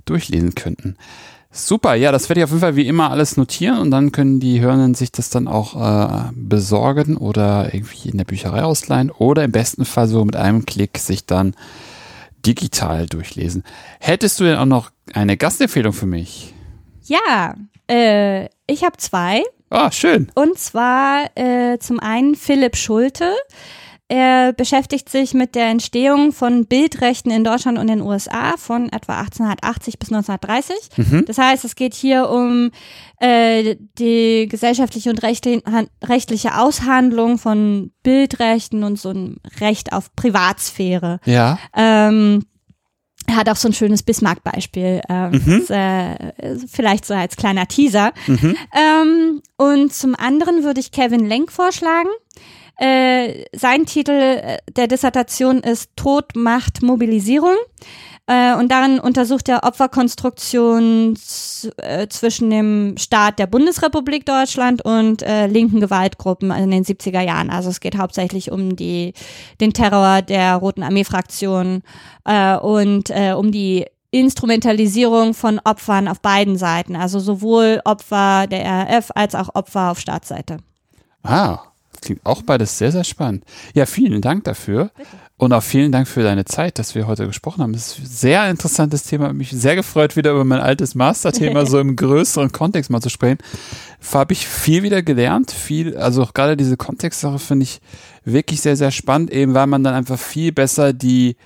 durchlesen 0.04 0.54
könnten. 0.54 0.96
Super, 1.56 1.94
ja, 1.94 2.10
das 2.10 2.28
werde 2.28 2.40
ich 2.40 2.44
auf 2.44 2.50
jeden 2.50 2.60
Fall 2.60 2.74
wie 2.74 2.88
immer 2.88 3.12
alles 3.12 3.36
notieren 3.36 3.78
und 3.78 3.92
dann 3.92 4.10
können 4.10 4.40
die 4.40 4.60
Hörenden 4.60 4.94
sich 4.94 5.12
das 5.12 5.30
dann 5.30 5.46
auch 5.46 5.80
äh, 5.80 6.32
besorgen 6.34 7.16
oder 7.16 7.72
irgendwie 7.72 8.08
in 8.08 8.18
der 8.18 8.24
Bücherei 8.24 8.64
ausleihen 8.64 9.12
oder 9.12 9.44
im 9.44 9.52
besten 9.52 9.84
Fall 9.84 10.08
so 10.08 10.24
mit 10.24 10.34
einem 10.34 10.66
Klick 10.66 10.98
sich 10.98 11.26
dann 11.26 11.54
digital 12.46 13.06
durchlesen. 13.06 13.64
Hättest 14.00 14.40
du 14.40 14.44
denn 14.44 14.56
auch 14.56 14.64
noch 14.66 14.90
eine 15.12 15.36
Gastempfehlung 15.36 15.92
für 15.92 16.06
mich? 16.06 16.54
Ja, 17.04 17.54
äh, 17.88 18.46
ich 18.66 18.84
habe 18.84 18.96
zwei. 18.98 19.42
Ah, 19.70 19.90
schön. 19.90 20.30
Und 20.34 20.58
zwar 20.58 21.30
äh, 21.36 21.78
zum 21.78 22.00
einen 22.00 22.34
Philipp 22.34 22.76
Schulte. 22.76 23.34
Er 24.16 24.52
beschäftigt 24.52 25.08
sich 25.08 25.34
mit 25.34 25.56
der 25.56 25.66
Entstehung 25.66 26.30
von 26.30 26.66
Bildrechten 26.66 27.32
in 27.32 27.42
Deutschland 27.42 27.78
und 27.78 27.88
den 27.88 28.00
USA 28.00 28.56
von 28.56 28.88
etwa 28.92 29.18
1880 29.18 29.98
bis 29.98 30.12
1930. 30.12 30.76
Mhm. 30.98 31.24
Das 31.24 31.36
heißt, 31.36 31.64
es 31.64 31.74
geht 31.74 31.94
hier 31.94 32.30
um 32.30 32.70
äh, 33.18 33.74
die 33.98 34.46
gesellschaftliche 34.48 35.10
und 35.10 35.20
rechtli 35.24 35.60
rechtliche 36.04 36.56
Aushandlung 36.56 37.38
von 37.38 37.90
Bildrechten 38.04 38.84
und 38.84 39.00
so 39.00 39.10
ein 39.10 39.38
Recht 39.58 39.92
auf 39.92 40.14
Privatsphäre. 40.14 41.18
Ja. 41.24 41.58
Ähm, 41.74 42.44
er 43.26 43.36
hat 43.36 43.48
auch 43.48 43.56
so 43.56 43.68
ein 43.68 43.72
schönes 43.74 44.02
Bismarck-Beispiel, 44.04 45.00
ähm, 45.08 45.32
Mhm. 45.32 45.64
das, 45.66 45.70
äh, 45.70 46.58
vielleicht 46.70 47.04
so 47.04 47.14
als 47.14 47.36
kleiner 47.36 47.66
Teaser. 47.66 48.12
Mhm. 48.28 48.54
Ähm, 48.76 49.42
und 49.56 49.92
zum 49.92 50.14
anderen 50.14 50.62
würde 50.62 50.78
ich 50.78 50.92
Kevin 50.92 51.26
Lenk 51.26 51.50
vorschlagen. 51.50 52.10
Äh, 52.76 53.44
sein 53.54 53.86
Titel 53.86 54.10
äh, 54.12 54.58
der 54.76 54.88
Dissertation 54.88 55.58
ist 55.60 55.90
Tod, 55.96 56.34
Macht, 56.34 56.82
Mobilisierung. 56.82 57.54
Äh, 58.26 58.54
und 58.56 58.72
darin 58.72 58.98
untersucht 59.00 59.48
er 59.50 59.64
Opferkonstruktion 59.64 61.14
z- 61.14 61.72
äh, 61.76 62.08
zwischen 62.08 62.48
dem 62.50 62.96
Staat 62.96 63.38
der 63.38 63.46
Bundesrepublik 63.46 64.24
Deutschland 64.24 64.82
und 64.84 65.22
äh, 65.22 65.46
linken 65.46 65.78
Gewaltgruppen 65.80 66.50
in 66.50 66.70
den 66.70 66.84
70er 66.84 67.20
Jahren. 67.20 67.50
Also 67.50 67.68
es 67.68 67.80
geht 67.80 67.98
hauptsächlich 67.98 68.50
um 68.50 68.76
die, 68.76 69.12
den 69.60 69.72
Terror 69.74 70.22
der 70.22 70.56
Roten 70.56 70.82
Armee-Fraktion 70.82 71.82
und 72.62 73.10
um 73.36 73.52
die 73.52 73.84
Instrumentalisierung 74.10 75.34
von 75.34 75.60
Opfern 75.64 76.08
auf 76.08 76.20
beiden 76.20 76.56
Seiten, 76.56 76.96
also 76.96 77.18
sowohl 77.18 77.80
Opfer 77.84 78.46
der 78.46 78.64
RAF 78.64 79.10
als 79.14 79.34
auch 79.34 79.54
Opfer 79.54 79.90
auf 79.90 79.98
Staatsseite. 80.00 80.56
Ah, 81.22 81.58
klingt 82.04 82.24
auch 82.24 82.42
beides 82.42 82.78
sehr, 82.78 82.92
sehr 82.92 83.04
spannend. 83.04 83.44
Ja, 83.74 83.86
vielen 83.86 84.20
Dank 84.20 84.44
dafür. 84.44 84.90
Und 85.36 85.52
auch 85.52 85.62
vielen 85.62 85.90
Dank 85.90 86.06
für 86.06 86.22
deine 86.22 86.44
Zeit, 86.44 86.78
dass 86.78 86.94
wir 86.94 87.08
heute 87.08 87.26
gesprochen 87.26 87.62
haben. 87.62 87.72
Das 87.72 87.88
ist 87.88 87.98
ein 87.98 88.06
sehr 88.06 88.50
interessantes 88.50 89.02
Thema. 89.02 89.32
Mich 89.32 89.50
sehr 89.50 89.74
gefreut, 89.74 90.16
wieder 90.16 90.30
über 90.30 90.44
mein 90.44 90.60
altes 90.60 90.94
Masterthema 90.94 91.66
so 91.66 91.80
im 91.80 91.96
größeren 91.96 92.52
Kontext 92.52 92.90
mal 92.90 93.00
zu 93.00 93.08
sprechen. 93.08 93.38
Habe 94.12 94.32
ich 94.32 94.46
viel 94.46 94.84
wieder 94.84 95.02
gelernt. 95.02 95.50
Viel, 95.50 95.96
also 95.96 96.22
auch 96.22 96.34
gerade 96.34 96.56
diese 96.56 96.76
Kontextsache 96.76 97.40
finde 97.40 97.64
ich 97.64 97.80
wirklich 98.24 98.60
sehr, 98.60 98.76
sehr 98.76 98.92
spannend, 98.92 99.32
eben 99.32 99.54
weil 99.54 99.66
man 99.66 99.82
dann 99.82 99.94
einfach 99.94 100.18
viel 100.18 100.52
besser 100.52 100.92
die, 100.92 101.36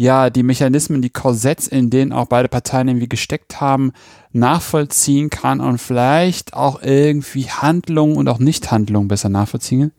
ja, 0.00 0.30
die 0.30 0.42
Mechanismen, 0.42 1.02
die 1.02 1.10
Korsetts, 1.10 1.66
in 1.66 1.90
denen 1.90 2.14
auch 2.14 2.24
beide 2.24 2.48
Parteien 2.48 2.88
irgendwie 2.88 3.10
gesteckt 3.10 3.60
haben, 3.60 3.92
nachvollziehen 4.32 5.28
kann 5.28 5.60
und 5.60 5.76
vielleicht 5.76 6.54
auch 6.54 6.80
irgendwie 6.82 7.50
Handlungen 7.50 8.16
und 8.16 8.26
auch 8.26 8.38
Nichthandlungen 8.38 9.08
besser 9.08 9.28
nachvollziehen. 9.28 9.92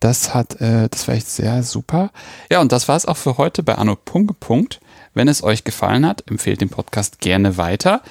Das 0.00 0.34
hat, 0.34 0.60
äh, 0.60 0.90
das 0.90 1.08
war 1.08 1.14
echt 1.14 1.30
sehr 1.30 1.62
super. 1.62 2.10
Ja, 2.50 2.60
und 2.60 2.72
das 2.72 2.88
war 2.88 2.96
es 2.96 3.06
auch 3.06 3.16
für 3.16 3.38
heute 3.38 3.62
bei 3.62 3.76
Anno 3.76 3.96
Punkt 3.96 4.38
Punkt. 4.38 4.80
Wenn 5.14 5.28
es 5.28 5.42
euch 5.42 5.64
gefallen 5.64 6.06
hat, 6.06 6.28
empfehlt 6.30 6.60
den 6.60 6.68
Podcast 6.68 7.18
gerne 7.20 7.56
weiter. 7.56 8.02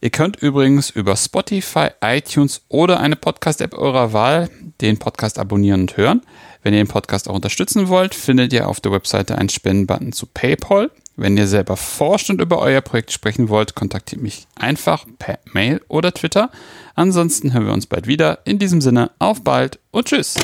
Ihr 0.00 0.10
könnt 0.10 0.36
übrigens 0.36 0.90
über 0.90 1.16
Spotify, 1.16 1.88
iTunes 2.00 2.62
oder 2.68 3.00
eine 3.00 3.16
Podcast-App 3.16 3.74
eurer 3.74 4.12
Wahl 4.12 4.50
den 4.80 4.98
Podcast 4.98 5.40
abonnieren 5.40 5.82
und 5.82 5.96
hören. 5.96 6.22
Wenn 6.62 6.74
ihr 6.74 6.82
den 6.82 6.88
Podcast 6.88 7.28
auch 7.28 7.34
unterstützen 7.34 7.88
wollt, 7.88 8.14
findet 8.14 8.52
ihr 8.52 8.68
auf 8.68 8.80
der 8.80 8.92
Webseite 8.92 9.38
einen 9.38 9.48
Spendenbutton 9.48 10.12
zu 10.12 10.26
PayPal. 10.26 10.90
Wenn 11.16 11.36
ihr 11.36 11.46
selber 11.46 11.76
forscht 11.76 12.30
und 12.30 12.40
über 12.40 12.58
euer 12.60 12.80
Projekt 12.80 13.12
sprechen 13.12 13.48
wollt, 13.48 13.74
kontaktiert 13.74 14.22
mich 14.22 14.46
einfach 14.56 15.04
per 15.18 15.38
Mail 15.52 15.80
oder 15.88 16.12
Twitter. 16.12 16.50
Ansonsten 16.94 17.52
hören 17.52 17.66
wir 17.66 17.72
uns 17.72 17.86
bald 17.86 18.06
wieder. 18.06 18.38
In 18.44 18.58
diesem 18.58 18.80
Sinne, 18.80 19.10
auf 19.18 19.42
bald 19.42 19.78
und 19.90 20.06
tschüss. 20.06 20.36